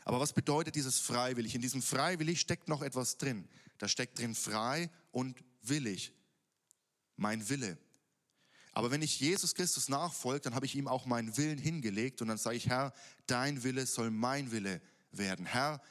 Aber 0.03 0.19
was 0.19 0.33
bedeutet 0.33 0.75
dieses 0.75 0.99
freiwillig? 0.99 1.53
In 1.55 1.61
diesem 1.61 1.81
freiwillig 1.81 2.39
steckt 2.39 2.67
noch 2.67 2.81
etwas 2.81 3.17
drin. 3.17 3.47
Da 3.77 3.87
steckt 3.87 4.19
drin 4.19 4.35
frei 4.35 4.89
und 5.11 5.43
willig. 5.61 6.13
Mein 7.15 7.47
Wille. 7.49 7.77
Aber 8.79 8.91
wenn 8.91 9.01
ich 9.01 9.19
Jesus 9.19 9.55
Christus 9.55 9.89
nachfolge, 9.89 10.39
dann 10.39 10.55
habe 10.55 10.65
ich 10.65 10.73
ihm 10.73 10.87
auch 10.87 11.05
meinen 11.05 11.35
Willen 11.35 11.57
hingelegt 11.57 12.21
und 12.21 12.29
dann 12.29 12.37
sage 12.37 12.55
ich, 12.55 12.69
Herr, 12.69 12.93
dein 13.27 13.61
Wille 13.65 13.85
soll 13.85 14.09
mein 14.09 14.53
Wille 14.53 14.79
werden. 15.11 15.45
Herr, 15.45 15.81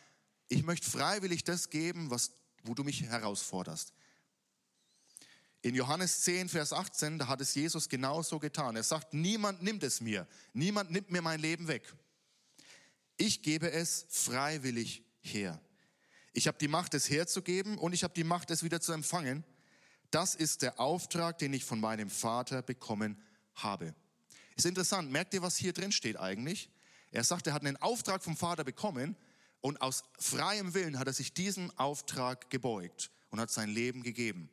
ich 0.48 0.62
möchte 0.62 0.90
freiwillig 0.90 1.44
das 1.44 1.68
geben, 1.68 2.08
was, 2.08 2.30
wo 2.62 2.72
du 2.72 2.84
mich 2.84 3.02
herausforderst. 3.02 3.92
In 5.60 5.74
Johannes 5.74 6.22
10, 6.22 6.48
Vers 6.48 6.72
18, 6.72 7.18
da 7.18 7.28
hat 7.28 7.42
es 7.42 7.54
Jesus 7.54 7.90
genauso 7.90 8.38
getan. 8.38 8.74
Er 8.74 8.82
sagt, 8.82 9.12
niemand 9.12 9.62
nimmt 9.62 9.82
es 9.82 10.00
mir. 10.00 10.26
Niemand 10.54 10.90
nimmt 10.90 11.10
mir 11.10 11.20
mein 11.20 11.40
Leben 11.40 11.68
weg. 11.68 11.94
Ich 13.18 13.42
gebe 13.42 13.70
es 13.70 14.06
freiwillig 14.08 15.02
her. 15.20 15.60
Ich 16.32 16.46
habe 16.46 16.56
die 16.56 16.68
Macht, 16.68 16.94
es 16.94 17.10
herzugeben 17.10 17.76
und 17.76 17.92
ich 17.92 18.02
habe 18.02 18.14
die 18.14 18.24
Macht, 18.24 18.50
es 18.50 18.62
wieder 18.62 18.80
zu 18.80 18.92
empfangen. 18.92 19.44
Das 20.10 20.34
ist 20.34 20.62
der 20.62 20.80
Auftrag, 20.80 21.38
den 21.38 21.52
ich 21.52 21.64
von 21.64 21.80
meinem 21.80 22.10
Vater 22.10 22.62
bekommen 22.62 23.20
habe. 23.54 23.94
Ist 24.56 24.66
interessant. 24.66 25.10
Merkt 25.10 25.34
ihr, 25.34 25.42
was 25.42 25.56
hier 25.56 25.72
drin 25.72 25.92
steht 25.92 26.18
eigentlich? 26.18 26.70
Er 27.10 27.24
sagt, 27.24 27.46
er 27.46 27.52
hat 27.52 27.64
einen 27.64 27.76
Auftrag 27.76 28.22
vom 28.22 28.36
Vater 28.36 28.64
bekommen 28.64 29.16
und 29.60 29.80
aus 29.80 30.04
freiem 30.18 30.74
Willen 30.74 30.98
hat 30.98 31.06
er 31.06 31.12
sich 31.12 31.32
diesem 31.32 31.70
Auftrag 31.78 32.50
gebeugt 32.50 33.10
und 33.30 33.40
hat 33.40 33.50
sein 33.50 33.70
Leben 33.70 34.02
gegeben. 34.02 34.50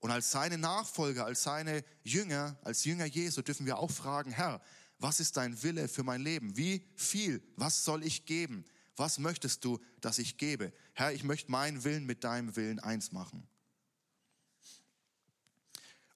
Und 0.00 0.10
als 0.10 0.30
seine 0.30 0.58
Nachfolger, 0.58 1.24
als 1.24 1.42
seine 1.42 1.82
Jünger, 2.02 2.58
als 2.62 2.84
Jünger 2.84 3.06
Jesu 3.06 3.42
dürfen 3.42 3.64
wir 3.64 3.78
auch 3.78 3.90
fragen, 3.90 4.30
Herr, 4.30 4.60
was 4.98 5.20
ist 5.20 5.36
dein 5.36 5.62
Wille 5.62 5.88
für 5.88 6.02
mein 6.02 6.20
Leben? 6.20 6.56
Wie 6.56 6.86
viel? 6.94 7.42
Was 7.56 7.84
soll 7.84 8.04
ich 8.04 8.26
geben? 8.26 8.64
Was 8.96 9.18
möchtest 9.18 9.64
du, 9.64 9.80
dass 10.00 10.18
ich 10.18 10.36
gebe? 10.36 10.72
Herr, 10.92 11.12
ich 11.12 11.24
möchte 11.24 11.50
meinen 11.50 11.84
Willen 11.84 12.06
mit 12.06 12.22
deinem 12.22 12.54
Willen 12.54 12.78
eins 12.80 13.12
machen. 13.12 13.46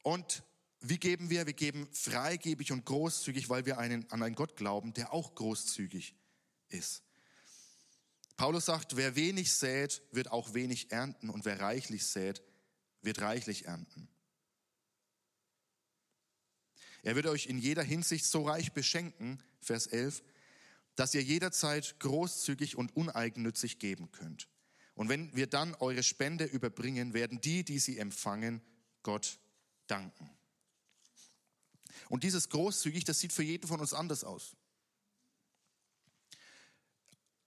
Und 0.08 0.42
wie 0.80 0.96
geben 0.96 1.28
wir? 1.28 1.44
Wir 1.44 1.52
geben 1.52 1.86
freigebig 1.92 2.72
und 2.72 2.86
großzügig, 2.86 3.50
weil 3.50 3.66
wir 3.66 3.76
einen, 3.76 4.10
an 4.10 4.22
einen 4.22 4.34
Gott 4.34 4.56
glauben, 4.56 4.94
der 4.94 5.12
auch 5.12 5.34
großzügig 5.34 6.14
ist. 6.70 7.02
Paulus 8.38 8.64
sagt, 8.64 8.96
wer 8.96 9.16
wenig 9.16 9.52
sät, 9.52 10.00
wird 10.10 10.30
auch 10.30 10.54
wenig 10.54 10.92
ernten 10.92 11.28
und 11.28 11.44
wer 11.44 11.60
reichlich 11.60 12.06
sät, 12.06 12.42
wird 13.02 13.20
reichlich 13.20 13.66
ernten. 13.66 14.08
Er 17.02 17.14
wird 17.14 17.26
euch 17.26 17.44
in 17.44 17.58
jeder 17.58 17.82
Hinsicht 17.82 18.24
so 18.24 18.46
reich 18.46 18.72
beschenken, 18.72 19.42
Vers 19.60 19.88
11, 19.88 20.22
dass 20.94 21.12
ihr 21.12 21.22
jederzeit 21.22 22.00
großzügig 22.00 22.76
und 22.76 22.96
uneigennützig 22.96 23.78
geben 23.78 24.10
könnt. 24.10 24.48
Und 24.94 25.10
wenn 25.10 25.36
wir 25.36 25.48
dann 25.48 25.74
eure 25.74 26.02
Spende 26.02 26.46
überbringen, 26.46 27.12
werden 27.12 27.42
die, 27.42 27.62
die 27.62 27.78
sie 27.78 27.98
empfangen, 27.98 28.62
Gott 29.02 29.38
danken. 29.90 30.30
Und 32.08 32.24
dieses 32.24 32.48
großzügig, 32.48 33.04
das 33.04 33.18
sieht 33.18 33.32
für 33.32 33.42
jeden 33.42 33.68
von 33.68 33.80
uns 33.80 33.92
anders 33.92 34.24
aus. 34.24 34.56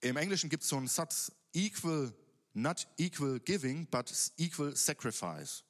Im 0.02 0.18
Englischen 0.18 0.50
gibt 0.50 0.64
es 0.64 0.70
so 0.70 0.78
einen 0.78 0.88
Satz, 0.88 1.32
equal, 1.54 2.14
not 2.54 2.88
equal 2.98 3.40
giving, 3.40 3.88
but 3.88 4.12
equal 4.38 4.76
sacrifice. 4.76 5.64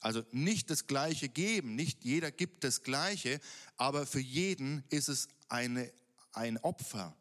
Also 0.00 0.22
nicht 0.30 0.70
das 0.70 0.86
gleiche 0.86 1.28
geben, 1.28 1.74
nicht 1.74 2.04
jeder 2.04 2.30
gibt 2.30 2.64
das 2.64 2.82
gleiche, 2.82 3.40
aber 3.76 4.06
für 4.06 4.20
jeden 4.20 4.84
ist 4.88 5.08
es 5.08 5.28
eine, 5.48 5.92
ein 6.32 6.58
Opfer. 6.58 7.16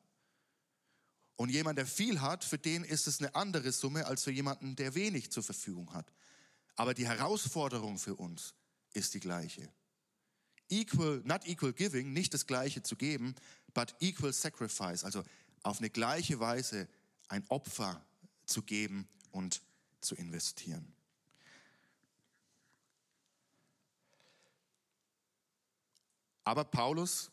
Und 1.37 1.49
jemand, 1.49 1.77
der 1.77 1.85
viel 1.85 2.21
hat, 2.21 2.43
für 2.43 2.57
den 2.57 2.83
ist 2.83 3.07
es 3.07 3.19
eine 3.19 3.35
andere 3.35 3.71
Summe 3.71 4.05
als 4.05 4.23
für 4.23 4.31
jemanden, 4.31 4.75
der 4.75 4.95
wenig 4.95 5.31
zur 5.31 5.43
Verfügung 5.43 5.93
hat. 5.93 6.11
Aber 6.75 6.93
die 6.93 7.07
Herausforderung 7.07 7.97
für 7.97 8.15
uns 8.15 8.53
ist 8.95 9.13
die 9.13 9.19
gleiche. 9.19 9.69
Equal, 10.69 11.21
not 11.25 11.45
equal 11.45 11.73
giving, 11.73 12.13
nicht 12.13 12.33
das 12.33 12.47
gleiche 12.47 12.81
zu 12.81 12.95
geben, 12.95 13.35
but 13.73 13.93
equal 13.99 14.33
sacrifice, 14.33 15.03
also 15.03 15.23
auf 15.61 15.79
eine 15.79 15.89
gleiche 15.89 16.39
Weise 16.39 16.87
ein 17.27 17.43
Opfer 17.49 18.03
zu 18.45 18.63
geben 18.63 19.07
und 19.31 19.61
zu 20.01 20.15
investieren. 20.15 20.95
Aber 26.43 26.63
Paulus 26.63 27.31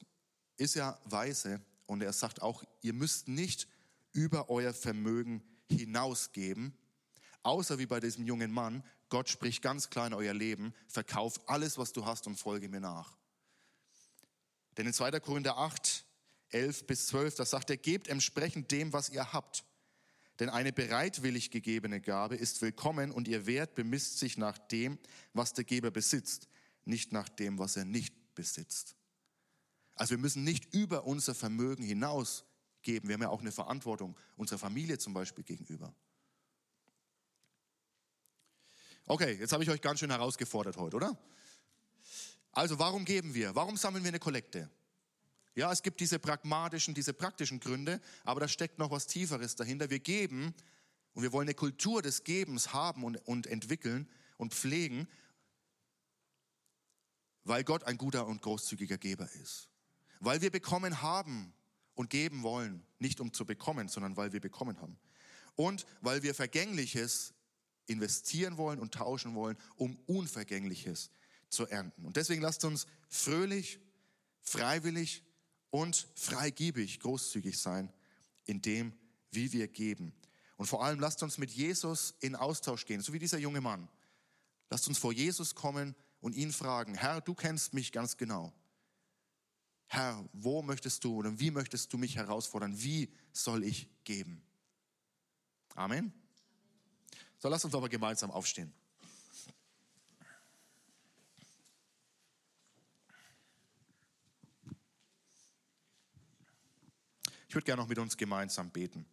ist 0.57 0.75
ja 0.75 0.99
weise 1.05 1.61
und 1.87 2.03
er 2.03 2.13
sagt 2.13 2.41
auch, 2.41 2.65
ihr 2.81 2.95
müsst 2.95 3.29
nicht 3.29 3.69
über 4.13 4.49
euer 4.49 4.73
Vermögen 4.73 5.43
hinausgeben, 5.69 6.75
außer 7.43 7.79
wie 7.79 7.87
bei 7.87 8.01
diesem 8.01 8.25
jungen 8.25 8.51
Mann, 8.51 8.83
Gott 9.13 9.29
spricht 9.29 9.61
ganz 9.61 9.91
klar 9.91 10.07
in 10.07 10.15
euer 10.15 10.33
Leben, 10.33 10.73
verkauf 10.89 11.47
alles, 11.47 11.77
was 11.77 11.93
du 11.93 12.07
hast 12.07 12.27
und 12.27 12.37
folge 12.37 12.71
mir 12.71 12.81
nach. 12.81 13.19
Denn 14.79 14.87
in 14.87 14.95
2. 14.95 15.21
Korinther 15.21 15.59
8, 15.59 16.07
11 16.49 16.87
bis 16.87 17.09
12, 17.09 17.35
da 17.35 17.45
sagt 17.45 17.69
er, 17.69 17.77
gebt 17.77 18.09
entsprechend 18.09 18.71
dem, 18.71 18.95
was 18.95 19.11
ihr 19.11 19.35
habt. 19.35 19.67
Denn 20.39 20.49
eine 20.49 20.73
bereitwillig 20.73 21.51
gegebene 21.51 22.01
Gabe 22.01 22.37
ist 22.37 22.63
willkommen 22.63 23.11
und 23.11 23.29
ihr 23.29 23.45
Wert 23.45 23.75
bemisst 23.75 24.19
sich 24.19 24.39
nach 24.39 24.57
dem, 24.57 24.99
was 25.35 25.53
der 25.53 25.65
Geber 25.65 25.91
besitzt, 25.91 26.49
nicht 26.87 27.13
nach 27.13 27.29
dem, 27.29 27.59
was 27.59 27.77
er 27.77 27.85
nicht 27.85 28.35
besitzt. 28.35 28.97
Also 29.95 30.13
wir 30.13 30.19
müssen 30.23 30.43
nicht 30.43 30.73
über 30.73 31.05
unser 31.05 31.35
Vermögen 31.35 31.85
hinaus 31.85 32.47
geben. 32.81 33.09
Wir 33.09 33.17
haben 33.17 33.23
ja 33.23 33.29
auch 33.29 33.43
eine 33.43 33.53
Verantwortung 33.53 34.17
unserer 34.39 34.59
Familie 34.59 34.97
zum 34.97 35.13
Beispiel 35.13 35.45
gegenüber. 35.45 35.95
Okay, 39.07 39.37
jetzt 39.39 39.53
habe 39.53 39.65
ich 39.65 39.71
euch 39.71 39.81
ganz 39.81 40.01
schön 40.01 40.11
herausgefordert 40.11 40.77
heute, 40.77 40.97
oder? 40.97 41.19
Also 42.53 42.79
warum 42.79 43.05
geben 43.05 43.35
wir? 43.35 43.55
Warum 43.55 43.77
sammeln 43.77 44.05
wir 44.05 44.09
eine 44.09 44.19
Kollekte? 44.19 44.71
Ja, 45.55 45.71
es 45.73 45.83
gibt 45.83 46.01
diese 46.01 46.19
pragmatischen, 46.19 46.95
diese 46.95 47.13
praktischen 47.13 47.61
Gründe, 47.61 48.01
aber 48.25 48.41
da 48.41 48.49
steckt 48.49 48.79
noch 48.79 48.91
was 48.91 49.07
Tieferes 49.07 49.57
dahinter. 49.57 49.91
Wir 49.91 49.99
geben 49.99 50.55
und 51.15 51.23
wir 51.23 51.33
wollen 51.33 51.49
eine 51.49 51.55
Kultur 51.55 52.01
des 52.01 52.25
Gebens 52.25 52.73
haben 52.73 53.05
und, 53.05 53.17
und 53.27 53.47
entwickeln 53.47 54.09
und 54.39 54.55
pflegen, 54.55 55.09
weil 57.45 57.65
Gott 57.65 57.85
ein 57.85 57.99
guter 57.99 58.27
und 58.27 58.41
großzügiger 58.41 58.99
Geber 58.99 59.29
ist. 59.43 59.69
Weil 60.21 60.41
wir 60.41 60.51
bekommen 60.51 61.03
haben 61.03 61.53
und 61.95 62.09
geben 62.09 62.43
wollen, 62.43 62.87
nicht 62.99 63.21
um 63.21 63.33
zu 63.33 63.45
bekommen, 63.45 63.89
sondern 63.89 64.17
weil 64.17 64.33
wir 64.33 64.41
bekommen 64.41 64.81
haben. 64.81 64.99
Und 65.55 65.85
weil 66.01 66.23
wir 66.23 66.35
Vergängliches 66.35 67.35
investieren 67.87 68.57
wollen 68.57 68.79
und 68.79 68.95
tauschen 68.95 69.35
wollen, 69.35 69.57
um 69.77 69.97
Unvergängliches 70.07 71.11
zu 71.49 71.67
ernten. 71.67 72.05
Und 72.05 72.17
deswegen 72.17 72.43
lasst 72.43 72.65
uns 72.65 72.87
fröhlich, 73.09 73.79
freiwillig 74.41 75.23
und 75.71 76.09
freigebig 76.15 77.01
großzügig 77.01 77.59
sein 77.59 77.93
in 78.45 78.63
dem, 78.63 78.93
wie 79.31 79.53
wir 79.53 79.69
geben. 79.69 80.13
Und 80.57 80.67
vor 80.67 80.85
allem 80.85 81.01
lasst 81.01 81.23
uns 81.23 81.39
mit 81.39 81.51
Jesus 81.51 82.15
in 82.21 82.37
Austausch 82.37 82.85
gehen, 82.85 83.01
so 83.01 83.13
wie 83.13 83.19
dieser 83.19 83.39
junge 83.39 83.61
Mann. 83.61 83.89
Lasst 84.71 84.89
uns 84.89 84.99
vor 84.99 85.13
Jesus 85.13 85.55
kommen 85.55 85.95
und 86.21 86.37
ihn 86.37 86.53
fragen, 86.53 86.95
Herr, 86.95 87.21
du 87.21 87.35
kennst 87.35 87.75
mich 87.75 87.93
ganz 87.93 88.17
genau. 88.17 88.53
Herr, 89.87 90.25
wo 90.33 90.63
möchtest 90.63 91.05
du 91.05 91.17
oder 91.17 91.39
wie 91.39 91.51
möchtest 91.51 91.93
du 91.93 91.99
mich 91.99 92.17
herausfordern? 92.17 92.81
Wie 92.81 93.13
soll 93.33 93.65
ich 93.65 93.89
geben? 94.05 94.43
Amen. 95.75 96.22
So, 97.43 97.49
lass 97.49 97.65
uns 97.65 97.75
aber 97.75 97.89
gemeinsam 97.89 98.31
aufstehen. 98.31 98.73
Ich 107.49 107.55
würde 107.57 107.65
gerne 107.65 107.83
noch 107.83 107.89
mit 107.89 107.99
uns 107.99 108.17
gemeinsam 108.17 108.71
beten. 108.71 109.05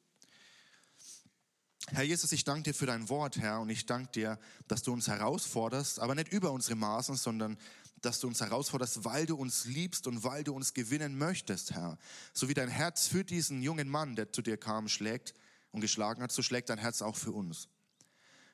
Herr 1.87 2.03
Jesus, 2.03 2.31
ich 2.31 2.43
danke 2.43 2.69
dir 2.69 2.75
für 2.75 2.85
dein 2.85 3.09
Wort, 3.09 3.39
Herr, 3.39 3.61
und 3.61 3.71
ich 3.71 3.87
danke 3.87 4.11
dir, 4.11 4.39
dass 4.67 4.83
du 4.83 4.93
uns 4.93 5.07
herausforderst, 5.07 5.99
aber 5.99 6.13
nicht 6.13 6.31
über 6.31 6.51
unsere 6.51 6.75
Maßen, 6.75 7.15
sondern 7.15 7.57
dass 8.03 8.19
du 8.19 8.27
uns 8.27 8.41
herausforderst, 8.41 9.05
weil 9.05 9.25
du 9.25 9.37
uns 9.37 9.65
liebst 9.65 10.05
und 10.05 10.23
weil 10.23 10.43
du 10.43 10.53
uns 10.53 10.75
gewinnen 10.75 11.17
möchtest, 11.17 11.71
Herr. 11.71 11.97
So 12.33 12.47
wie 12.47 12.53
dein 12.53 12.69
Herz 12.69 13.07
für 13.07 13.23
diesen 13.23 13.63
jungen 13.63 13.89
Mann, 13.89 14.15
der 14.15 14.31
zu 14.31 14.43
dir 14.43 14.57
kam, 14.57 14.87
schlägt 14.87 15.33
und 15.71 15.81
geschlagen 15.81 16.21
hat, 16.21 16.31
so 16.31 16.43
schlägt 16.43 16.69
dein 16.69 16.77
Herz 16.77 17.01
auch 17.01 17.15
für 17.15 17.31
uns. 17.31 17.69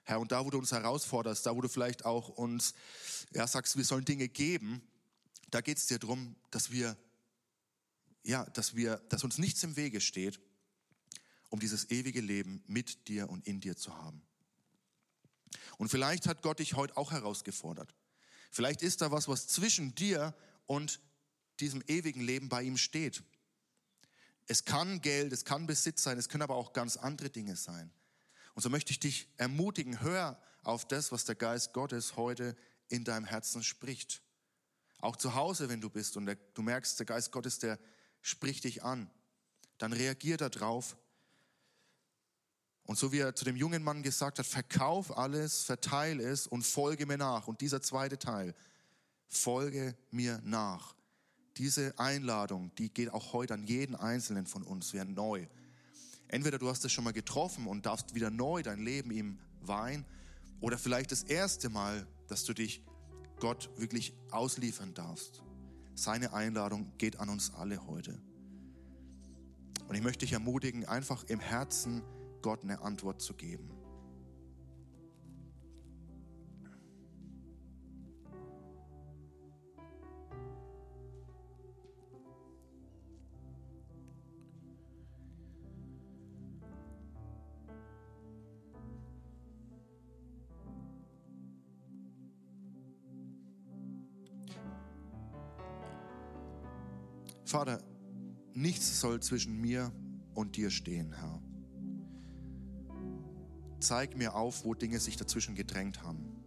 Herr, 0.05 0.19
und 0.19 0.31
da, 0.31 0.45
wo 0.45 0.51
du 0.51 0.59
uns 0.59 0.71
herausforderst, 0.71 1.45
da, 1.45 1.55
wo 1.55 1.61
du 1.61 1.67
vielleicht 1.67 2.05
auch 2.05 2.29
uns, 2.29 2.73
ja, 3.33 3.47
sagst, 3.47 3.75
wir 3.75 3.83
sollen 3.83 4.05
Dinge 4.05 4.29
geben, 4.29 4.81
da 5.49 5.61
geht 5.61 5.77
es 5.77 5.87
dir 5.87 5.97
darum, 5.97 6.35
dass 6.51 6.71
wir, 6.71 6.95
ja, 8.23 8.45
dass 8.45 8.75
wir, 8.75 8.97
dass 9.09 9.23
uns 9.23 9.39
nichts 9.39 9.63
im 9.63 9.75
Wege 9.75 9.99
steht, 10.01 10.39
um 11.49 11.59
dieses 11.59 11.89
ewige 11.89 12.21
Leben 12.21 12.63
mit 12.67 13.07
dir 13.07 13.29
und 13.29 13.47
in 13.47 13.59
dir 13.59 13.75
zu 13.75 13.95
haben. 13.97 14.21
Und 15.77 15.89
vielleicht 15.89 16.27
hat 16.27 16.43
Gott 16.43 16.59
dich 16.59 16.75
heute 16.75 16.97
auch 16.97 17.11
herausgefordert. 17.11 17.95
Vielleicht 18.51 18.83
ist 18.83 19.01
da 19.01 19.11
was, 19.11 19.27
was 19.27 19.47
zwischen 19.47 19.95
dir 19.95 20.35
und 20.67 20.99
diesem 21.59 21.83
ewigen 21.87 22.21
Leben 22.21 22.47
bei 22.47 22.61
ihm 22.61 22.77
steht. 22.77 23.23
Es 24.47 24.65
kann 24.65 25.01
Geld, 25.01 25.33
es 25.33 25.45
kann 25.45 25.65
Besitz 25.65 26.03
sein, 26.03 26.17
es 26.17 26.29
können 26.29 26.43
aber 26.43 26.55
auch 26.55 26.73
ganz 26.73 26.97
andere 26.97 27.29
Dinge 27.29 27.55
sein. 27.55 27.91
Und 28.55 28.61
so 28.61 28.69
möchte 28.69 28.91
ich 28.91 28.99
dich 28.99 29.27
ermutigen, 29.37 30.01
hör 30.01 30.41
auf 30.63 30.85
das, 30.85 31.11
was 31.11 31.25
der 31.25 31.35
Geist 31.35 31.73
Gottes 31.73 32.15
heute 32.15 32.55
in 32.87 33.03
deinem 33.03 33.25
Herzen 33.25 33.63
spricht. 33.63 34.21
Auch 34.99 35.17
zu 35.17 35.35
Hause, 35.35 35.69
wenn 35.69 35.81
du 35.81 35.89
bist 35.89 36.17
und 36.17 36.25
du 36.53 36.61
merkst, 36.61 36.97
der 36.97 37.05
Geist 37.05 37.31
Gottes, 37.31 37.59
der 37.59 37.77
spricht 38.21 38.63
dich 38.63 38.81
an, 38.81 39.11
dann 39.77 39.93
reagier 39.93 40.37
darauf. 40.37 40.97
Und 42.83 42.97
so 42.97 43.11
wie 43.11 43.19
er 43.19 43.35
zu 43.35 43.45
dem 43.45 43.57
jungen 43.57 43.83
Mann 43.83 44.03
gesagt 44.03 44.39
hat, 44.39 44.45
verkauf 44.45 45.15
alles, 45.17 45.63
verteile 45.63 46.23
es 46.23 46.47
und 46.47 46.63
folge 46.63 47.05
mir 47.05 47.17
nach. 47.17 47.47
Und 47.47 47.61
dieser 47.61 47.81
zweite 47.81 48.17
Teil, 48.17 48.55
folge 49.27 49.97
mir 50.11 50.39
nach. 50.43 50.95
Diese 51.57 51.97
Einladung, 51.99 52.73
die 52.75 52.89
geht 52.89 53.11
auch 53.11 53.33
heute 53.33 53.53
an 53.53 53.63
jeden 53.63 53.95
Einzelnen 53.95 54.45
von 54.45 54.63
uns, 54.63 54.93
wer 54.93 55.03
neu 55.03 55.47
Entweder 56.27 56.57
du 56.57 56.69
hast 56.69 56.83
es 56.85 56.91
schon 56.91 57.03
mal 57.03 57.13
getroffen 57.13 57.67
und 57.67 57.85
darfst 57.85 58.15
wieder 58.15 58.29
neu 58.29 58.63
dein 58.63 58.79
Leben 58.79 59.11
ihm 59.11 59.39
weihen, 59.61 60.05
oder 60.61 60.77
vielleicht 60.77 61.11
das 61.11 61.23
erste 61.23 61.69
Mal, 61.69 62.07
dass 62.27 62.45
du 62.45 62.53
dich 62.53 62.81
Gott 63.39 63.69
wirklich 63.77 64.13
ausliefern 64.31 64.93
darfst. 64.93 65.43
Seine 65.93 66.33
Einladung 66.33 66.91
geht 66.97 67.19
an 67.19 67.29
uns 67.29 67.53
alle 67.53 67.85
heute. 67.85 68.19
Und 69.87 69.95
ich 69.95 70.01
möchte 70.01 70.25
dich 70.25 70.33
ermutigen, 70.33 70.85
einfach 70.85 71.23
im 71.25 71.39
Herzen 71.39 72.01
Gott 72.41 72.63
eine 72.63 72.81
Antwort 72.81 73.21
zu 73.21 73.33
geben. 73.33 73.69
Nichts 98.75 98.99
soll 98.99 99.21
zwischen 99.21 99.61
mir 99.61 99.89
und 100.33 100.57
dir 100.57 100.69
stehen, 100.69 101.13
Herr. 101.13 101.41
Zeig 103.79 104.17
mir 104.17 104.35
auf, 104.35 104.65
wo 104.65 104.73
Dinge 104.73 104.99
sich 104.99 105.15
dazwischen 105.15 105.55
gedrängt 105.55 106.03
haben. 106.03 106.43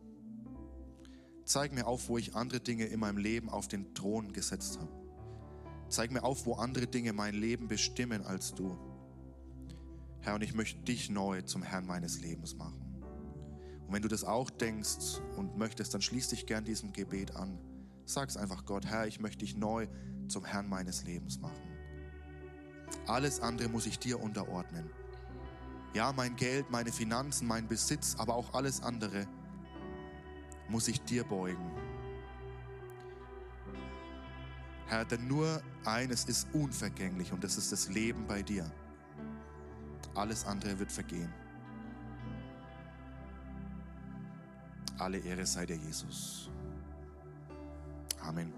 Zeig 1.46 1.72
mir 1.72 1.86
auf, 1.86 2.10
wo 2.10 2.18
ich 2.18 2.34
andere 2.36 2.60
Dinge 2.60 2.84
in 2.84 3.00
meinem 3.00 3.16
Leben 3.16 3.48
auf 3.48 3.66
den 3.66 3.94
Thron 3.94 4.34
gesetzt 4.34 4.78
habe. 4.78 4.92
Zeig 5.88 6.10
mir 6.10 6.22
auf, 6.22 6.44
wo 6.44 6.56
andere 6.56 6.86
Dinge 6.86 7.14
mein 7.14 7.34
Leben 7.34 7.66
bestimmen 7.66 8.22
als 8.22 8.52
du. 8.52 8.76
Herr, 10.20 10.34
und 10.34 10.42
ich 10.42 10.52
möchte 10.52 10.82
dich 10.82 11.08
neu 11.08 11.40
zum 11.40 11.62
Herrn 11.62 11.86
meines 11.86 12.20
Lebens 12.20 12.56
machen. 12.56 12.82
Und 13.86 13.94
wenn 13.94 14.02
du 14.02 14.08
das 14.08 14.24
auch 14.24 14.50
denkst 14.50 15.22
und 15.38 15.56
möchtest, 15.56 15.94
dann 15.94 16.02
schließ 16.02 16.28
dich 16.28 16.44
gern 16.44 16.66
diesem 16.66 16.92
Gebet 16.92 17.36
an. 17.36 17.58
Sag 18.04 18.28
es 18.28 18.36
einfach 18.36 18.66
Gott, 18.66 18.84
Herr, 18.84 19.06
ich 19.06 19.18
möchte 19.18 19.46
dich 19.46 19.56
neu 19.56 19.88
zum 20.28 20.44
Herrn 20.44 20.68
meines 20.68 21.04
Lebens 21.04 21.38
machen. 21.38 21.67
Alles 23.08 23.40
andere 23.40 23.68
muss 23.68 23.86
ich 23.86 23.98
dir 23.98 24.20
unterordnen. 24.20 24.88
Ja, 25.94 26.12
mein 26.12 26.36
Geld, 26.36 26.70
meine 26.70 26.92
Finanzen, 26.92 27.48
mein 27.48 27.66
Besitz, 27.66 28.14
aber 28.18 28.34
auch 28.34 28.52
alles 28.52 28.82
andere 28.82 29.26
muss 30.68 30.88
ich 30.88 31.00
dir 31.00 31.24
beugen. 31.24 31.72
Herr, 34.86 35.06
denn 35.06 35.26
nur 35.26 35.62
eines 35.84 36.24
ist 36.26 36.48
unvergänglich 36.52 37.32
und 37.32 37.42
das 37.42 37.56
ist 37.56 37.72
das 37.72 37.88
Leben 37.88 38.26
bei 38.26 38.42
dir. 38.42 38.70
Alles 40.14 40.44
andere 40.44 40.78
wird 40.78 40.92
vergehen. 40.92 41.32
Alle 44.98 45.18
Ehre 45.18 45.46
sei 45.46 45.64
dir, 45.64 45.76
Jesus. 45.76 46.50
Amen. 48.20 48.57